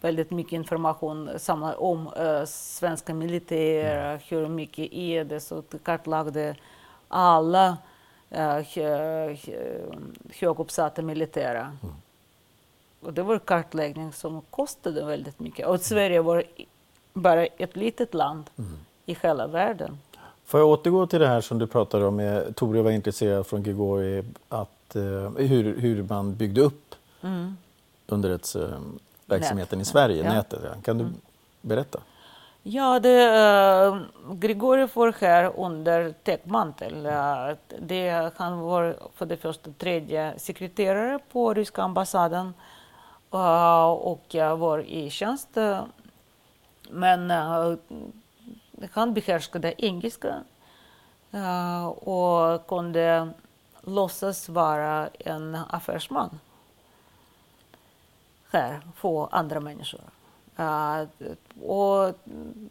väldigt 0.02 0.32
mycket 0.32 0.54
information 0.54 1.30
om 1.78 2.10
svenska 2.46 3.14
militär, 3.14 4.06
mm. 4.06 4.20
hur 4.28 4.48
mycket 4.48 4.94
är 4.94 5.24
det, 5.24 5.40
så 5.40 5.64
kartlagde 5.84 6.56
alla 7.08 7.78
höguppsatta 10.40 11.02
militära. 11.02 11.62
Mm. 11.62 11.96
Och 13.02 13.14
det 13.14 13.24
var 13.24 13.40
kartläggning 13.40 14.14
som 14.14 14.42
kostade 14.42 15.06
väldigt 15.06 15.40
mycket. 15.40 15.68
Och 15.68 15.82
Sverige 15.82 16.22
var 16.22 16.44
bara 17.14 17.46
ett 17.46 17.76
litet 17.76 18.14
land 18.14 18.50
mm. 18.58 18.78
i 19.06 19.18
hela 19.22 19.48
världen. 19.48 19.98
Får 20.46 20.60
jag 20.60 20.70
återgå 20.70 21.08
till 21.08 21.20
det 21.20 21.28
här 21.28 21.42
som 21.42 21.60
du 21.60 21.68
pratade 21.68 22.06
om, 22.06 22.16
med, 22.16 22.56
Tore 22.56 22.82
var 22.82 22.92
intresserad 22.92 23.48
från 23.48 23.64
Grigori, 23.64 24.24
att, 24.50 24.96
uh, 24.96 25.38
hur, 25.38 25.80
hur 25.80 26.04
man 26.04 26.36
byggde 26.36 26.62
upp 26.62 26.96
mm. 27.22 27.58
underrättelse 28.08 28.82
verksamheten 29.26 29.80
Nät. 29.80 29.88
i 29.88 29.92
Sverige, 29.92 30.24
ja. 30.24 30.34
nätet. 30.34 30.60
Ja. 30.64 30.82
Kan 30.82 30.98
du 30.98 31.04
mm. 31.04 31.16
berätta? 31.62 32.00
Ja, 32.64 33.00
det, 33.00 33.28
uh, 33.88 34.02
Grigorij 34.34 34.88
får 34.88 35.16
här 35.20 35.52
under 35.58 36.14
täckmantel. 36.24 37.06
Uh, 37.06 37.58
det, 37.80 38.32
han 38.36 38.60
var 38.60 38.96
för 39.16 39.26
det 39.26 39.38
första 39.38 39.72
tredje 39.78 40.34
sekreterare 40.38 41.20
på 41.32 41.54
ryska 41.54 41.82
ambassaden 41.82 42.54
Eh, 43.34 43.90
och 43.90 44.24
jag 44.28 44.58
var 44.58 44.80
i 44.80 45.10
tjänst. 45.10 45.58
Eh, 45.58 45.84
men 46.90 47.32
eh, 47.32 47.76
han 48.92 49.14
behärskade 49.14 49.74
engelska 49.78 50.44
och 51.96 52.68
kunde 52.68 53.30
låtsas 53.82 54.50
vara 54.50 55.10
en 55.20 55.56
affärsman 55.56 56.40
här 58.52 58.82
för 58.96 59.28
andra 59.32 59.60
människor. 59.60 60.02
Uh, 60.60 61.04
och 61.68 62.16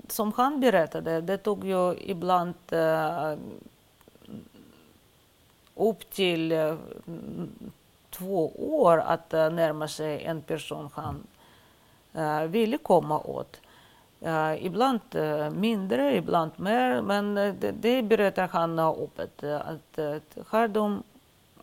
som 0.09 0.33
han 0.33 0.61
berättade, 0.61 1.21
det 1.21 1.39
tog 1.39 1.65
ju 1.65 1.95
ibland 1.99 2.55
uh, 2.73 3.35
upp 5.75 6.11
till 6.11 6.53
uh, 6.53 6.77
två 8.11 8.53
år 8.57 8.99
att 8.99 9.35
eh, 9.35 9.51
närma 9.51 9.89
sig 9.89 10.25
en 10.25 10.43
person 10.43 10.91
han 10.95 11.27
eh, 12.13 12.43
ville 12.43 12.79
komma 12.79 13.19
åt. 13.19 13.61
Eh, 14.21 14.67
ibland 14.67 15.01
mindre, 15.53 16.17
ibland 16.17 16.51
mer, 16.57 17.03
men 17.03 17.35
det, 17.35 17.73
det 17.73 18.03
berättar 18.03 18.49
han 18.49 18.79
öppet. 18.79 19.45
Att, 19.45 19.99
att 19.99 20.39
har 20.47 20.69
de 20.69 21.03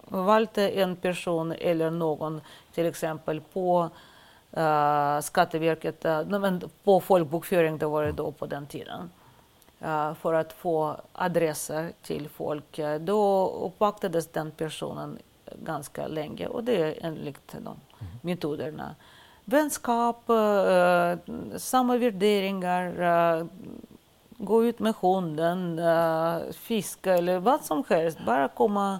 valt 0.09 0.57
en 0.57 0.95
person 0.95 1.51
eller 1.51 1.91
någon, 1.91 2.41
till 2.73 2.85
exempel 2.85 3.41
på 3.41 3.89
uh, 4.57 5.19
Skatteverket, 5.21 6.05
uh, 6.05 6.59
på 6.83 6.99
folkbokföring, 6.99 7.77
det 7.77 7.85
var 7.85 8.03
det 8.03 8.11
då 8.11 8.31
på 8.31 8.45
den 8.45 8.65
tiden, 8.65 9.09
uh, 9.85 10.13
för 10.13 10.33
att 10.33 10.53
få 10.53 10.95
adresser 11.13 11.91
till 12.01 12.29
folk. 12.29 12.79
Då 12.99 13.49
uppvaktades 13.49 14.27
den 14.27 14.51
personen 14.51 15.17
ganska 15.63 16.07
länge 16.07 16.47
och 16.47 16.63
det 16.63 16.75
är 16.81 17.05
enligt 17.05 17.51
de 17.51 17.57
mm. 17.57 17.77
metoderna. 18.21 18.95
Vänskap, 19.45 20.29
uh, 20.29 21.57
samma 21.57 21.97
värderingar, 21.97 23.01
uh, 23.01 23.45
gå 24.37 24.65
ut 24.65 24.79
med 24.79 24.95
hunden, 25.01 25.79
uh, 25.79 26.51
fiska 26.51 27.13
eller 27.13 27.39
vad 27.39 27.61
som 27.63 27.83
helst. 27.89 28.17
Bara 28.25 28.47
komma 28.47 28.99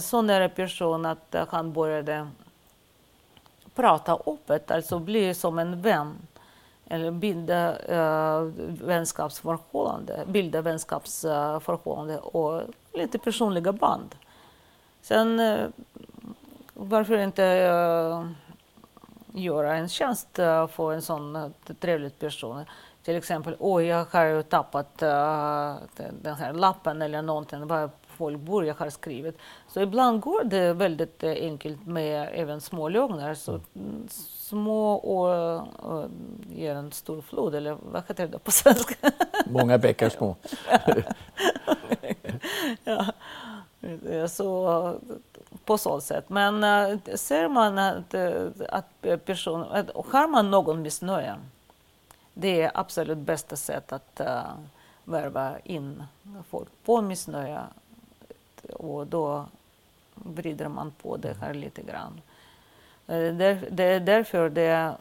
så 0.00 0.22
nära 0.22 0.48
person 0.48 1.06
att 1.06 1.34
han 1.48 1.72
började 1.72 2.28
prata 3.74 4.18
öppet, 4.26 4.70
alltså 4.70 4.98
bli 4.98 5.34
som 5.34 5.58
en 5.58 5.82
vän. 5.82 6.14
Eller 6.86 7.10
bilda 7.10 7.72
uh, 7.72 8.52
vänskapsförhållande, 8.68 10.24
bilda 10.26 10.60
vänskapsförhållande 10.60 12.18
och 12.18 12.62
lite 12.92 13.18
personliga 13.18 13.72
band. 13.72 14.14
Sen 15.02 15.40
eh, 15.40 15.68
varför 16.74 17.18
inte 17.18 17.42
uh, 17.42 18.30
göra 19.32 19.76
en 19.76 19.88
tjänst 19.88 20.38
uh, 20.38 20.66
för 20.66 20.92
en 20.92 21.02
sån 21.02 21.54
trevlig 21.80 22.18
person? 22.18 22.64
Till 23.02 23.16
exempel, 23.16 23.56
oj, 23.58 23.84
jag 23.84 24.06
har 24.10 24.24
ju 24.24 24.42
tappat 24.42 24.98
den 24.98 26.34
här 26.38 26.52
lappen 26.52 27.02
eller 27.02 27.22
någonting, 27.22 27.66
vad 27.66 27.90
folk 28.06 28.38
bor, 28.38 28.64
jag 28.64 28.74
har 28.74 28.90
skrivit. 28.90 29.38
Så 29.68 29.80
ibland 29.80 30.20
går 30.20 30.44
det 30.44 30.72
väldigt 30.72 31.24
enkelt 31.24 31.86
med 31.86 32.28
även 32.32 32.60
små 32.60 32.88
lögner. 32.88 33.34
Så 33.34 33.52
mm. 33.52 34.08
små 34.10 34.92
och, 34.92 35.58
och 35.90 36.10
ger 36.50 36.74
en 36.74 36.92
stor 36.92 37.20
flod, 37.20 37.54
eller 37.54 37.76
vad 37.82 38.02
heter 38.08 38.26
det 38.26 38.38
på 38.38 38.50
svenska? 38.50 38.94
Många 39.46 39.78
bäckar 39.78 40.08
små. 40.08 40.36
ja. 42.84 43.06
Så 44.28 44.98
på 45.64 45.78
så 45.78 46.00
sätt. 46.00 46.28
Men 46.28 46.64
äh, 46.64 46.98
ser 47.14 47.48
man 47.48 47.78
att, 47.78 48.14
eh, 48.14 48.46
att 48.68 49.24
person, 49.24 49.62
att, 49.62 49.90
har 50.06 50.28
man 50.28 50.50
någon 50.50 50.82
missnöje, 50.82 51.34
det 52.34 52.62
är 52.62 52.70
absolut 52.74 53.18
bästa 53.18 53.56
sättet 53.56 53.92
att 53.92 54.20
äh, 54.20 54.42
värva 55.04 55.58
in 55.64 56.04
folk 56.48 56.68
på 56.84 57.00
missnöje. 57.02 57.60
Och 58.72 59.06
då 59.06 59.46
vrider 60.14 60.68
man 60.68 60.90
på 61.02 61.16
det 61.16 61.36
här 61.40 61.54
lite 61.54 61.82
grann. 61.82 62.20
Det 63.06 63.82
är 63.82 64.00
därför 64.00 64.48
det, 64.48 64.94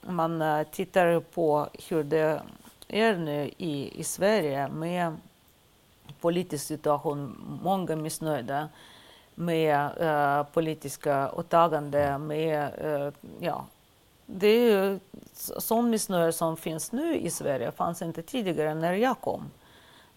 man 0.00 0.64
tittar 0.70 1.20
på 1.20 1.68
hur 1.88 2.04
det 2.04 2.42
är 2.88 3.16
nu 3.16 3.50
i, 3.58 4.00
i 4.00 4.04
Sverige 4.04 4.68
med 4.68 5.16
politisk 6.22 6.66
situation, 6.66 7.36
många 7.62 7.96
missnöjda 7.96 8.68
med 9.34 9.90
uh, 10.00 10.52
politiska 10.52 11.30
åtaganden, 11.32 12.26
med, 12.26 12.84
uh, 12.84 13.32
ja, 13.40 13.66
det 14.26 14.46
är 14.46 14.70
ju 14.70 15.00
sån 15.58 15.90
missnöje 15.90 16.32
som 16.32 16.56
finns 16.56 16.92
nu 16.92 17.16
i 17.16 17.30
Sverige, 17.30 17.72
fanns 17.72 18.02
inte 18.02 18.22
tidigare 18.22 18.74
när 18.74 18.92
jag 18.92 19.20
kom. 19.20 19.50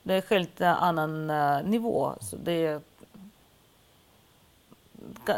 Det 0.03 0.13
är 0.13 0.23
helt 0.29 0.61
annan 0.61 1.29
uh, 1.29 1.63
nivå. 1.63 2.13
Så 2.19 2.35
det, 2.35 2.65
är, 2.65 2.81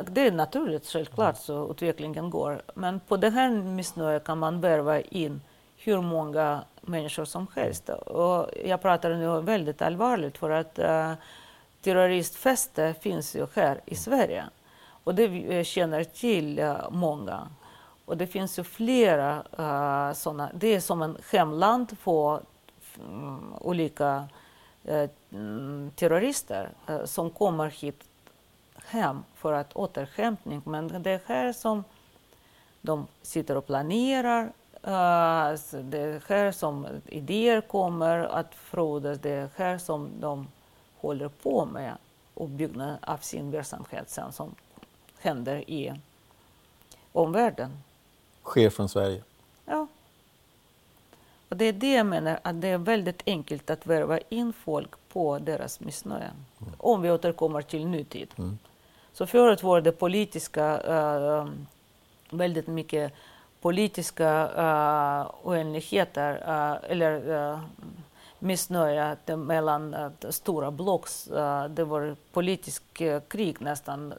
det 0.05 0.21
är 0.27 0.31
naturligt, 0.31 0.87
självklart, 0.87 1.37
så 1.37 1.71
utvecklingen 1.71 2.29
går. 2.29 2.61
Men 2.75 2.99
på 2.99 3.17
det 3.17 3.29
här 3.29 3.49
missnöjet 3.49 4.23
kan 4.23 4.37
man 4.39 4.61
värva 4.61 5.01
in 5.01 5.41
hur 5.77 6.01
många 6.01 6.63
människor 6.81 7.25
som 7.25 7.47
helst. 7.55 7.89
Och 7.89 8.49
jag 8.65 8.81
pratar 8.81 9.09
nu 9.09 9.41
väldigt 9.41 9.81
allvarligt 9.81 10.37
för 10.37 10.49
att 10.49 10.79
eh, 10.79 11.09
uh, 11.09 11.13
terroristfäste 11.81 12.93
finns 13.01 13.35
ju 13.35 13.47
här 13.53 13.81
i 13.85 13.95
Sverige. 13.95 14.45
Och 15.03 15.15
det 15.15 15.57
eh, 15.57 15.63
känner 15.63 16.03
till 16.03 16.59
uh, 16.59 16.89
många. 16.91 17.47
Och 18.05 18.17
det 18.17 18.27
finns 18.27 18.59
ju 18.59 18.63
flera 18.63 19.43
uh, 19.59 20.13
sådana. 20.13 20.49
Det 20.53 20.75
är 20.75 20.79
som 20.79 21.01
en 21.01 21.17
hemland 21.31 21.97
för 21.99 22.35
um, 22.35 22.41
mm, 23.09 23.53
olika 23.59 24.27
uh, 24.89 25.09
terrorister 25.95 26.69
uh, 26.89 27.05
som 27.05 27.29
kommer 27.29 27.69
hit 27.69 28.03
hem 28.85 29.23
för 29.35 29.53
att 29.53 29.73
återhämtning. 29.73 30.61
Men 30.65 31.03
det 31.03 31.11
är 31.11 31.21
här 31.25 31.53
som 31.53 31.83
de 32.81 33.07
sitter 33.21 33.57
och 33.57 33.67
planerar 33.67 34.51
Uh, 34.83 35.81
det 35.83 35.99
är 35.99 36.29
här 36.29 36.51
som 36.51 36.87
idéer 37.05 37.61
kommer 37.61 38.19
att 38.19 38.55
frodas, 38.55 39.19
det 39.19 39.29
är 39.29 39.49
här 39.55 39.77
som 39.77 40.09
de 40.19 40.47
håller 40.97 41.27
på 41.27 41.65
med 41.65 41.97
uppbyggnaden 42.35 42.97
av 43.01 43.17
sin 43.17 43.51
verksamhet 43.51 44.09
sen 44.09 44.31
som 44.31 44.55
händer 45.19 45.69
i 45.69 45.93
omvärlden. 47.11 47.83
Sker 48.43 48.69
från 48.69 48.89
Sverige? 48.89 49.23
Ja. 49.65 49.87
Och 51.49 51.57
det 51.57 51.65
är 51.65 51.73
det 51.73 51.93
jag 51.93 52.05
menar, 52.05 52.39
att 52.43 52.61
det 52.61 52.67
är 52.67 52.77
väldigt 52.77 53.21
enkelt 53.25 53.69
att 53.69 53.85
värva 53.85 54.19
in 54.29 54.53
folk 54.53 54.89
på 55.09 55.39
deras 55.39 55.79
missnöje. 55.79 56.31
Mm. 56.61 56.73
Om 56.77 57.01
vi 57.01 57.11
återkommer 57.11 57.61
till 57.61 57.87
nutid. 57.87 58.33
Mm. 58.37 58.57
Så 59.13 59.27
förut 59.27 59.63
var 59.63 59.81
det 59.81 59.91
politiska 59.91 60.79
uh, 60.79 61.49
väldigt 62.29 62.67
mycket 62.67 63.13
politiska 63.61 64.49
uh, 64.57 65.31
oenigheter 65.43 66.43
uh, 66.47 66.91
eller 66.91 67.29
uh, 67.29 67.59
missnöje 68.39 69.17
mellan 69.25 69.95
stora 70.29 70.71
block. 70.71 71.07
Uh, 71.31 71.65
det 71.65 71.83
var 71.83 72.15
politisk 72.31 73.01
uh, 73.01 73.19
krig 73.19 73.61
nästan, 73.61 74.13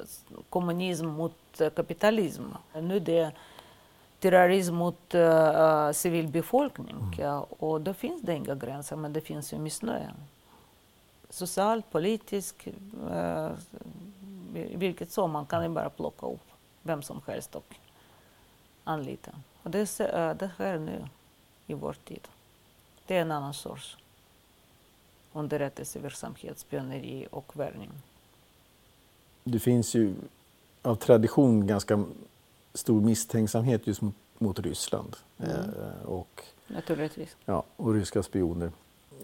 kommunism 0.50 1.06
mot 1.06 1.34
kapitalism. 1.76 2.42
Nu 2.74 2.96
är 2.96 3.00
det 3.00 3.32
terrorism 4.20 4.74
mot 4.74 5.14
civilbefolkning. 5.92 6.96
Mm. 7.18 7.42
Och 7.42 7.80
då 7.80 7.94
finns 7.94 8.22
det 8.22 8.34
inga 8.34 8.54
gränser, 8.54 8.96
men 8.96 9.12
det 9.12 9.20
finns 9.20 9.52
ju 9.52 9.58
missnöje. 9.58 10.10
Socialt, 11.30 11.90
politiskt, 11.90 12.56
vilket 14.52 15.10
som, 15.10 15.30
man 15.30 15.46
kan 15.46 15.62
ju 15.62 15.68
bara 15.68 15.90
plocka 15.90 16.26
upp 16.26 16.40
vem 16.82 17.02
som 17.02 17.20
helst. 17.26 17.54
Och, 17.54 17.64
anlita. 18.88 19.30
Och 19.62 19.70
det, 19.70 19.98
det 20.38 20.50
sker 20.54 20.78
nu 20.78 21.04
i 21.66 21.74
vår 21.74 21.96
tid. 22.04 22.28
Det 23.06 23.16
är 23.16 23.20
en 23.22 23.30
annan 23.30 23.54
sorts 23.54 23.96
underrättelseverksamhet, 25.32 26.58
spioneri 26.58 27.26
och 27.30 27.56
värvning. 27.56 27.90
Det 29.44 29.58
finns 29.58 29.94
ju 29.94 30.14
av 30.82 30.94
tradition 30.94 31.66
ganska 31.66 32.04
stor 32.74 33.00
misstänksamhet 33.00 33.86
just 33.86 34.02
mot 34.38 34.58
Ryssland. 34.58 35.16
Mm. 35.38 35.52
Eh, 35.52 36.02
och, 36.04 36.42
Naturligtvis. 36.66 37.36
Ja, 37.44 37.64
och 37.76 37.94
ryska 37.94 38.22
spioner. 38.22 38.72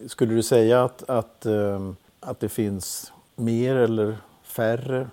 Skulle 0.06 0.34
du 0.34 0.42
säga 0.42 0.84
att, 0.84 1.02
att, 1.02 1.46
eh, 1.46 1.92
att 2.20 2.40
det 2.40 2.48
finns 2.48 3.12
mer 3.36 3.76
eller 3.76 4.18
färre 4.42 5.10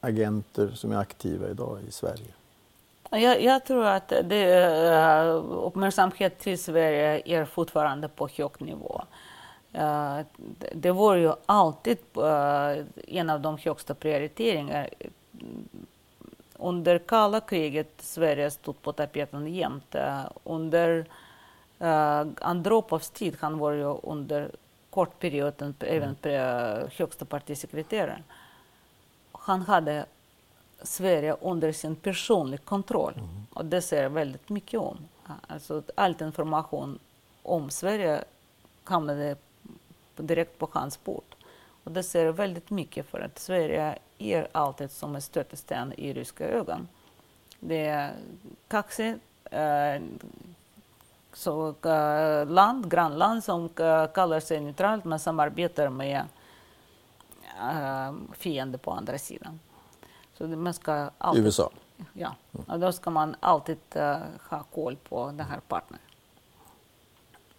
agenter 0.00 0.70
som 0.70 0.92
är 0.92 0.96
aktiva 0.96 1.50
idag 1.50 1.78
i 1.88 1.90
Sverige? 1.90 2.32
Jag, 3.14 3.42
jag, 3.42 3.64
tror 3.64 3.84
att 3.86 4.08
det, 4.08 4.70
uh, 4.90 5.66
uppmärksamhet 5.66 6.38
till 6.38 6.58
Sverige 6.58 7.22
är 7.24 7.44
fortfarande 7.44 8.08
på 8.08 8.28
hög 8.28 8.50
nivå. 8.58 9.02
Uh, 9.74 10.20
det, 10.74 10.92
var 10.92 11.14
ju 11.14 11.32
alltid 11.46 11.98
uh, 12.16 12.84
en 13.08 13.30
av 13.30 13.40
de 13.40 13.58
högsta 13.58 13.94
prioriteringarna. 13.94 14.86
Under 16.56 16.98
kalla 16.98 17.40
kriget 17.40 17.92
Sverige 17.98 18.50
stod 18.50 18.82
på 18.82 18.92
tapeten 18.92 19.46
jämt. 19.46 19.96
under 20.44 21.06
Andropovs 22.40 23.10
tid, 23.10 23.36
han 23.40 23.58
var 23.58 23.72
ju 23.72 23.84
under 24.02 24.50
kort 24.90 25.18
period 25.18 25.74
även 25.80 26.16
mm. 26.22 26.88
högsta 26.98 27.24
partisekreterare. 27.24 28.22
Han 29.32 29.62
hade 29.62 30.06
Sverige 30.84 31.36
under 31.40 31.72
sin 31.72 31.96
personliga 31.96 32.60
kontroll. 32.64 33.14
Mm. 33.16 33.28
Och 33.54 33.64
det 33.64 33.82
säger 33.82 34.08
väldigt 34.08 34.48
mycket 34.48 34.80
om. 34.80 34.98
Alltså, 35.46 35.82
all 35.94 36.16
information 36.20 36.98
om 37.42 37.70
Sverige 37.70 38.24
hamnade 38.84 39.36
direkt 40.16 40.58
på 40.58 40.68
hans 40.72 41.04
bord. 41.04 41.34
Och 41.84 41.92
det 41.92 42.02
säger 42.02 42.32
väldigt 42.32 42.70
mycket 42.70 43.06
för 43.06 43.20
att 43.20 43.38
Sverige 43.38 43.98
är 44.18 44.48
alltid 44.52 44.90
som 44.90 45.14
en 45.14 45.22
stötesten 45.22 45.92
i 45.92 46.12
ryska 46.12 46.48
ögon. 46.48 46.88
Det 47.60 47.86
är 47.86 48.12
kaxigt, 48.68 49.20
eh, 49.44 50.02
så, 51.32 51.74
eh, 51.84 52.46
land, 52.46 52.90
grannland 52.90 53.44
som 53.44 53.64
eh, 53.64 54.06
kallar 54.06 54.40
sig 54.40 54.60
neutralt 54.60 55.04
men 55.04 55.18
samarbetar 55.18 55.88
med 55.88 56.24
eh, 57.60 58.14
fiender 58.32 58.78
på 58.78 58.90
andra 58.90 59.18
sidan. 59.18 59.60
Så 60.34 60.46
man 60.46 60.74
ska 60.74 61.10
alltid, 61.18 61.44
USA? 61.44 61.70
Ja, 62.12 62.34
och 62.66 62.80
då 62.80 62.92
ska 62.92 63.10
man 63.10 63.36
alltid 63.40 63.78
uh, 63.96 64.16
ha 64.50 64.62
koll 64.74 64.96
på 64.96 65.26
den 65.26 65.46
här 65.46 65.60
partnern. 65.68 66.00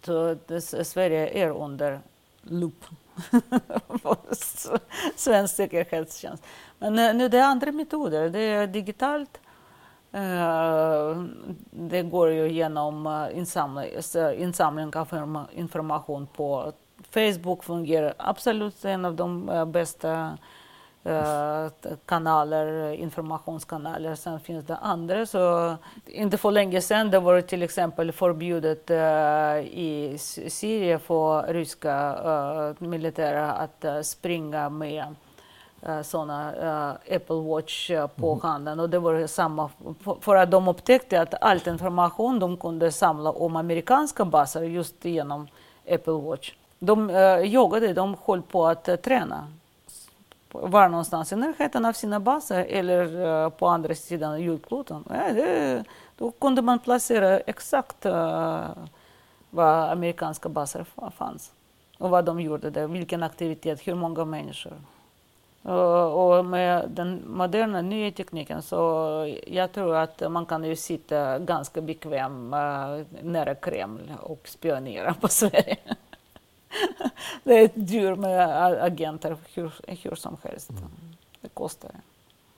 Så 0.04 0.36
det, 0.46 0.60
Sverige 0.60 1.44
är 1.44 1.50
under 1.50 2.00
lupp 2.42 2.84
på 4.02 4.16
svensk 5.16 5.54
säkerhetstjänst. 5.54 6.42
Men 6.78 6.98
uh, 6.98 7.14
nu 7.14 7.28
det 7.28 7.38
är 7.38 7.44
andra 7.44 7.72
metoder. 7.72 8.28
Det 8.28 8.40
är 8.40 8.66
digitalt. 8.66 9.40
Uh, 10.14 11.24
det 11.70 12.02
går 12.02 12.30
ju 12.30 12.48
genom 12.48 13.28
insamling, 13.34 13.90
insamling 14.36 14.96
av 14.96 15.46
information 15.52 16.26
på 16.26 16.72
Facebook 17.10 17.64
fungerar 17.64 18.14
absolut 18.18 18.84
en 18.84 19.04
av 19.04 19.14
de 19.14 19.46
bästa 19.72 20.12
eh, 20.12 20.32
kanaler, 22.06 22.92
informationskanaler. 22.92 24.14
Sen 24.14 24.40
finns 24.40 24.64
det 24.64 24.76
andra. 24.76 25.26
Så 25.26 25.74
inte 26.06 26.38
för 26.38 26.50
länge 26.50 26.80
sedan 26.80 27.10
det 27.10 27.20
var 27.20 27.40
till 27.40 27.62
exempel 27.62 28.12
förbjudet 28.12 28.90
uh, 28.90 28.98
i 29.58 30.16
Syrien 30.48 31.00
för 31.00 31.52
ryska 31.52 32.14
uh, 32.14 32.74
militärer 32.78 33.48
att 33.48 34.06
springa 34.06 34.68
med 34.68 35.14
sådana 36.02 36.52
Apple 37.10 37.36
Watch 37.36 37.90
på 38.16 38.32
mm. 38.32 38.40
handen. 38.42 38.80
Och 38.80 38.90
det 38.90 38.98
var 38.98 39.26
samma, 39.26 39.70
för 40.20 40.36
att 40.36 40.50
de 40.50 40.68
upptäckte 40.68 41.20
att 41.20 41.34
all 41.40 41.60
information 41.68 42.38
de 42.38 42.56
kunde 42.56 42.92
samla 42.92 43.30
om 43.30 43.56
amerikanska 43.56 44.24
baser 44.24 44.62
just 44.62 45.04
genom 45.04 45.48
Apple 45.90 46.12
Watch. 46.12 46.52
De 46.78 47.10
uh, 47.10 47.40
joggade, 47.40 47.92
de 47.92 48.16
höll 48.26 48.42
på 48.42 48.66
att 48.66 49.02
träna. 49.02 49.48
Var 50.62 50.88
någonstans 50.88 51.32
i 51.32 51.36
närheten 51.36 51.84
av 51.84 51.92
sina 51.92 52.20
baser 52.20 52.64
eller 52.64 53.26
eh, 53.44 53.50
på 53.50 53.66
andra 53.66 53.94
sidan 53.94 54.42
jordkloten. 54.42 55.04
Eh, 55.10 55.82
då 56.18 56.30
kunde 56.30 56.62
man 56.62 56.78
placera 56.78 57.38
exakt 57.38 58.06
eh, 58.06 58.68
var 59.50 59.88
amerikanska 59.88 60.48
baser 60.48 60.86
fanns 61.16 61.52
och 61.98 62.10
vad 62.10 62.24
de 62.24 62.40
gjorde 62.40 62.70
där, 62.70 62.86
vilken 62.86 63.22
aktivitet, 63.22 63.88
hur 63.88 63.94
många 63.94 64.24
människor. 64.24 64.72
Och 66.12 66.44
med 66.44 66.88
den 66.88 67.22
moderna 67.26 67.82
nya 67.82 68.10
tekniken 68.10 68.62
så 68.62 68.78
jag 69.46 69.72
tror 69.72 69.96
att 69.96 70.32
man 70.32 70.46
kan 70.46 70.64
ju 70.64 70.76
sitta 70.76 71.38
ganska 71.38 71.80
bekväm 71.80 72.50
nära 73.22 73.54
Kreml 73.54 74.12
och 74.20 74.48
spionera 74.48 75.14
på 75.14 75.28
Sverige 75.28 75.76
det 77.44 77.54
är 77.54 77.70
djur 77.74 78.16
med 78.16 78.64
agenter 78.84 79.36
hur, 79.54 79.72
hur 79.86 80.14
som 80.14 80.36
helst. 80.42 80.70
Mm. 80.70 80.82
Det 81.40 81.48
kostar. 81.48 81.90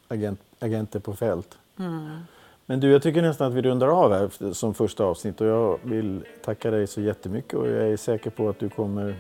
Agent, 0.09 0.41
agenter 0.59 1.01
på 1.01 1.17
fält. 1.17 1.59
Mm. 1.79 2.19
Men 2.67 2.81
du, 2.81 2.91
jag 2.91 3.03
tycker 3.03 3.23
nästan 3.23 3.49
att 3.49 3.55
vi 3.55 3.63
rundar 3.63 3.89
av 3.89 4.13
här 4.13 4.53
som 4.53 4.75
första 4.75 5.05
avsnitt 5.05 5.41
och 5.41 5.47
jag 5.47 5.79
vill 5.83 6.25
tacka 6.45 6.71
dig 6.71 6.87
så 6.87 7.01
jättemycket 7.01 7.55
och 7.55 7.69
jag 7.69 7.89
är 7.89 7.97
säker 7.97 8.31
på 8.31 8.49
att 8.49 8.59
du 8.59 8.69
kommer, 8.69 9.17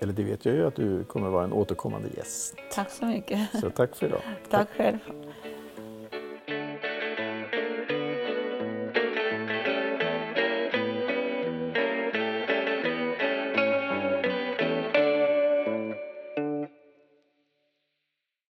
eller 0.00 0.12
det 0.12 0.22
vet 0.22 0.44
jag 0.44 0.54
ju, 0.54 0.66
att 0.66 0.74
du 0.74 1.04
kommer 1.04 1.28
vara 1.28 1.44
en 1.44 1.52
återkommande 1.52 2.08
gäst. 2.16 2.54
Tack 2.72 2.90
så 2.90 3.04
mycket. 3.04 3.48
Så 3.60 3.70
tack 3.70 3.96
för 3.96 4.06
idag. 4.06 4.20
tack 4.50 4.68
själv. 4.76 4.98